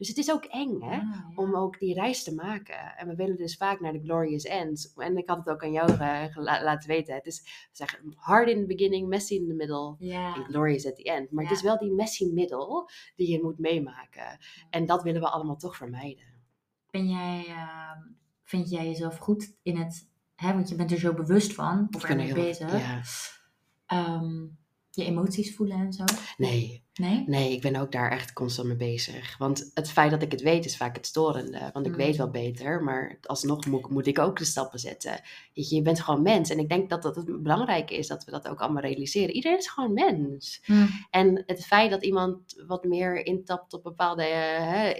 Dus 0.00 0.08
het 0.08 0.18
is 0.18 0.30
ook 0.30 0.44
eng, 0.44 0.80
hè? 0.80 0.96
Ah, 0.96 1.02
ja. 1.02 1.32
om 1.34 1.56
ook 1.56 1.78
die 1.78 1.94
reis 1.94 2.22
te 2.22 2.34
maken. 2.34 2.96
En 2.96 3.08
we 3.08 3.14
willen 3.14 3.36
dus 3.36 3.56
vaak 3.56 3.80
naar 3.80 3.92
de 3.92 4.02
glorious 4.02 4.44
end. 4.44 4.92
En 4.96 5.16
ik 5.16 5.28
had 5.28 5.38
het 5.38 5.48
ook 5.48 5.64
aan 5.64 5.72
jou 5.72 5.92
eh, 5.92 6.36
laten 6.36 6.88
weten. 6.88 7.14
Het 7.14 7.26
is 7.26 7.68
zeggen, 7.72 8.12
hard 8.16 8.48
in 8.48 8.60
the 8.60 8.66
beginning, 8.66 9.08
messy 9.08 9.34
in 9.34 9.48
the 9.48 9.54
middle. 9.54 9.94
Ja. 9.98 10.34
En 10.34 10.44
glorious 10.44 10.86
at 10.86 10.96
the 10.96 11.02
end. 11.02 11.30
Maar 11.30 11.44
het 11.44 11.52
is 11.52 11.62
wel 11.62 11.78
die 11.78 11.92
messy 11.92 12.24
middle 12.24 12.90
die 13.16 13.30
je 13.30 13.42
moet 13.42 13.58
meemaken. 13.58 14.38
En 14.70 14.86
dat 14.86 15.02
willen 15.02 15.20
we 15.20 15.30
allemaal 15.30 15.56
toch 15.56 15.76
vermijden. 15.76 16.24
Ben 16.90 17.08
jij, 17.08 17.44
ehm, 17.46 17.98
vind 18.42 18.70
jij 18.70 18.86
jezelf 18.86 19.16
goed 19.16 19.56
in 19.62 19.76
het, 19.76 20.08
hè, 20.34 20.52
want 20.52 20.68
je 20.68 20.74
bent 20.74 20.90
er 20.90 20.98
zo 20.98 21.14
bewust 21.14 21.54
van, 21.54 21.88
of 21.90 22.04
ermee 22.04 22.34
bezig, 22.34 22.72
Ja. 22.72 23.00
Ehm, 23.86 24.46
je 25.00 25.10
emoties 25.10 25.54
voelen 25.54 25.76
en 25.78 25.92
zo? 25.92 26.04
Nee, 26.36 26.82
Nee? 26.94 27.24
nee, 27.26 27.52
ik 27.52 27.60
ben 27.60 27.76
ook 27.76 27.92
daar 27.92 28.10
echt 28.10 28.32
constant 28.32 28.68
mee 28.68 28.76
bezig. 28.76 29.38
Want 29.38 29.70
het 29.74 29.90
feit 29.90 30.10
dat 30.10 30.22
ik 30.22 30.30
het 30.32 30.40
weet 30.42 30.64
is 30.64 30.76
vaak 30.76 30.96
het 30.96 31.06
storende. 31.06 31.70
Want 31.72 31.86
ik 31.86 31.92
Mm. 31.92 31.98
weet 31.98 32.16
wel 32.16 32.30
beter, 32.30 32.82
maar 32.82 33.18
alsnog 33.22 33.66
moet, 33.66 33.90
moet 33.90 34.06
ik 34.06 34.18
ook 34.18 34.38
de 34.38 34.44
stappen 34.44 34.78
zetten. 34.78 35.20
Je, 35.52 35.74
je 35.74 35.82
bent 35.82 36.00
gewoon 36.00 36.22
mens. 36.22 36.50
En 36.50 36.58
ik 36.58 36.68
denk 36.68 36.90
dat 36.90 37.02
dat 37.02 37.16
het 37.16 37.42
belangrijke 37.42 37.96
is 37.96 38.06
dat 38.06 38.24
we 38.24 38.30
dat 38.30 38.48
ook 38.48 38.60
allemaal 38.60 38.82
realiseren. 38.82 39.34
Iedereen 39.34 39.58
is 39.58 39.68
gewoon 39.68 39.92
mens. 39.94 40.60
Hm. 40.64 40.86
En 41.10 41.42
het 41.46 41.64
feit 41.66 41.90
dat 41.90 42.04
iemand 42.04 42.62
wat 42.66 42.84
meer 42.84 43.26
intapt 43.26 43.72
op 43.72 43.82
bepaalde 43.82 44.22
hè, 44.22 44.90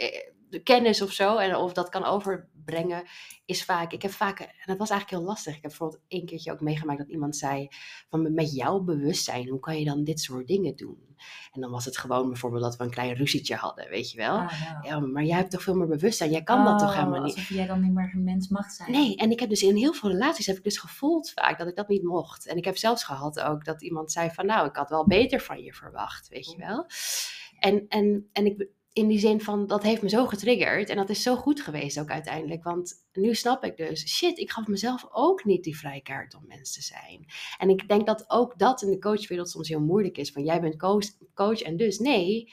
de 0.51 0.63
kennis 0.63 1.03
of 1.03 1.13
zo, 1.13 1.37
en 1.37 1.57
of 1.57 1.73
dat 1.73 1.89
kan 1.89 2.05
overbrengen, 2.05 3.03
is 3.45 3.65
vaak. 3.65 3.93
Ik 3.93 4.03
heb 4.03 4.11
vaak, 4.11 4.41
en 4.41 4.49
dat 4.65 4.79
was 4.79 4.91
eigenlijk 4.91 5.21
heel 5.21 5.31
lastig. 5.31 5.57
Ik 5.57 5.63
heb 5.63 5.71
bijvoorbeeld 5.71 6.03
één 6.09 6.27
keertje 6.27 6.53
ook 6.53 6.61
meegemaakt 6.61 6.99
dat 6.99 7.09
iemand 7.09 7.37
zei: 7.37 7.69
van 8.09 8.35
met 8.35 8.55
jouw 8.55 8.81
bewustzijn, 8.81 9.49
hoe 9.49 9.61
kan 9.61 9.79
je 9.79 9.85
dan 9.85 10.05
dit 10.05 10.21
soort 10.21 10.47
dingen 10.47 10.77
doen? 10.77 11.09
En 11.53 11.61
dan 11.61 11.71
was 11.71 11.85
het 11.85 11.99
gewoon 11.99 12.29
bijvoorbeeld 12.29 12.63
dat 12.63 12.77
we 12.77 12.85
een 12.85 12.91
klein 12.91 13.15
ruzietje 13.15 13.55
hadden, 13.55 13.89
weet 13.89 14.11
je 14.11 14.17
wel. 14.17 14.37
Ah, 14.39 14.53
ja. 14.61 14.81
Ja, 14.83 15.01
maar 15.01 15.25
jij 15.25 15.37
hebt 15.37 15.51
toch 15.51 15.63
veel 15.63 15.75
meer 15.75 15.89
bewustzijn? 15.89 16.31
Jij 16.31 16.43
kan 16.43 16.65
dat 16.65 16.79
toch 16.79 16.89
Oh, 16.89 16.97
helemaal 16.97 17.23
niet? 17.23 17.35
Alsof 17.35 17.49
jij 17.49 17.67
dan 17.67 17.81
niet 17.81 17.93
meer 17.93 18.11
een 18.15 18.25
mens 18.25 18.49
mag 18.49 18.71
zijn. 18.71 18.91
Nee, 18.91 19.17
en 19.17 19.31
ik 19.31 19.41
heb 19.41 19.49
dus 19.49 19.63
in 19.63 19.77
heel 19.77 19.93
veel 19.93 20.11
relaties 20.11 20.47
heb 20.47 20.57
ik 20.57 20.65
dus 20.65 20.79
gevoeld 20.79 21.31
vaak 21.31 21.59
dat 21.59 21.69
ik 21.69 21.77
dat 21.77 21.89
niet 21.89 22.03
mocht. 22.03 22.47
En 22.47 22.57
ik 22.57 22.65
heb 22.65 22.77
zelfs 22.77 23.05
gehad 23.05 23.41
ook 23.41 23.65
dat 23.65 23.83
iemand 23.83 24.13
zei 24.13 24.31
van 24.31 24.47
nou, 24.47 24.69
ik 24.69 24.77
had 24.77 24.91
wel 24.91 25.07
beter 25.07 25.41
van 25.41 25.63
je 25.63 25.75
verwacht, 25.75 26.29
weet 26.29 26.51
je 26.51 26.57
wel. 26.59 26.87
En, 27.59 27.89
en, 27.89 28.29
en 28.33 28.47
ik, 28.47 28.69
in 28.93 29.09
die 29.09 29.19
zin 29.19 29.41
van, 29.41 29.67
dat 29.67 29.83
heeft 29.83 30.03
me 30.03 30.09
zo 30.09 30.27
getriggerd. 30.27 30.89
En 30.89 30.97
dat 30.97 31.11
is 31.11 31.23
zo 31.23 31.37
goed 31.37 31.61
geweest 31.61 32.01
ook 32.01 32.11
uiteindelijk. 32.11 32.63
Want 32.65 32.95
nu 33.13 33.35
snap 33.35 33.65
ik 33.65 33.77
dus, 33.77 34.09
shit, 34.09 34.39
ik 34.39 34.51
gaf 34.51 34.67
mezelf 34.67 35.07
ook 35.11 35.45
niet 35.45 35.65
die 35.65 35.79
vrijkaart 35.79 36.35
om 36.35 36.47
mens 36.47 36.73
te 36.73 36.83
zijn. 36.83 37.25
En 37.59 37.69
ik 37.69 37.89
denk 37.89 38.07
dat 38.07 38.31
ook 38.31 38.59
dat 38.59 38.83
in 38.83 38.91
de 38.91 38.99
coachwereld 38.99 39.51
soms 39.51 39.69
heel 39.69 39.81
moeilijk 39.81 40.19
is. 40.19 40.31
Van 40.33 40.45
jij 40.45 40.61
bent 40.61 40.79
coach, 40.79 41.05
coach 41.35 41.61
en 41.61 41.77
dus 41.77 41.99
nee, 41.99 42.53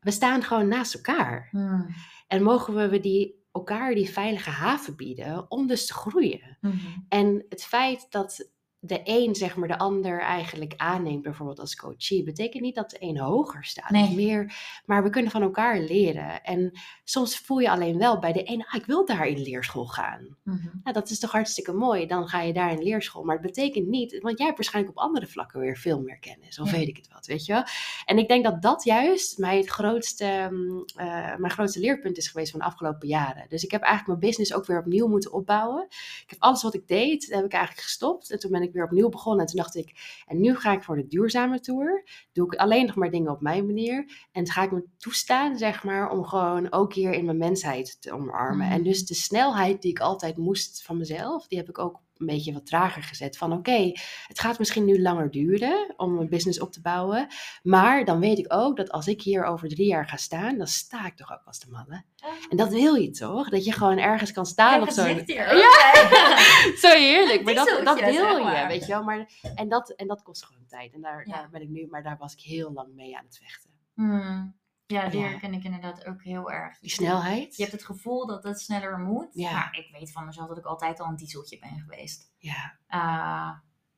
we 0.00 0.10
staan 0.10 0.42
gewoon 0.42 0.68
naast 0.68 0.94
elkaar. 0.94 1.48
Hm. 1.50 1.82
En 2.26 2.42
mogen 2.42 2.90
we 2.90 3.00
die, 3.00 3.44
elkaar 3.52 3.94
die 3.94 4.10
veilige 4.10 4.50
haven 4.50 4.96
bieden 4.96 5.50
om 5.50 5.66
dus 5.66 5.86
te 5.86 5.94
groeien. 5.94 6.58
Mhm. 6.60 6.76
En 7.08 7.46
het 7.48 7.64
feit 7.64 8.06
dat 8.10 8.50
de 8.86 9.00
een, 9.04 9.34
zeg 9.34 9.56
maar, 9.56 9.68
de 9.68 9.78
ander 9.78 10.20
eigenlijk 10.20 10.74
aanneemt, 10.76 11.22
bijvoorbeeld 11.22 11.60
als 11.60 11.76
coachie, 11.76 12.22
betekent 12.22 12.62
niet 12.62 12.74
dat 12.74 12.90
de 12.90 12.96
een 13.00 13.18
hoger 13.18 13.64
staat. 13.64 13.90
Nee. 13.90 14.14
Meer, 14.14 14.54
maar 14.84 15.02
we 15.02 15.10
kunnen 15.10 15.30
van 15.30 15.42
elkaar 15.42 15.78
leren. 15.80 16.42
En 16.44 16.72
soms 17.04 17.38
voel 17.38 17.58
je 17.58 17.70
alleen 17.70 17.98
wel 17.98 18.18
bij 18.18 18.32
de 18.32 18.42
ene, 18.42 18.66
ah, 18.68 18.74
ik 18.74 18.86
wil 18.86 19.06
daar 19.06 19.26
in 19.26 19.42
leerschool 19.42 19.86
gaan. 19.86 20.36
Nou, 20.82 20.92
dat 20.92 21.10
is 21.10 21.18
toch 21.18 21.32
hartstikke 21.32 21.72
mooi. 21.72 22.06
Dan 22.06 22.28
ga 22.28 22.40
je 22.40 22.52
daar 22.52 22.72
in 22.72 22.82
leerschool. 22.82 23.22
Maar 23.24 23.36
het 23.36 23.46
betekent 23.46 23.86
niet, 23.86 24.18
want 24.22 24.36
jij 24.38 24.46
hebt 24.46 24.58
waarschijnlijk 24.58 24.96
op 24.96 25.02
andere 25.04 25.26
vlakken 25.26 25.60
weer 25.60 25.76
veel 25.76 26.00
meer 26.00 26.18
kennis. 26.18 26.58
Of 26.58 26.70
Ja. 26.70 26.76
weet 26.76 26.88
ik 26.88 26.96
het 26.96 27.08
wat, 27.12 27.26
weet 27.26 27.46
je 27.46 27.52
wel. 27.52 27.62
En 28.04 28.18
ik 28.18 28.28
denk 28.28 28.44
dat 28.44 28.62
dat 28.62 28.84
juist 28.84 29.38
mijn, 29.38 29.58
het 29.58 29.68
grootste, 29.68 30.48
mm, 30.50 30.84
eh, 30.96 31.06
mijn 31.36 31.50
grootste 31.50 31.80
leerpunt 31.80 32.16
is 32.16 32.28
geweest 32.28 32.50
van 32.50 32.60
de 32.60 32.66
afgelopen 32.66 33.08
jaren. 33.08 33.46
Dus 33.48 33.64
ik 33.64 33.70
heb 33.70 33.82
eigenlijk 33.82 34.18
mijn 34.18 34.30
business 34.30 34.54
ook 34.54 34.66
weer 34.66 34.78
opnieuw 34.78 35.06
moeten 35.06 35.32
opbouwen. 35.32 35.86
Ik 36.22 36.24
heb 36.26 36.42
alles 36.42 36.62
wat 36.62 36.74
ik 36.74 36.88
deed, 36.88 37.26
heb 37.30 37.44
ik 37.44 37.52
eigenlijk 37.52 37.82
gestopt. 37.84 38.30
En 38.30 38.38
toen 38.38 38.50
ben 38.50 38.62
ik 38.62 38.72
weer 38.76 38.84
opnieuw 38.84 39.08
begonnen. 39.08 39.40
En 39.40 39.46
toen 39.46 39.60
dacht 39.62 39.76
ik, 39.76 40.22
en 40.26 40.40
nu 40.40 40.54
ga 40.54 40.72
ik 40.72 40.82
voor 40.82 40.96
de 40.96 41.06
duurzame 41.06 41.60
tour. 41.60 42.04
Doe 42.32 42.46
ik 42.46 42.58
alleen 42.58 42.86
nog 42.86 42.94
maar 42.94 43.10
dingen 43.10 43.32
op 43.32 43.40
mijn 43.40 43.66
manier. 43.66 44.26
En 44.32 44.48
ga 44.48 44.62
ik 44.62 44.72
me 44.72 44.84
toestaan, 44.96 45.56
zeg 45.58 45.84
maar, 45.84 46.10
om 46.10 46.24
gewoon 46.24 46.72
ook 46.72 46.94
hier 46.94 47.12
in 47.12 47.24
mijn 47.24 47.38
mensheid 47.38 48.00
te 48.00 48.12
omarmen. 48.12 48.70
En 48.70 48.82
dus 48.82 49.06
de 49.06 49.14
snelheid 49.14 49.82
die 49.82 49.90
ik 49.90 50.00
altijd 50.00 50.36
moest 50.36 50.82
van 50.82 50.98
mezelf, 50.98 51.46
die 51.46 51.58
heb 51.58 51.68
ik 51.68 51.78
ook 51.78 52.04
een 52.18 52.26
beetje 52.26 52.52
wat 52.52 52.66
trager 52.66 53.02
gezet. 53.02 53.36
Van 53.36 53.52
oké, 53.52 53.92
het 54.26 54.40
gaat 54.40 54.58
misschien 54.58 54.84
nu 54.84 55.02
langer 55.02 55.30
duren 55.30 55.94
om 55.96 56.14
mijn 56.14 56.28
business 56.28 56.60
op 56.60 56.72
te 56.72 56.80
bouwen. 56.80 57.26
Maar 57.62 58.04
dan 58.04 58.20
weet 58.20 58.38
ik 58.38 58.52
ook 58.52 58.76
dat 58.76 58.90
als 58.90 59.06
ik 59.06 59.22
hier 59.22 59.44
over 59.44 59.68
drie 59.68 59.86
jaar 59.86 60.08
ga 60.08 60.16
staan, 60.16 60.58
dan 60.58 60.66
sta 60.66 61.06
ik 61.06 61.16
toch 61.16 61.32
ook 61.32 61.42
als 61.44 61.58
de 61.60 61.70
mannen. 61.70 62.04
Ah. 62.18 62.30
En 62.48 62.56
dat 62.56 62.68
wil 62.68 62.94
je 62.94 63.10
toch? 63.10 63.48
Dat 63.48 63.64
je 63.64 63.72
gewoon 63.72 63.98
ergens 63.98 64.32
kan 64.32 64.46
staan 64.46 64.80
Ja, 64.80 64.86
of 64.86 64.92
zo. 64.92 65.04
hier. 65.04 65.56
Ja. 65.56 66.38
Zo 66.76 66.88
heerlijk, 66.88 67.42
maar 67.44 67.54
dat, 67.54 67.80
dat 67.84 68.00
wil 68.00 68.36
je, 68.36 68.64
weet 68.68 68.80
je 68.86 68.92
wel. 68.92 69.02
Maar, 69.02 69.28
en, 69.54 69.68
dat, 69.68 69.90
en 69.90 70.06
dat 70.06 70.22
kost 70.22 70.44
gewoon 70.44 70.66
tijd. 70.66 70.94
En 70.94 71.00
daar, 71.00 71.26
Ja. 71.28 71.32
daar 71.34 71.48
ben 71.50 71.62
ik 71.62 71.68
nu, 71.68 71.86
maar 71.90 72.02
daar 72.02 72.16
was 72.18 72.32
ik 72.32 72.40
heel 72.40 72.72
lang 72.72 72.94
mee 72.94 73.16
aan 73.16 73.24
het 73.24 73.38
vechten. 73.42 73.70
Hm. 73.94 74.44
Ja, 74.86 75.08
die 75.08 75.20
Ja. 75.20 75.26
herken 75.26 75.54
ik 75.54 75.64
inderdaad 75.64 76.06
ook 76.06 76.22
heel 76.22 76.50
erg. 76.50 76.78
Die 76.78 76.90
snelheid. 76.90 77.56
Je 77.56 77.62
hebt 77.62 77.74
het 77.74 77.84
gevoel 77.84 78.26
dat 78.26 78.42
het 78.44 78.60
sneller 78.60 78.98
moet. 78.98 79.28
Ja. 79.32 79.52
Maar 79.52 79.76
ik 79.78 79.88
weet 79.98 80.12
van 80.12 80.26
mezelf 80.26 80.48
dat 80.48 80.58
ik 80.58 80.64
altijd 80.64 81.00
al 81.00 81.08
een 81.08 81.16
dieseltje 81.16 81.58
ben 81.58 81.78
geweest. 81.88 82.32
Ja, 82.38 82.74
Uh, 82.90 83.50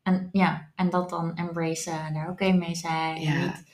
en 0.03 0.28
ja, 0.32 0.70
en 0.74 0.91
dat 0.91 1.11
dan 1.11 1.34
embracen 1.36 2.01
en 2.07 2.14
daar 2.14 2.30
oké 2.30 2.53
mee 2.53 2.74
zijn. 2.74 3.20
Ja. 3.20 3.45
Niet, 3.45 3.64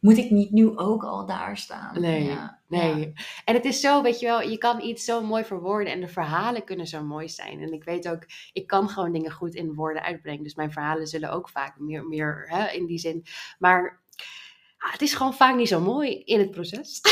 moet 0.00 0.16
ik 0.16 0.30
niet 0.30 0.50
nu 0.50 0.76
ook 0.76 1.04
al 1.04 1.26
daar 1.26 1.56
staan? 1.56 2.00
Nee, 2.00 2.24
Ja, 2.24 2.58
nee. 2.68 2.98
ja. 2.98 3.12
En 3.44 3.54
het 3.54 3.64
is 3.64 3.80
zo, 3.80 4.02
weet 4.02 4.20
je 4.20 4.26
wel, 4.26 4.40
je 4.40 4.58
kan 4.58 4.80
iets 4.80 5.04
zo 5.04 5.22
mooi 5.24 5.44
verwoorden 5.44 5.92
en 5.92 6.00
de 6.00 6.08
verhalen 6.08 6.64
kunnen 6.64 6.86
zo 6.86 7.02
mooi 7.04 7.28
zijn. 7.28 7.60
En 7.60 7.72
ik 7.72 7.84
weet 7.84 8.08
ook, 8.08 8.26
ik 8.52 8.66
kan 8.66 8.88
gewoon 8.88 9.12
dingen 9.12 9.32
goed 9.32 9.54
in 9.54 9.74
woorden 9.74 10.02
uitbrengen. 10.02 10.42
Dus 10.42 10.54
mijn 10.54 10.72
verhalen 10.72 11.06
zullen 11.06 11.30
ook 11.32 11.48
vaak 11.48 11.78
meer, 11.78 12.04
meer 12.04 12.44
hè, 12.46 12.68
in 12.70 12.86
die 12.86 12.98
zin. 12.98 13.24
Maar 13.58 14.00
het 14.90 15.02
is 15.02 15.14
gewoon 15.14 15.34
vaak 15.34 15.56
niet 15.56 15.68
zo 15.68 15.80
mooi 15.80 16.22
in 16.24 16.38
het 16.38 16.50
proces. 16.50 17.00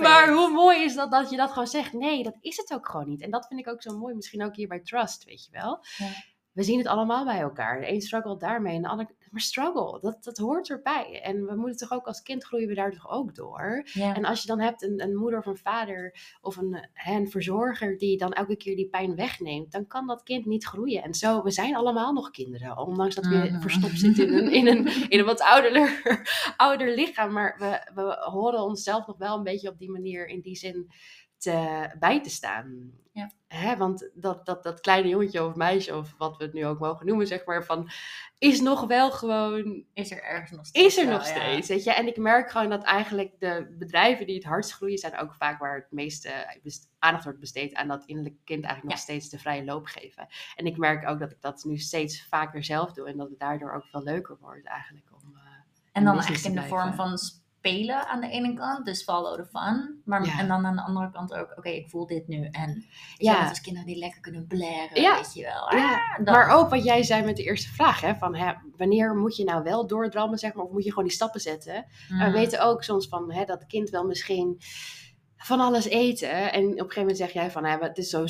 Maar 0.00 0.32
hoe 0.32 0.50
mooi 0.50 0.84
is 0.84 0.94
dat 0.94 1.10
dat 1.10 1.30
je 1.30 1.36
dat 1.36 1.50
gewoon 1.50 1.66
zegt? 1.66 1.92
Nee, 1.92 2.22
dat 2.22 2.36
is 2.40 2.56
het 2.56 2.72
ook 2.72 2.88
gewoon 2.88 3.08
niet. 3.08 3.20
En 3.20 3.30
dat 3.30 3.46
vind 3.46 3.60
ik 3.60 3.68
ook 3.68 3.82
zo 3.82 3.98
mooi, 3.98 4.14
misschien 4.14 4.44
ook 4.44 4.56
hier 4.56 4.68
bij 4.68 4.80
Trust, 4.80 5.24
weet 5.24 5.44
je 5.44 5.50
wel. 5.50 5.84
Ja. 5.96 6.06
We 6.52 6.62
zien 6.62 6.78
het 6.78 6.86
allemaal 6.86 7.24
bij 7.24 7.40
elkaar. 7.40 7.80
De 7.80 7.92
een 7.92 8.00
struggle 8.00 8.36
daarmee 8.38 8.76
en 8.76 8.82
de 8.82 8.88
ander... 8.88 9.18
Maar 9.30 9.40
struggle, 9.40 10.00
dat, 10.00 10.24
dat 10.24 10.36
hoort 10.38 10.70
erbij. 10.70 11.20
En 11.22 11.46
we 11.46 11.56
moeten 11.56 11.88
toch 11.88 11.98
ook 11.98 12.06
als 12.06 12.22
kind 12.22 12.44
groeien 12.44 12.68
we 12.68 12.74
daar 12.74 12.92
toch 12.92 13.10
ook 13.10 13.34
door. 13.34 13.86
Ja. 13.92 14.14
En 14.14 14.24
als 14.24 14.40
je 14.40 14.46
dan 14.46 14.60
hebt 14.60 14.82
een, 14.82 15.02
een 15.02 15.16
moeder 15.16 15.38
of 15.38 15.46
een 15.46 15.56
vader 15.56 16.14
of 16.40 16.56
een, 16.56 16.88
een 17.06 17.30
verzorger 17.30 17.98
die 17.98 18.16
dan 18.18 18.32
elke 18.32 18.56
keer 18.56 18.76
die 18.76 18.88
pijn 18.88 19.14
wegneemt, 19.14 19.72
dan 19.72 19.86
kan 19.86 20.06
dat 20.06 20.22
kind 20.22 20.46
niet 20.46 20.64
groeien. 20.64 21.02
En 21.02 21.14
zo, 21.14 21.42
we 21.42 21.50
zijn 21.50 21.76
allemaal 21.76 22.12
nog 22.12 22.30
kinderen, 22.30 22.76
ondanks 22.78 23.14
dat 23.14 23.26
we 23.26 23.34
Mhm. 23.50 23.60
verstopt 23.60 23.98
zitten 23.98 24.28
in 24.28 24.34
een, 24.36 24.52
in 24.52 24.66
een, 24.66 25.10
in 25.10 25.18
een 25.18 25.24
wat 25.24 25.40
ouder, 25.42 26.02
ouder 26.56 26.94
lichaam. 26.94 27.32
Maar 27.32 27.56
we, 27.58 27.90
we 27.94 28.16
horen 28.30 28.62
onszelf 28.62 29.06
nog 29.06 29.18
wel 29.18 29.36
een 29.36 29.42
beetje 29.42 29.68
op 29.68 29.78
die 29.78 29.90
manier 29.90 30.26
in 30.26 30.40
die 30.40 30.56
zin 30.56 30.90
te, 31.40 31.88
bij 31.98 32.22
te 32.22 32.30
staan. 32.30 32.90
Ja. 33.12 33.30
Hè, 33.48 33.76
want 33.76 34.10
dat, 34.14 34.46
dat, 34.46 34.62
dat 34.62 34.80
kleine 34.80 35.08
jongetje 35.08 35.44
of 35.44 35.54
meisje, 35.54 35.96
of 35.96 36.14
wat 36.18 36.36
we 36.36 36.44
het 36.44 36.52
nu 36.52 36.66
ook 36.66 36.78
mogen 36.78 37.06
noemen, 37.06 37.26
zeg 37.26 37.44
maar, 37.44 37.64
van, 37.64 37.90
is 38.38 38.60
nog 38.60 38.86
wel 38.86 39.10
gewoon 39.10 39.84
Is 39.94 40.10
er 40.10 40.22
ergens 40.22 40.50
nog 40.50 40.66
steeds. 40.66 40.86
is 40.86 40.98
er 40.98 41.06
wel, 41.06 41.16
nog 41.18 41.26
ja. 41.26 41.34
steeds, 41.34 41.68
weet 41.68 41.84
je. 41.84 41.92
En 41.92 42.06
ik 42.06 42.16
merk 42.16 42.50
gewoon 42.50 42.68
dat 42.70 42.82
eigenlijk 42.82 43.40
de 43.40 43.74
bedrijven 43.78 44.26
die 44.26 44.34
het 44.34 44.44
hardst 44.44 44.72
groeien, 44.72 44.98
zijn 44.98 45.18
ook 45.18 45.34
vaak 45.34 45.58
waar 45.58 45.74
het 45.74 45.90
meeste 45.90 46.58
best- 46.62 46.90
aandacht 46.98 47.24
wordt 47.24 47.40
besteed 47.40 47.74
aan 47.74 47.88
dat 47.88 48.04
innerlijke 48.04 48.40
kind 48.44 48.64
eigenlijk 48.64 48.94
nog 48.94 49.04
steeds 49.04 49.28
de 49.28 49.38
vrije 49.38 49.64
loop 49.64 49.86
geven. 49.86 50.26
En 50.56 50.66
ik 50.66 50.76
merk 50.76 51.08
ook 51.08 51.18
dat 51.18 51.30
ik 51.30 51.40
dat 51.40 51.64
nu 51.64 51.78
steeds 51.78 52.26
vaker 52.26 52.64
zelf 52.64 52.92
doe 52.92 53.08
en 53.08 53.16
dat 53.16 53.28
het 53.30 53.38
daardoor 53.38 53.72
ook 53.72 53.86
veel 53.86 54.02
leuker 54.02 54.36
wordt 54.40 54.66
eigenlijk 54.66 55.06
om... 55.22 55.36
eh, 55.36 55.42
En 55.92 56.04
dan 56.04 56.14
eigenlijk 56.14 56.44
in 56.44 56.54
de 56.62 56.68
vorm 56.68 56.94
van 56.94 57.18
spelen 57.60 58.06
aan 58.08 58.20
de 58.20 58.28
ene 58.28 58.54
kant, 58.54 58.84
dus 58.84 59.02
follow 59.02 59.34
the 59.36 59.44
fun. 59.58 60.02
Maar, 60.04 60.24
Ja. 60.26 60.38
En 60.38 60.48
dan 60.48 60.66
aan 60.66 60.76
de 60.76 60.82
andere 60.82 61.10
kant 61.10 61.34
ook, 61.34 61.54
oké, 61.56 61.68
ik 61.68 61.88
voel 61.88 62.06
dit 62.06 62.28
nu. 62.28 62.48
En 62.50 62.84
Ja. 63.16 63.48
als 63.48 63.60
kinderen 63.60 63.86
die 63.88 63.98
lekker 63.98 64.20
kunnen 64.20 64.46
blaren, 64.46 65.00
Ja. 65.00 65.14
weet 65.16 65.34
je 65.34 65.42
wel. 65.42 65.74
Ja, 65.78 66.14
Ah. 66.18 66.24
Maar 66.24 66.48
ook 66.50 66.68
wat 66.70 66.84
jij 66.84 67.02
zei 67.02 67.24
met 67.24 67.36
de 67.36 67.42
eerste 67.42 67.68
vraag, 67.68 68.00
hè, 68.00 68.14
van 68.16 68.34
hè, 68.36 68.52
wanneer 68.76 69.14
moet 69.14 69.36
je 69.36 69.44
nou 69.44 69.62
wel 69.62 69.86
doordrammen, 69.86 70.38
zeg 70.38 70.54
maar, 70.54 70.64
of 70.64 70.72
moet 70.72 70.84
je 70.84 70.90
gewoon 70.90 71.04
die 71.04 71.14
stappen 71.14 71.40
zetten? 71.40 71.74
En 71.74 71.84
we 72.18 72.24
Mm. 72.26 72.32
weten 72.32 72.60
ook 72.64 72.82
soms 72.84 73.08
van 73.08 73.32
hè, 73.32 73.44
dat 73.44 73.66
kind 73.66 73.90
wel 73.90 74.04
misschien 74.04 74.56
van 75.36 75.60
alles 75.60 75.84
eten. 75.84 76.52
En 76.52 76.62
op 76.64 76.70
een 76.70 76.76
gegeven 76.76 77.00
moment 77.00 77.16
zeg 77.18 77.32
jij 77.32 77.50
van, 77.50 77.64
hè, 77.64 77.78
het 77.78 77.98
is 77.98 78.08
zo, 78.08 78.24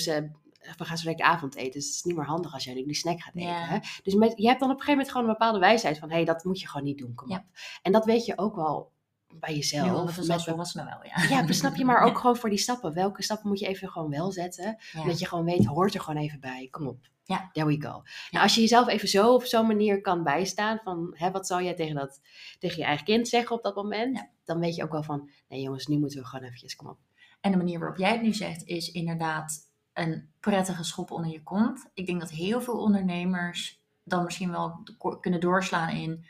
we 0.77 0.85
gaan 0.85 0.99
zo 0.99 1.07
lekker 1.09 1.25
avondeten, 1.27 1.73
dus 1.73 1.85
het 1.87 1.95
is 1.95 2.03
niet 2.03 2.17
meer 2.17 2.27
handig 2.27 2.53
als 2.55 2.65
jij 2.65 2.75
nu 2.75 2.85
die 2.85 2.95
snack 2.95 3.21
gaat 3.21 3.35
eten. 3.37 3.49
Ja. 3.51 3.65
Hè? 3.67 3.79
Dus 4.03 4.15
met, 4.15 4.33
je 4.37 4.47
hebt 4.47 4.61
dan 4.61 4.71
op 4.71 4.77
een 4.77 4.83
gegeven 4.83 4.91
moment 4.91 5.11
gewoon 5.11 5.27
een 5.27 5.33
bepaalde 5.33 5.59
wijsheid 5.59 5.99
van, 5.99 6.09
hé, 6.09 6.15
hey, 6.15 6.25
dat 6.25 6.45
moet 6.45 6.61
je 6.61 6.69
gewoon 6.69 6.87
niet 6.87 6.99
doen, 6.99 7.15
kom 7.15 7.29
Ja. 7.31 7.37
op. 7.37 7.45
En 7.83 7.93
dat 7.93 8.05
weet 8.05 8.25
je 8.27 8.39
ook 8.39 8.55
wel 8.57 8.91
bij 9.33 9.55
jezelf. 9.55 10.27
met 10.27 10.45
volwassenen 10.45 10.87
wel, 10.87 10.99
ja. 11.05 11.37
ja, 11.37 11.45
besnap 11.45 11.77
je 11.77 11.85
maar 11.85 12.03
ook 12.03 12.19
gewoon 12.21 12.37
voor 12.37 12.49
die 12.49 12.59
stappen. 12.59 12.95
Welke 12.95 13.23
stappen 13.23 13.49
moet 13.49 13.59
je 13.59 13.67
even 13.67 13.89
gewoon 13.89 14.11
wel 14.11 14.33
zetten? 14.33 14.77
Ja. 14.93 15.05
Dat 15.05 15.19
je 15.19 15.27
gewoon 15.27 15.45
weet, 15.45 15.65
hoort 15.65 15.95
er 15.95 16.01
gewoon 16.01 16.23
even 16.23 16.41
bij. 16.41 16.69
Kom 16.71 16.87
op. 16.87 17.09
Ja. 17.25 17.51
There 17.53 17.67
we 17.67 17.81
go. 17.81 17.89
Ja. 17.89 18.03
Nou, 18.31 18.45
als 18.45 18.55
je 18.55 18.61
jezelf 18.61 18.89
even 18.89 19.09
zo 19.09 19.35
op 19.35 19.45
zo'n 19.45 19.67
manier 19.67 20.01
kan 20.01 20.23
bijstaan 20.23 20.79
van, 20.83 21.15
hè, 21.17 21.31
wat 21.31 21.47
zou 21.47 21.63
jij 21.63 21.75
tegen, 21.75 21.95
dat, 21.95 22.21
tegen 22.59 22.79
je 22.79 22.85
eigen 22.85 23.05
kind 23.05 23.29
zeggen 23.29 23.57
op 23.57 23.63
dat 23.63 23.75
moment? 23.75 24.17
Ja. 24.17 24.31
Dan 24.45 24.61
weet 24.61 24.75
je 24.75 24.83
ook 24.83 24.93
wel 24.93 25.03
van, 25.03 25.31
nee 25.49 25.61
jongens, 25.61 25.87
nu 25.87 25.99
moeten 25.99 26.19
we 26.19 26.27
gewoon 26.27 26.45
eventjes, 26.45 26.77
kom 26.77 26.89
op. 26.89 26.99
En 27.41 27.51
de 27.51 27.57
manier 27.57 27.79
waarop 27.79 27.99
jij 27.99 28.13
het 28.13 28.23
nu 28.23 28.35
zegt, 28.35 28.65
is 28.65 28.91
inderdaad 28.91 29.69
een 29.93 30.33
prettige 30.41 30.85
schop 30.85 31.11
onder 31.11 31.31
je 31.31 31.43
kont. 31.43 31.91
Ik 31.95 32.07
denk 32.07 32.21
dat 32.21 32.31
heel 32.31 32.61
veel 32.61 32.79
ondernemers 32.79 33.81
dan 34.05 34.25
misschien 34.25 34.51
wel 34.51 34.83
kunnen 35.21 35.41
doorslaan 35.41 35.97
in 35.97 36.25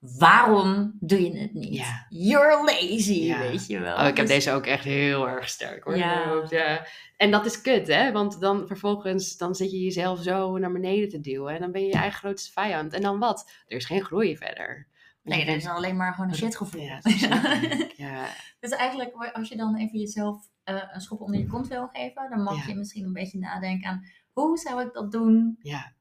waarom 0.00 0.96
doe 1.00 1.22
je 1.22 1.38
het 1.38 1.52
niet? 1.54 1.74
Ja. 1.74 2.06
You're 2.08 2.64
lazy, 2.64 3.12
Ja. 3.12 3.38
weet 3.38 3.66
je 3.66 3.78
wel. 3.78 3.94
Oh, 3.96 4.00
ik 4.06 4.16
heb 4.16 4.26
Dus- 4.26 4.28
deze 4.34 4.52
ook 4.52 4.66
echt 4.66 4.84
heel 4.84 5.28
erg 5.28 5.48
sterk 5.48 5.84
hoor. 5.84 5.96
Ja. 5.96 6.42
ja. 6.48 6.86
En 7.16 7.30
dat 7.30 7.46
is 7.46 7.60
kut, 7.60 7.86
hè? 7.86 8.12
Want 8.12 8.40
dan 8.40 8.66
vervolgens 8.66 9.36
dan 9.36 9.54
zit 9.54 9.70
je 9.70 9.80
jezelf 9.80 10.22
zo 10.22 10.58
naar 10.58 10.72
beneden 10.72 11.08
te 11.08 11.20
duwen. 11.20 11.54
En 11.54 11.60
dan 11.60 11.72
ben 11.72 11.80
je 11.80 11.86
je 11.86 11.92
eigen 11.92 12.18
grootste 12.18 12.52
vijand. 12.52 12.92
En 12.92 13.02
dan 13.02 13.18
wat? 13.18 13.50
Er 13.66 13.76
is 13.76 13.84
geen 13.84 14.04
groei 14.04 14.36
verder. 14.36 14.86
Nee, 15.22 15.44
dat 15.46 15.54
is 15.56 15.66
alleen 15.66 15.96
maar 15.96 16.14
gewoon 16.14 16.30
een 16.30 16.36
shitgevoel. 16.36 16.82
Ja, 16.82 17.00
ja. 17.96 18.26
Dus 18.60 18.70
eigenlijk, 18.70 19.30
als 19.32 19.48
je 19.48 19.56
dan 19.56 19.76
even 19.76 19.98
jezelf 19.98 20.48
eh, 20.64 20.82
een 20.92 21.00
schop 21.00 21.20
onder 21.20 21.40
je 21.40 21.46
kont 21.46 21.68
wil 21.68 21.88
geven, 21.92 22.30
dan 22.30 22.42
mag 22.42 22.66
je 22.66 22.74
misschien 22.74 23.04
een 23.04 23.12
beetje 23.12 23.38
nadenken 23.38 23.88
aan 23.90 24.04
hoe 24.32 24.58
zou 24.58 24.82
ik 24.82 24.92
dat 24.92 25.12
doen 25.12 25.56
ja. 25.62 25.92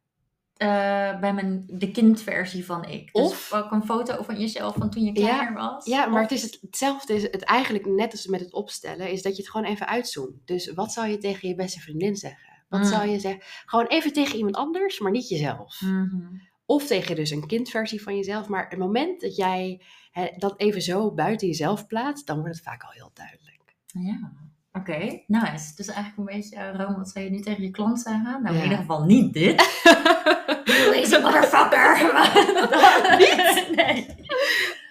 Eh, 0.59 1.19
bij 1.19 1.33
mijn, 1.33 1.63
de 1.67 1.91
kindversie 1.91 2.65
van 2.65 2.85
ik. 2.85 3.13
Dus 3.13 3.23
Of- 3.23 3.53
ook 3.53 3.71
een 3.71 3.83
foto 3.83 4.23
van 4.23 4.39
jezelf 4.39 4.75
van 4.75 4.89
toen 4.89 5.03
je 5.03 5.11
kleiner 5.11 5.53
was. 5.53 5.85
Ja, 5.85 6.05
maar 6.05 6.23
Of- 6.23 6.29
het 6.29 6.37
is 6.37 6.41
het- 6.43 6.57
hetzelfde. 6.61 7.13
Is 7.13 7.21
het 7.21 7.43
eigenlijk 7.43 7.85
net 7.85 8.11
als 8.11 8.27
met 8.27 8.39
het 8.39 8.53
opstellen, 8.53 9.11
is 9.11 9.21
dat 9.21 9.35
je 9.35 9.41
het 9.41 9.51
gewoon 9.51 9.67
even 9.67 9.87
uitzoomt. 9.87 10.47
Dus 10.47 10.73
wat 10.73 10.93
zou 10.93 11.07
je 11.07 11.17
tegen 11.17 11.47
je 11.49 11.55
beste 11.55 11.79
vriendin 11.79 12.15
zeggen? 12.15 12.63
Wat 12.69 12.79
Mm. 12.79 12.85
zou 12.85 13.07
je 13.09 13.19
zeggen? 13.19 13.41
Gewoon 13.65 13.85
even 13.87 14.13
tegen 14.13 14.37
iemand 14.37 14.55
anders, 14.55 14.99
maar 14.99 15.11
niet 15.11 15.29
jezelf. 15.29 15.81
Mhm. 15.81 16.25
Of 16.65 16.87
tegen 16.87 17.15
dus 17.15 17.29
een 17.29 17.47
kindversie 17.47 18.01
van 18.01 18.15
jezelf. 18.15 18.47
Maar 18.47 18.69
het 18.69 18.79
moment 18.79 19.21
dat 19.21 19.35
jij 19.35 19.81
hè, 20.11 20.27
dat 20.37 20.59
even 20.59 20.81
zo 20.81 21.11
buiten 21.13 21.47
jezelf 21.47 21.87
plaatst, 21.87 22.27
dan 22.27 22.39
wordt 22.39 22.55
het 22.55 22.63
vaak 22.63 22.83
al 22.83 22.91
heel 22.91 23.11
duidelijk. 23.13 23.75
Ja, 23.85 24.31
oké, 24.71 25.21
nice. 25.27 25.75
Dus 25.75 25.87
eigenlijk 25.87 26.17
een 26.17 26.35
beetje, 26.39 26.55
uh, 26.55 26.75
Rome, 26.75 26.97
wat 26.97 27.09
zou 27.09 27.25
je 27.25 27.31
nu 27.31 27.39
tegen 27.39 27.63
je 27.63 27.71
klant 27.71 27.99
zeggen? 27.99 28.41
Nou, 28.43 28.55
Ja. 28.55 28.57
in 28.57 28.63
ieder 28.63 28.77
geval 28.77 29.03
niet 29.03 29.33
dit. 29.33 29.55
Lazy 30.91 31.21
motherfucker! 31.21 31.97
niet? 33.19 33.75
Nee. 33.75 34.05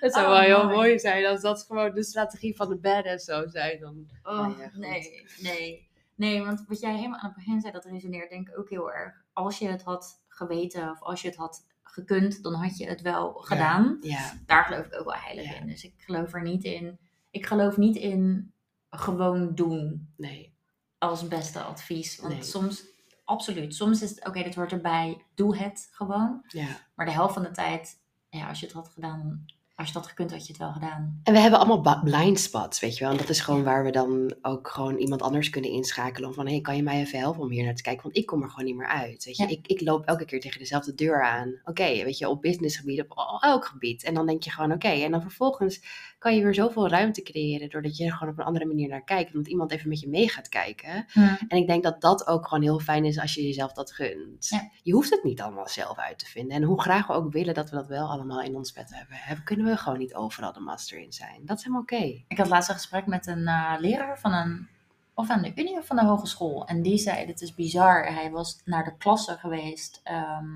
Het 0.01 0.13
zou 0.13 0.25
Oh, 0.27 0.31
wel 0.33 0.41
heel 0.41 0.65
mooi. 0.65 0.77
mooi 0.77 0.99
zijn 0.99 1.27
als 1.27 1.41
dat 1.41 1.63
gewoon 1.63 1.95
de 1.95 2.05
strategie 2.05 2.57
van 2.57 2.69
de 2.69 2.77
badass 2.77 3.25
zou 3.25 3.49
zijn. 3.49 3.81
Dan... 3.81 4.09
Oh, 4.23 4.55
ja, 4.59 4.69
goed. 4.69 4.79
nee, 4.81 5.23
nee. 5.43 5.87
Nee, 6.15 6.45
want 6.45 6.65
wat 6.69 6.81
jij 6.81 6.95
helemaal 6.97 7.19
aan 7.19 7.27
het 7.27 7.35
begin 7.37 7.61
zei, 7.61 7.73
dat 7.73 7.85
resoneert 7.85 8.31
denk 8.31 8.49
ik 8.49 8.59
ook 8.59 8.71
heel 8.71 8.93
erg. 8.93 9.15
Als 9.33 9.59
je 9.59 9.69
het 9.69 9.83
had 9.83 10.21
geweten 10.29 10.91
of 10.91 11.03
als 11.03 11.23
je 11.23 11.29
het 11.29 11.37
had 11.37 11.67
gekund, 11.83 12.43
dan 12.43 12.55
had 12.55 12.79
je 12.79 12.87
het 12.89 13.01
wel 13.01 13.33
gedaan. 13.33 13.99
Ja, 14.01 14.33
Daar 14.47 14.65
geloof 14.65 14.87
ik 14.87 14.99
ook 14.99 15.05
wel 15.05 15.15
heilig 15.19 15.61
in. 15.61 15.67
Dus 15.67 15.85
ik 15.85 15.93
geloof 15.97 16.35
er 16.35 16.43
niet 16.43 16.65
in. 16.65 16.99
Ik 17.31 17.47
geloof 17.47 17.77
niet 17.77 17.97
in 17.97 18.53
gewoon 18.91 19.55
doen 19.55 20.09
nee. 20.17 20.55
als 20.99 21.29
beste 21.29 21.61
advies. 21.61 22.19
Want 22.19 22.35
Nee. 22.35 22.43
soms, 22.43 22.85
absoluut, 23.25 23.75
soms 23.75 24.03
is 24.03 24.11
het 24.11 24.27
oké, 24.27 24.43
dit 24.43 24.55
hoort 24.55 24.73
erbij, 24.73 25.25
doe 25.35 25.57
het 25.57 25.89
gewoon. 25.91 26.45
Ja. 26.49 26.69
Maar 26.95 27.07
de 27.07 27.13
helft 27.13 27.35
van 27.35 27.43
de 27.43 27.51
tijd, 27.51 28.01
ja, 28.31 28.49
als 28.49 28.61
je 28.61 28.67
het 28.67 28.75
had 28.75 28.89
gedaan, 28.89 29.47
als 29.79 29.89
je 29.89 29.95
had 29.95 30.07
gekund, 30.07 30.31
had 30.31 30.47
je 30.47 30.53
het 30.53 30.61
wel 30.61 30.73
gedaan. 30.73 31.21
En 31.23 31.33
we 31.33 31.39
hebben 31.39 31.61
allemaal 31.61 32.03
blind 32.03 32.41
spots, 32.41 32.81
weet 32.81 32.97
je 32.97 33.05
wel. 33.05 33.13
En 33.13 33.19
dat 33.19 33.29
is 33.29 33.41
gewoon 33.41 33.65
waar 33.65 33.85
we 33.85 33.91
dan 33.91 34.35
ook 34.43 34.69
gewoon 34.69 34.97
iemand 34.97 35.23
anders 35.23 35.51
kunnen 35.51 35.71
inschakelen. 35.71 36.35
Van, 36.35 36.47
hey, 36.47 36.61
kan 36.61 36.77
je 36.77 36.83
mij 36.83 37.01
even 37.01 37.19
helpen 37.19 37.43
om 37.43 37.51
hier 37.51 37.65
naar 37.65 37.75
te 37.75 37.83
kijken? 37.83 38.03
Want 38.03 38.17
ik 38.17 38.27
kom 38.27 38.43
er 38.43 38.51
gewoon 38.51 38.65
niet 38.65 38.77
meer 38.77 38.87
uit, 38.87 39.25
weet 39.25 39.37
je. 39.37 39.43
Ja. 39.43 39.49
Ik, 39.49 39.67
ik 39.67 39.81
loop 39.81 40.05
elke 40.05 40.25
keer 40.25 40.41
tegen 40.41 40.59
dezelfde 40.59 40.95
deur 40.95 41.25
aan. 41.25 41.61
Oké, 41.65 41.85
weet 41.85 42.19
je, 42.19 42.29
op 42.29 42.43
businessgebied, 42.43 43.01
op 43.01 43.41
elk 43.41 43.65
gebied. 43.65 44.05
En 44.05 44.15
dan 44.15 44.27
denk 44.27 44.43
je 44.43 44.51
gewoon, 44.51 44.73
oké. 44.73 44.89
En 44.89 45.11
dan 45.11 45.23
vervolgens 45.23 45.83
kan 46.19 46.35
je 46.37 46.43
weer 46.43 46.55
zoveel 46.55 46.89
ruimte 46.89 47.23
creëren... 47.23 47.69
doordat 47.71 47.97
je 47.97 48.05
er 48.05 48.13
gewoon 48.13 48.33
op 48.33 48.39
een 48.39 48.45
andere 48.45 48.67
manier 48.67 48.89
naar 48.89 49.05
kijkt. 49.05 49.33
Omdat 49.35 49.49
iemand 49.49 49.71
even 49.73 49.89
met 49.89 50.01
je 50.01 50.09
mee 50.09 50.29
gaat 50.29 50.49
kijken. 50.49 51.07
En 51.49 51.57
ik 51.57 51.67
denk 51.67 51.83
dat 51.83 52.01
dat 52.01 52.27
ook 52.27 52.47
gewoon 52.49 52.63
heel 52.65 52.79
fijn 52.81 53.05
is 53.05 53.19
als 53.21 53.35
je 53.35 53.43
jezelf 53.43 53.73
dat 53.73 53.93
gunt. 53.93 54.49
Ja. 54.49 54.71
Je 54.83 54.93
hoeft 54.93 55.11
het 55.11 55.25
niet 55.25 55.41
allemaal 55.41 55.69
zelf 55.69 55.99
uit 55.99 56.19
te 56.19 56.27
vinden. 56.27 56.57
En 56.57 56.63
hoe 56.63 56.81
graag 56.81 57.07
we 57.07 57.13
ook 57.13 57.33
willen 57.33 57.55
dat 57.55 57.71
we 57.71 57.77
dat 57.77 57.87
wel 57.87 58.09
allemaal 58.09 58.43
in 58.43 58.57
ons 58.57 58.73
bed 58.73 58.95
hebben, 58.95 59.17
hebben 59.17 59.45
kunnen 59.45 59.67
we 59.67 59.77
gewoon 59.77 59.99
niet 59.99 60.15
overal 60.15 60.53
de 60.53 60.61
master 60.61 60.99
in 60.99 61.13
zijn. 61.13 61.41
Dat 61.45 61.57
is 61.57 61.63
helemaal 61.63 61.83
oké. 61.83 62.23
Ik 62.29 62.39
had 62.39 62.49
laatst 62.49 62.69
een 62.69 62.75
gesprek 62.75 63.07
met 63.07 63.27
een 63.27 63.47
eh, 63.47 63.75
leraar 63.79 64.19
van 64.19 64.33
een, 64.33 64.69
of 65.15 65.31
aan 65.31 65.43
de 65.43 65.53
Unie 65.55 65.79
of 65.79 65.87
van 65.87 65.97
de 65.97 66.05
hogeschool. 66.05 66.67
En 66.67 66.83
die 66.83 66.99
zei, 66.99 67.27
dit 67.27 67.41
is 67.41 67.55
bizar. 67.55 68.05
Hij 68.15 68.31
was 68.31 68.61
naar 68.65 68.85
de 68.85 68.97
klasse 68.97 69.37
geweest, 69.37 70.01
ehm, 70.05 70.47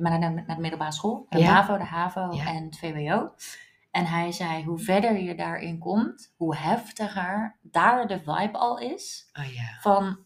maar 0.00 0.18
naar, 0.18 0.20
de- 0.20 0.42
naar 0.46 0.56
de 0.56 0.60
middelbare 0.62 0.92
school. 0.92 1.26
De 1.28 1.38
Ja. 1.38 1.52
MAVO, 1.52 1.76
de 1.78 1.84
HAVO 1.84 2.32
Ja. 2.34 2.46
en 2.46 2.64
het 2.64 2.78
VWO. 2.78 3.32
En 3.96 4.06
hij 4.06 4.32
zei, 4.32 4.64
hoe 4.64 4.78
verder 4.78 5.18
je 5.18 5.34
daarin 5.34 5.78
komt, 5.78 6.32
hoe 6.36 6.56
heftiger 6.56 7.58
daar 7.62 8.06
de 8.06 8.18
vibe 8.18 8.58
al 8.58 8.78
is. 8.78 9.30
Oh. 9.32 9.80
Van, 9.80 10.18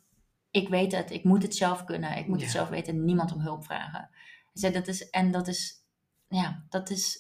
ik 0.51 0.69
weet 0.69 0.93
het, 0.93 1.11
ik 1.11 1.25
moet 1.25 1.43
het 1.43 1.55
zelf 1.55 1.85
kunnen. 1.85 2.17
Ik 2.17 2.27
moet 2.27 2.41
het 2.41 2.51
zelf 2.51 2.69
weten, 2.69 3.05
niemand 3.05 3.33
om 3.33 3.41
hulp 3.41 3.65
vragen. 3.65 4.09
Hij 4.11 4.51
zei, 4.53 4.73
dat 4.73 4.89
is, 4.89 5.11
en 5.11 5.31
dat 5.31 5.49
is, 5.49 5.75
ja, 6.29 6.65
dat 6.69 6.91
is 6.91 7.19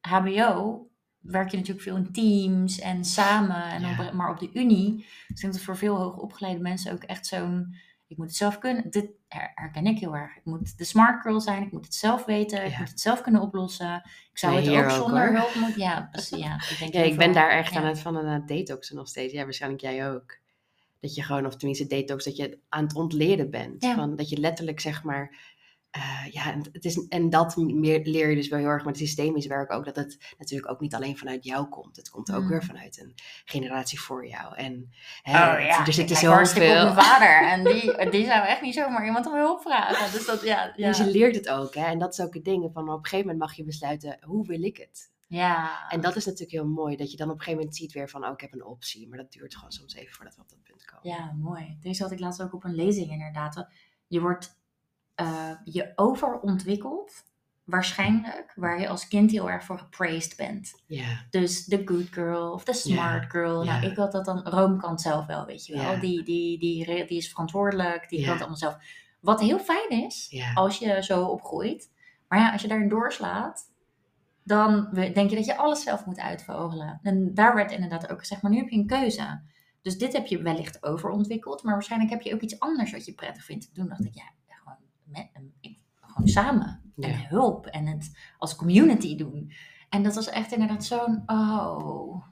HBO 0.00 0.88
werk 1.18 1.50
je 1.50 1.56
natuurlijk 1.56 1.84
veel 1.84 1.96
in 1.96 2.12
teams 2.12 2.78
en 2.78 3.04
samen. 3.04 3.64
En 3.64 4.06
op, 4.06 4.12
maar 4.12 4.30
op 4.30 4.38
de 4.38 4.50
Unie, 4.52 4.96
dus 4.96 5.06
ik 5.28 5.40
denk 5.40 5.52
dat 5.52 5.62
voor 5.62 5.76
veel 5.76 5.96
hoogopgeleide 5.96 6.60
mensen 6.60 6.92
ook 6.92 7.02
echt 7.02 7.26
zo'n, 7.26 7.76
ik 8.06 8.16
moet 8.16 8.26
het 8.26 8.36
zelf 8.36 8.58
kunnen. 8.58 8.90
Dit 8.90 9.10
her- 9.28 9.52
herken 9.54 9.86
ik 9.86 9.98
heel 9.98 10.16
erg. 10.16 10.36
Ik 10.36 10.44
moet 10.44 10.78
de 10.78 10.84
smart 10.84 11.22
girl 11.22 11.40
zijn, 11.40 11.62
ik 11.62 11.72
moet 11.72 11.84
het 11.84 11.94
zelf 11.94 12.24
weten, 12.24 12.64
ik 12.64 12.78
moet 12.78 12.88
het 12.88 13.00
zelf 13.00 13.20
kunnen 13.20 13.40
oplossen. 13.40 14.02
Ik 14.32 14.38
zou 14.38 14.54
Nee, 14.54 14.76
het 14.76 14.84
ook 14.84 14.90
zonder 14.90 15.32
hulp 15.36 15.54
moeten. 15.54 15.80
Ja, 15.80 16.08
precies. 16.12 16.38
Ja, 16.38 16.54
ik, 16.54 16.76
denk 16.78 16.92
Ja, 16.92 17.02
ik 17.02 17.16
ben 17.16 17.32
daar 17.32 17.50
echt 17.50 17.74
aan 17.76 17.84
het 17.84 17.98
van 17.98 18.16
aan 18.16 18.26
het 18.26 18.48
detoxen 18.48 18.96
nog 18.96 19.08
steeds. 19.08 19.32
Ja, 19.32 19.44
waarschijnlijk 19.44 19.82
jij 19.82 20.10
ook. 20.10 20.38
Dat 21.00 21.14
je 21.14 21.22
gewoon, 21.22 21.46
of 21.46 21.56
tenminste 21.56 21.86
detox, 21.86 22.24
dat 22.24 22.36
je 22.36 22.58
aan 22.68 22.84
het 22.84 22.94
ontleren 22.94 23.50
bent. 23.50 23.84
Van, 23.86 24.16
dat 24.16 24.28
je 24.28 24.38
letterlijk 24.38 24.80
zeg 24.80 25.02
maar, 25.02 25.53
eh, 25.94 26.26
ja, 26.30 26.52
en, 26.52 26.62
het 26.72 26.84
is, 26.84 27.08
en 27.08 27.30
dat 27.30 27.56
meer, 27.56 28.00
leer 28.04 28.28
je 28.28 28.34
dus 28.34 28.48
wel 28.48 28.58
heel 28.58 28.68
erg 28.68 28.84
met 28.84 28.96
systemisch 28.96 29.46
werk 29.46 29.72
ook. 29.72 29.84
Dat 29.84 29.96
het 29.96 30.34
natuurlijk 30.38 30.70
ook 30.72 30.80
niet 30.80 30.94
alleen 30.94 31.18
vanuit 31.18 31.44
jou 31.44 31.68
komt. 31.68 31.96
Het 31.96 32.10
komt 32.10 32.32
ook 32.32 32.42
Mm. 32.42 32.48
weer 32.48 32.64
vanuit 32.64 33.00
een 33.00 33.14
generatie 33.44 34.00
voor 34.00 34.26
jou. 34.26 34.56
En 34.56 34.90
hè, 35.22 35.32
Oh 35.32 35.60
ja, 35.60 35.86
er 35.86 35.98
ik 35.98 36.10
hartstikke 36.10 36.12
op 36.12 36.16
zoveel... 36.18 36.84
mijn 36.84 36.94
vader. 36.94 37.42
En 37.52 37.64
die, 37.64 38.10
die 38.10 38.26
zou 38.26 38.46
echt 38.46 38.62
niet 38.62 38.74
zomaar 38.74 39.06
iemand 39.06 39.26
om 39.26 39.34
hulp 39.34 39.60
vragen. 39.60 40.12
Dus 40.12 40.26
dat, 40.26 40.42
ja, 40.42 40.72
ja. 40.76 40.88
Dus 40.88 40.98
je 40.98 41.06
leert 41.06 41.34
het 41.34 41.48
ook. 41.48 41.74
Hè? 41.74 41.84
En 41.84 41.98
dat 41.98 42.12
is 42.12 42.20
ook 42.20 42.34
het 42.34 42.44
ding. 42.44 42.70
Van 42.72 42.88
op 42.88 42.98
een 42.98 43.04
gegeven 43.04 43.18
moment 43.26 43.38
mag 43.38 43.54
je 43.56 43.64
besluiten, 43.64 44.18
hoe 44.20 44.46
wil 44.46 44.62
ik 44.62 44.76
het? 44.76 45.12
ja. 45.26 45.88
En 45.88 46.00
dat 46.00 46.16
is 46.16 46.24
natuurlijk 46.24 46.52
heel 46.52 46.66
mooi. 46.68 46.96
Dat 46.96 47.10
je 47.10 47.16
dan 47.16 47.26
op 47.28 47.32
een 47.34 47.38
gegeven 47.38 47.58
moment 47.58 47.76
ziet 47.76 47.92
weer 47.92 48.08
van, 48.08 48.24
oh, 48.24 48.32
ik 48.32 48.40
heb 48.40 48.52
een 48.52 48.64
optie. 48.64 49.08
Maar 49.08 49.18
dat 49.18 49.32
duurt 49.32 49.54
gewoon 49.54 49.72
soms 49.72 49.94
even 49.94 50.14
voordat 50.14 50.34
we 50.34 50.42
op 50.42 50.48
dat 50.48 50.62
punt 50.62 50.84
komen. 50.84 51.16
Ja, 51.18 51.32
mooi. 51.32 51.76
Deze 51.80 52.02
had 52.02 52.12
ik 52.12 52.18
laatst 52.20 52.42
ook 52.42 52.54
op 52.54 52.64
een 52.64 52.74
lezing 52.74 53.10
inderdaad. 53.10 53.66
Je 54.06 54.20
wordt 54.20 54.62
eh, 55.14 55.50
je 55.64 55.92
overontwikkeld, 55.94 57.24
waarschijnlijk, 57.64 58.52
waar 58.56 58.80
je 58.80 58.88
als 58.88 59.08
kind 59.08 59.30
heel 59.30 59.50
erg 59.50 59.64
voor 59.64 59.78
gepraised 59.78 60.36
bent. 60.36 60.82
Ja. 60.86 61.26
Dus 61.30 61.64
de 61.64 61.82
good 61.84 62.08
girl 62.10 62.52
of 62.52 62.64
de 62.64 62.72
smart 62.72 63.30
girl. 63.30 63.64
Nou, 63.64 63.86
ik 63.86 63.96
had 63.96 64.12
dat 64.12 64.24
dan, 64.24 64.48
Rome 64.48 64.76
kan 64.76 64.90
het 64.90 65.00
zelf 65.00 65.26
wel, 65.26 65.46
weet 65.46 65.66
je 65.66 65.76
wel. 65.76 66.00
Die, 66.00 66.22
die, 66.22 66.58
die, 66.58 67.06
die 67.06 67.18
is 67.18 67.30
verantwoordelijk, 67.30 68.08
die 68.08 68.20
kan 68.20 68.30
het 68.30 68.40
allemaal 68.40 68.58
zelf. 68.58 68.76
Wat 69.20 69.40
heel 69.40 69.58
fijn 69.58 69.90
is, 69.90 70.42
als 70.54 70.78
je 70.78 71.02
zo 71.02 71.24
opgroeit. 71.24 71.92
Maar 72.28 72.38
ja, 72.38 72.52
als 72.52 72.62
je 72.62 72.68
daarin 72.68 72.88
doorslaat, 72.88 73.72
dan 74.42 74.88
denk 74.92 75.30
je 75.30 75.36
dat 75.36 75.44
je 75.44 75.56
alles 75.56 75.82
zelf 75.82 76.06
moet 76.06 76.18
uitvogelen. 76.18 77.00
En 77.02 77.34
daar 77.34 77.54
werd 77.54 77.72
inderdaad 77.72 78.10
ook 78.10 78.18
gezegd, 78.18 78.42
maar 78.42 78.50
nu 78.50 78.56
heb 78.56 78.68
je 78.68 78.78
een 78.78 78.86
keuze. 78.86 79.40
Dus 79.82 79.98
dit 79.98 80.12
heb 80.12 80.26
je 80.26 80.42
wellicht 80.42 80.82
overontwikkeld, 80.82 81.62
maar 81.62 81.72
waarschijnlijk 81.72 82.10
heb 82.10 82.20
je 82.22 82.34
ook 82.34 82.40
iets 82.40 82.60
anders 82.60 82.92
wat 82.92 83.04
je 83.04 83.14
prettig 83.14 83.44
vindt 83.44 83.64
te 83.64 83.80
doen. 83.80 83.88
dacht 83.88 84.04
ik, 84.04 84.14
ja, 84.14 84.30
met, 85.14 85.42
ik, 85.60 85.78
gewoon 86.00 86.28
samen. 86.28 86.92
En 86.98 87.10
Ja. 87.10 87.16
hulp 87.28 87.66
en 87.66 87.86
het 87.86 88.10
als 88.38 88.56
community 88.56 89.16
doen. 89.16 89.52
En 89.88 90.02
dat 90.02 90.14
was 90.14 90.28
echt 90.28 90.52
inderdaad 90.52 90.84
zo'n, 90.84 91.22
oh, 91.26 92.24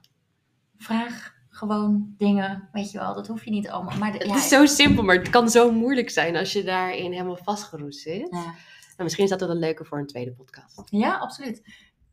vraag 0.77 1.33
gewoon 1.49 2.13
dingen, 2.17 2.69
weet 2.71 2.91
je 2.91 2.97
wel, 2.97 3.13
dat 3.13 3.27
hoef 3.27 3.43
je 3.45 3.51
niet 3.51 3.69
allemaal. 3.69 3.97
Maar 3.97 4.11
de- 4.11 4.17
Het 4.17 4.27
ja, 4.27 4.35
is 4.35 4.47
zo 4.47 4.65
simpel, 4.65 5.03
maar 5.03 5.15
het 5.15 5.29
kan 5.29 5.49
zo 5.49 5.71
moeilijk 5.71 6.09
zijn 6.09 6.35
als 6.35 6.53
je 6.53 6.63
daarin 6.63 7.11
helemaal 7.11 7.37
vastgeroest 7.37 7.99
zit. 8.01 8.27
ja. 8.31 8.53
Nou, 8.97 9.03
misschien 9.03 9.23
is 9.23 9.29
dat 9.29 9.39
wel 9.39 9.49
een 9.49 9.57
leuke 9.59 9.85
voor 9.85 9.97
een 9.99 10.07
tweede 10.07 10.31
podcast. 10.33 10.81
Ja, 10.85 11.17
absoluut. 11.17 11.61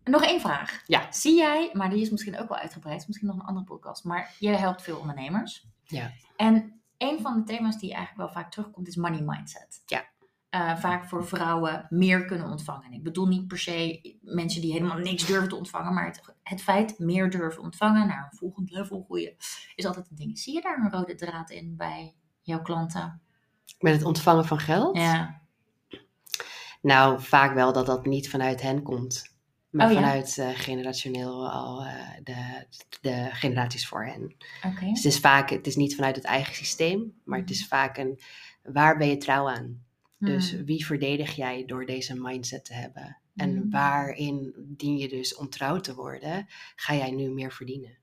Nog 0.05 0.25
één 0.25 0.41
vraag. 0.41 0.83
Ja. 0.87 1.07
Zie 1.13 1.37
jij, 1.37 1.71
maar 1.73 1.91
die 1.91 2.01
is 2.01 2.11
misschien 2.11 2.39
ook 2.39 2.49
wel 2.49 2.59
uitgebreid, 2.59 3.07
misschien 3.07 3.29
nog 3.29 3.37
een 3.37 3.45
andere 3.47 3.67
podcast, 3.67 4.05
maar 4.05 4.35
je 4.39 4.49
helpt 4.49 4.83
veel 4.83 4.99
ondernemers. 4.99 5.67
Ja. 5.85 6.11
En 6.37 6.81
een 6.99 7.21
van 7.21 7.35
de 7.35 7.43
thema's 7.45 7.79
die 7.79 7.95
eigenlijk 7.95 8.17
wel 8.33 8.43
vaak 8.43 8.51
terugkomt 8.51 8.89
is 8.89 8.97
money 8.97 9.23
mindset. 9.23 9.83
Ja. 9.87 10.05
Eh, 10.51 10.77
vaak 10.77 11.05
voor 11.05 11.27
vrouwen 11.27 11.87
meer 11.89 12.25
kunnen 12.25 12.47
ontvangen. 12.47 12.85
En 12.85 12.93
ik 12.93 13.03
bedoel 13.03 13.27
niet 13.27 13.47
per 13.47 13.59
se 13.59 14.01
mensen 14.21 14.61
die 14.61 14.73
helemaal 14.73 14.99
niks 14.99 15.27
durven 15.27 15.49
te 15.49 15.57
ontvangen, 15.57 15.95
maar 15.95 16.07
het, 16.07 16.21
het 16.43 16.63
feit 16.63 16.99
meer 16.99 17.31
durven 17.31 17.63
ontvangen, 17.63 18.07
naar 18.07 18.29
een 18.31 18.39
volgend 18.39 18.71
level 18.71 19.03
groeien, 19.05 19.37
is 19.75 19.87
altijd 19.87 20.11
een 20.11 20.17
ding. 20.17 20.39
Zie 20.39 20.55
je 20.55 20.61
daar 20.61 20.79
een 20.79 20.91
rode 20.91 21.15
draad 21.15 21.51
in 21.51 21.77
bij 21.77 22.15
jouw 22.43 22.63
klanten? 22.63 23.21
Met 23.79 23.93
het 23.93 24.05
ontvangen 24.05 24.45
van 24.45 24.59
geld? 24.59 24.97
Ja. 24.97 25.41
Nou, 26.83 27.21
vaak 27.21 27.55
wel 27.55 27.73
dat 27.73 27.87
dat 27.87 28.07
niet 28.07 28.31
vanuit 28.31 28.63
hen 28.63 28.83
komt. 28.83 29.35
Maar 29.71 29.87
Oh 29.87 29.93
ja? 29.93 30.01
vanuit 30.01 30.39
eh, 30.39 30.49
generationeel 30.53 31.51
al 31.51 31.85
eh, 31.85 31.95
de, 32.23 32.67
de 33.01 33.29
generaties 33.33 33.89
voor 33.89 34.05
hen. 34.05 34.37
Oké. 34.67 34.85
Dus 34.85 35.03
het 35.03 35.13
is 35.13 35.19
vaak, 35.19 35.51
het 35.51 35.67
is 35.67 35.77
niet 35.77 35.95
vanuit 35.95 36.17
het 36.17 36.25
eigen 36.25 36.55
systeem, 36.55 37.21
maar 37.25 37.39
het 37.39 37.51
is 37.51 37.67
vaak 37.67 37.97
een, 37.97 38.21
waar 38.63 38.97
ben 38.97 39.09
je 39.09 39.17
trouw 39.17 39.49
aan? 39.49 39.89
Dus 40.21 40.51
Hmm. 40.51 40.65
wie 40.65 40.87
verdedig 40.87 41.37
jij 41.37 41.65
door 41.65 41.87
deze 41.87 42.21
mindset 42.21 42.65
te 42.65 42.75
hebben? 42.75 43.19
En 43.37 43.57
Hmm. 43.57 43.71
waarin 43.71 44.55
dien 44.57 44.97
je 44.99 45.09
dus 45.09 45.35
ontrouw 45.35 45.81
te 45.81 45.95
worden, 45.95 46.47
ga 46.77 46.95
jij 46.95 47.11
nu 47.11 47.31
meer 47.31 47.53
verdienen? 47.53 47.99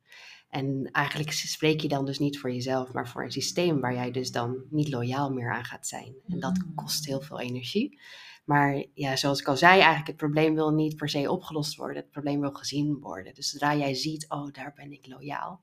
En 0.50 0.90
eigenlijk 0.92 1.32
spreek 1.32 1.82
je 1.82 1.88
dan 1.88 2.06
dus 2.06 2.20
niet 2.20 2.40
voor 2.40 2.52
jezelf, 2.54 2.94
maar 2.94 3.08
voor 3.08 3.24
een 3.24 3.32
systeem 3.32 3.80
waar 3.80 3.94
jij 3.94 4.12
dus 4.12 4.32
dan 4.32 4.64
niet 4.70 4.90
loyaal 4.90 5.32
meer 5.34 5.54
aan 5.54 5.66
gaat 5.66 5.88
zijn. 5.88 6.14
En 6.28 6.40
dat 6.40 6.58
Hmm. 6.58 6.76
kost 6.76 7.06
heel 7.06 7.22
veel 7.22 7.40
energie. 7.40 8.00
Maar 8.46 8.84
ja, 8.94 9.16
zoals 9.16 9.40
ik 9.40 9.48
al 9.48 9.58
zei, 9.58 9.74
eigenlijk 9.74 10.08
het 10.08 10.18
probleem 10.18 10.56
wil 10.56 10.72
niet 10.72 10.96
per 10.96 11.10
se 11.10 11.32
opgelost 11.32 11.76
worden. 11.76 12.02
Het 12.02 12.12
probleem 12.12 12.40
wil 12.40 12.52
gezien 12.52 13.00
worden. 13.00 13.34
Dus 13.34 13.50
zodra 13.50 13.76
jij 13.76 13.94
ziet, 13.94 14.26
oh, 14.30 14.52
daar 14.52 14.74
ben 14.76 14.92
ik 14.92 15.08
loyaal. 15.08 15.62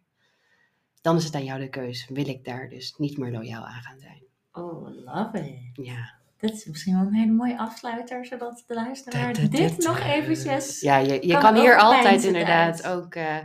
Dan 1.01 1.17
is 1.17 1.25
het 1.25 1.35
aan 1.35 1.45
jou 1.45 1.61
de 1.61 1.69
keus. 1.69 2.09
Wil 2.09 2.29
ik 2.29 2.45
daar 2.45 2.69
dus 2.69 2.95
niet 2.97 3.19
meer 3.19 3.33
loyaal 3.33 3.65
aan 3.65 3.83
gaan 3.83 3.99
zijn? 3.99 4.23
Oh, 4.53 5.05
love 5.05 5.39
it. 5.39 5.87
Ja. 5.87 6.23
Dit 6.47 6.55
is 6.55 6.65
misschien 6.65 6.95
wel 6.95 7.07
een 7.07 7.15
hele 7.15 7.33
mooie 7.33 7.59
afsluiter, 7.59 8.27
zodat 8.27 8.65
de 8.67 8.75
luisteraar 8.75 9.51
dit 9.51 9.79
nog 9.79 9.99
eventjes... 9.99 10.81
Ja, 10.81 10.97
je, 10.97 11.27
je 11.27 11.33
kan 11.33 11.41
kan, 11.41 11.55
hier 11.57 11.79
altijd 11.79 12.25
inderdaad 12.25 12.87
ook 12.87 13.15
eh, 13.15 13.39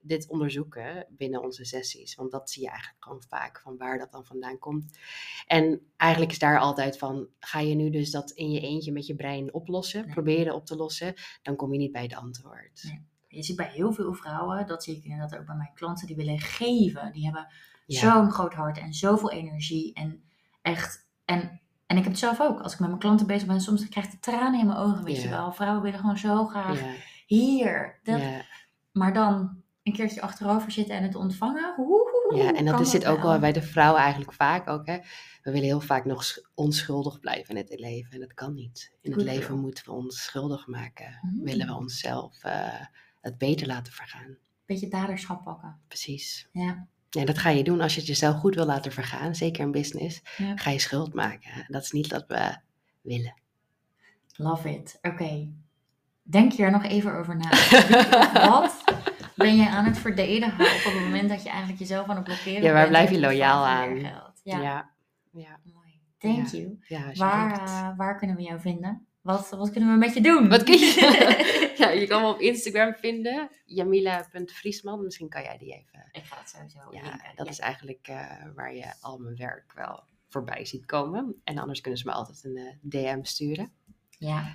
dit 0.00 0.28
onderzoeken 0.28 1.06
binnen 1.08 1.42
onze 1.42 1.64
sessies. 1.64 2.14
Want 2.14 2.30
dat 2.30 2.50
zie 2.50 2.62
je 2.62 2.68
eigenlijk 2.68 3.04
gewoon 3.04 3.22
vaak, 3.28 3.60
van 3.60 3.76
waar 3.76 3.98
dat 3.98 4.12
dan 4.12 4.24
vandaan 4.24 4.58
komt. 4.58 4.98
En 5.46 5.80
eigenlijk 5.96 6.32
is 6.32 6.38
daar 6.38 6.58
altijd 6.58 6.98
van, 6.98 7.28
ga 7.38 7.60
je 7.60 7.74
nu 7.74 7.90
dus 7.90 8.10
dat 8.10 8.30
in 8.30 8.50
je 8.50 8.60
eentje 8.60 8.92
met 8.92 9.06
je 9.06 9.14
brein 9.14 9.54
oplossen, 9.54 10.04
Nee. 10.04 10.12
proberen 10.12 10.54
op 10.54 10.66
te 10.66 10.76
lossen, 10.76 11.14
dan 11.42 11.56
kom 11.56 11.72
je 11.72 11.78
niet 11.78 11.92
bij 11.92 12.02
het 12.02 12.14
antwoord. 12.14 12.82
Nee. 12.82 13.06
Je 13.28 13.42
ziet 13.42 13.56
bij 13.56 13.70
heel 13.70 13.92
veel 13.92 14.14
vrouwen, 14.14 14.66
dat 14.66 14.84
zie 14.84 14.96
ik 14.96 15.04
inderdaad 15.04 15.38
ook 15.38 15.46
bij 15.46 15.56
mijn 15.56 15.72
klanten, 15.74 16.06
die 16.06 16.16
willen 16.16 16.38
geven. 16.40 17.12
Die 17.12 17.24
hebben 17.24 17.46
Ja. 17.86 17.98
zo'n 17.98 18.30
groot 18.30 18.54
hart 18.54 18.78
en 18.78 18.92
zoveel 18.92 19.30
energie. 19.30 19.94
En 19.94 20.22
echt, 20.62 21.06
en, 21.24 21.60
en 21.86 21.96
ik 21.96 22.02
heb 22.02 22.12
het 22.12 22.20
zelf 22.20 22.40
ook. 22.40 22.60
Als 22.60 22.72
ik 22.72 22.78
met 22.78 22.88
mijn 22.88 23.00
klanten 23.00 23.26
bezig 23.26 23.46
ben, 23.48 23.60
soms 23.60 23.88
krijg 23.88 24.06
ik 24.06 24.12
de 24.12 24.18
tranen 24.18 24.60
in 24.60 24.66
mijn 24.66 24.78
ogen, 24.78 25.04
weet 25.04 25.22
je 25.22 25.28
wel. 25.28 25.52
Vrouwen 25.52 25.82
willen 25.82 25.98
gewoon 26.00 26.18
zo 26.18 26.46
graag 26.46 26.80
hier. 27.26 28.00
Dat. 28.02 28.20
Maar 28.92 29.12
dan 29.12 29.60
een 29.82 29.92
keertje 29.92 30.20
achterover 30.20 30.70
zitten 30.70 30.96
en 30.96 31.02
het 31.02 31.14
ontvangen. 31.14 31.74
Hoe, 31.76 32.34
Ja, 32.34 32.52
en 32.54 32.64
dat 32.64 32.80
is 32.80 32.92
het 32.92 33.06
ook 33.06 33.20
wel. 33.20 33.30
wel 33.30 33.38
bij 33.38 33.52
de 33.52 33.62
vrouwen 33.62 34.00
eigenlijk 34.00 34.32
vaak 34.32 34.68
ook. 34.68 34.86
Hè. 34.86 34.98
We 35.42 35.50
willen 35.50 35.62
heel 35.66 35.80
vaak 35.80 36.04
nog 36.04 36.24
sch- 36.24 36.38
onschuldig 36.54 37.20
blijven 37.20 37.56
in 37.56 37.66
het 37.68 37.80
leven. 37.80 38.12
En 38.12 38.20
dat 38.20 38.34
kan 38.34 38.54
niet. 38.54 38.92
In 39.00 39.12
het 39.12 39.22
leven 39.22 39.58
moeten 39.58 39.84
we 39.84 39.90
ons 39.92 40.22
schuldig 40.24 40.66
maken. 40.66 41.18
Mm. 41.22 41.44
Willen 41.44 41.66
we 41.66 41.74
onszelf 41.74 42.44
eh, 42.44 42.80
het 43.20 43.38
beter 43.38 43.66
laten 43.66 43.92
vergaan. 43.92 44.36
Beetje 44.66 44.88
daderschap 44.88 45.44
pakken. 45.44 45.80
Precies. 45.88 46.48
Ja. 46.52 46.86
En 47.18 47.26
dat 47.26 47.38
ga 47.38 47.50
je 47.50 47.64
doen 47.64 47.80
als 47.80 47.92
je 47.94 47.98
het 47.98 48.08
jezelf 48.08 48.36
goed 48.38 48.54
wil 48.54 48.66
laten 48.66 48.92
vergaan. 48.92 49.34
Zeker 49.34 49.64
in 49.64 49.70
business. 49.70 50.22
Ja. 50.36 50.56
Ga 50.56 50.70
je 50.70 50.78
schuld 50.78 51.14
maken. 51.14 51.64
Dat 51.68 51.82
is 51.82 51.90
niet 51.90 52.06
wat 52.06 52.24
we 52.28 52.56
willen. 53.00 53.34
Love 54.36 54.70
it. 54.70 54.98
Oké. 55.02 55.48
Denk 56.22 56.52
hier 56.52 56.70
nog 56.70 56.84
even 56.84 57.14
over 57.14 57.36
na. 57.36 57.48
Wat 58.50 58.84
ben 59.34 59.56
je 59.56 59.68
aan 59.68 59.84
het 59.84 59.98
verdedigen 59.98 60.64
op 60.64 60.82
het 60.84 61.00
moment 61.00 61.28
dat 61.28 61.42
je 61.42 61.48
eigenlijk 61.48 61.78
jezelf 61.78 62.08
aan 62.08 62.16
het 62.16 62.24
blokkeren 62.24 62.62
Ja, 62.62 62.72
waar 62.72 62.74
bent 62.74 62.88
blijf 62.88 63.10
je 63.10 63.20
loyaal 63.20 63.66
aan? 63.66 63.98
geld? 63.98 64.40
Ja, 64.42 64.60
Ja. 64.60 64.90
Ja. 65.32 65.58
mooi. 65.64 66.00
Thank 66.18 66.46
you. 66.46 66.78
Waar, 67.14 67.60
eh, 67.62 67.96
waar 67.96 68.18
kunnen 68.18 68.36
we 68.36 68.42
jou 68.42 68.60
vinden? 68.60 69.06
Wat, 69.22 69.48
wat 69.50 69.70
kunnen 69.70 69.90
we 69.92 69.96
met 69.98 70.14
je 70.14 70.20
doen? 70.20 70.48
Wat 70.48 70.62
kun 70.62 70.78
je? 70.78 71.74
ja, 71.78 71.88
je 71.90 72.06
kan 72.06 72.22
me 72.22 72.28
op 72.28 72.40
Instagram 72.40 72.94
vinden. 72.94 73.50
Jamila.vriesman. 73.64 75.04
Misschien 75.04 75.28
kan 75.28 75.42
jij 75.42 75.58
die 75.58 75.72
even 75.72 76.08
Ik 76.12 76.24
ga 76.24 76.36
het 76.38 76.48
sowieso 76.48 76.78
Ja, 76.90 77.02
linken. 77.02 77.32
dat 77.34 77.48
is 77.48 77.58
eigenlijk 77.58 78.06
eh, 78.08 78.26
waar 78.54 78.74
je 78.74 78.94
al 79.00 79.18
mijn 79.18 79.36
werk 79.36 79.72
wel 79.74 80.02
voorbij 80.28 80.64
ziet 80.64 80.84
komen. 80.86 81.40
En 81.44 81.58
anders 81.58 81.80
kunnen 81.80 82.00
ze 82.00 82.06
me 82.06 82.12
altijd 82.12 82.44
een 82.44 82.56
eh, 82.56 82.74
DM 82.80 83.22
sturen. 83.22 83.72
Ja, 84.18 84.52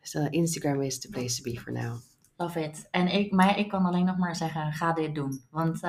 Dus 0.00 0.14
eh, 0.14 0.26
Instagram 0.30 0.82
is 0.82 1.00
the 1.00 1.08
place 1.08 1.42
to 1.42 1.50
be 1.50 1.60
for 1.60 1.72
now. 1.72 1.96
love 2.36 2.60
it. 2.60 2.88
En 2.90 3.06
ik, 3.08 3.32
mij, 3.32 3.54
ik 3.58 3.68
kan 3.68 3.84
alleen 3.84 4.04
nog 4.04 4.16
maar 4.16 4.36
zeggen, 4.36 4.72
ga 4.72 4.92
dit 4.92 5.14
doen. 5.14 5.44
Want 5.50 5.80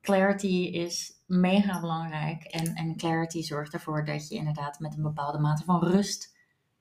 clarity 0.00 0.68
is 0.72 1.12
mega 1.26 1.80
belangrijk. 1.80 2.42
En, 2.44 2.74
en 2.74 2.96
clarity 2.96 3.42
zorgt 3.42 3.72
ervoor 3.72 4.04
dat 4.04 4.28
je 4.28 4.34
inderdaad 4.34 4.78
met 4.78 4.96
een 4.96 5.02
bepaalde 5.02 5.38
mate 5.38 5.64
van 5.64 5.84
rust 5.84 6.33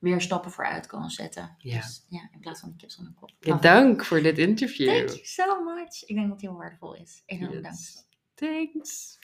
weer 0.04 0.22
stappen 0.22 0.52
vooruit 0.52 0.86
kan 0.88 1.10
zetten. 1.10 1.56
Ja. 1.58 1.76
Dus 1.76 2.06
ja, 2.10 2.30
in 2.32 2.40
plaats 2.40 2.60
van 2.60 2.70
de 2.70 2.76
kip 2.76 2.92
zonder 2.92 3.14
kop. 3.20 3.32
Ja, 3.40 3.56
dank 3.56 4.06
voor 4.06 4.22
dit 4.22 4.38
interview. 4.38 4.88
Thank 4.88 5.10
you 5.10 5.20
so 5.26 5.64
much. 5.64 6.04
Ik 6.06 6.16
denk 6.16 6.22
dat 6.22 6.32
het 6.32 6.42
heel 6.42 6.58
waardevol 6.58 6.96
is. 6.96 7.24
Enorm 7.26 7.52
Yes. 7.52 7.62
bedankt. 7.62 8.08
Thanks. 8.36 9.20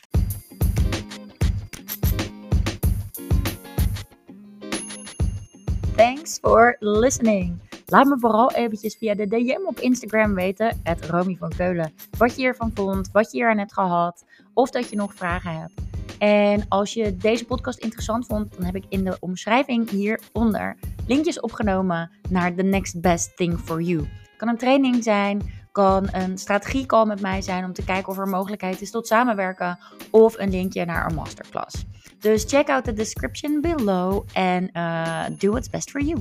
Thanks 5.96 6.40
for 6.40 6.76
listening. 6.80 7.60
Laat 7.86 8.06
me 8.08 8.20
vooral 8.20 8.52
eventjes 8.52 8.96
via 8.96 9.16
de 9.16 9.28
DM 9.28 9.66
op 9.66 9.80
Instagram 9.80 10.34
weten, 10.34 10.80
het 10.84 11.06
Romy 11.06 11.36
van 11.36 11.50
Keulen, 11.58 11.94
wat 12.18 12.36
je 12.36 12.42
hiervan 12.42 12.72
vond, 12.74 13.12
wat 13.12 13.32
je 13.32 13.38
hier 13.38 13.50
aan 13.50 13.58
hebt 13.58 13.74
gehad, 13.74 14.26
of 14.54 14.70
dat 14.70 14.90
je 14.90 14.96
nog 14.96 15.14
vragen 15.14 15.60
hebt. 15.60 15.89
En 16.20 16.66
als 16.68 16.94
je 16.94 17.16
deze 17.16 17.46
podcast 17.46 17.80
interessant 17.80 18.26
vond, 18.26 18.56
dan 18.56 18.66
heb 18.66 18.76
ik 18.76 18.86
in 18.90 19.04
de 19.04 19.18
omschrijving 19.20 19.90
hieronder 19.90 20.78
linkjes 21.08 21.40
opgenomen 21.40 22.12
naar 22.30 22.56
The 22.56 22.64
Next 22.64 23.02
Best 23.02 23.38
Thing 23.38 23.60
for 23.60 23.82
You. 23.82 24.08
Kan 24.38 24.48
een 24.48 24.58
training 24.58 25.04
zijn, 25.04 25.42
kan 25.72 26.08
een 26.12 26.38
strategiecall 26.38 27.06
met 27.06 27.22
mij 27.22 27.42
zijn 27.42 27.66
om 27.66 27.74
te 27.74 27.84
kijken 27.84 28.12
of 28.12 28.18
er 28.18 28.28
mogelijkheid 28.28 28.82
is 28.82 28.92
tot 28.92 29.08
samenwerken, 29.08 29.80
of 30.12 30.38
een 30.38 30.50
linkje 30.50 30.86
naar 30.86 31.10
een 31.10 31.16
masterclass. 31.16 31.86
Dus 32.20 32.44
check 32.44 32.70
out 32.70 32.84
the 32.84 32.94
description 32.94 33.62
below 33.62 34.26
and 34.34 34.70
uh, 34.74 35.26
do 35.38 35.52
what's 35.52 35.70
best 35.70 35.92
for 35.92 36.02
you. 36.02 36.20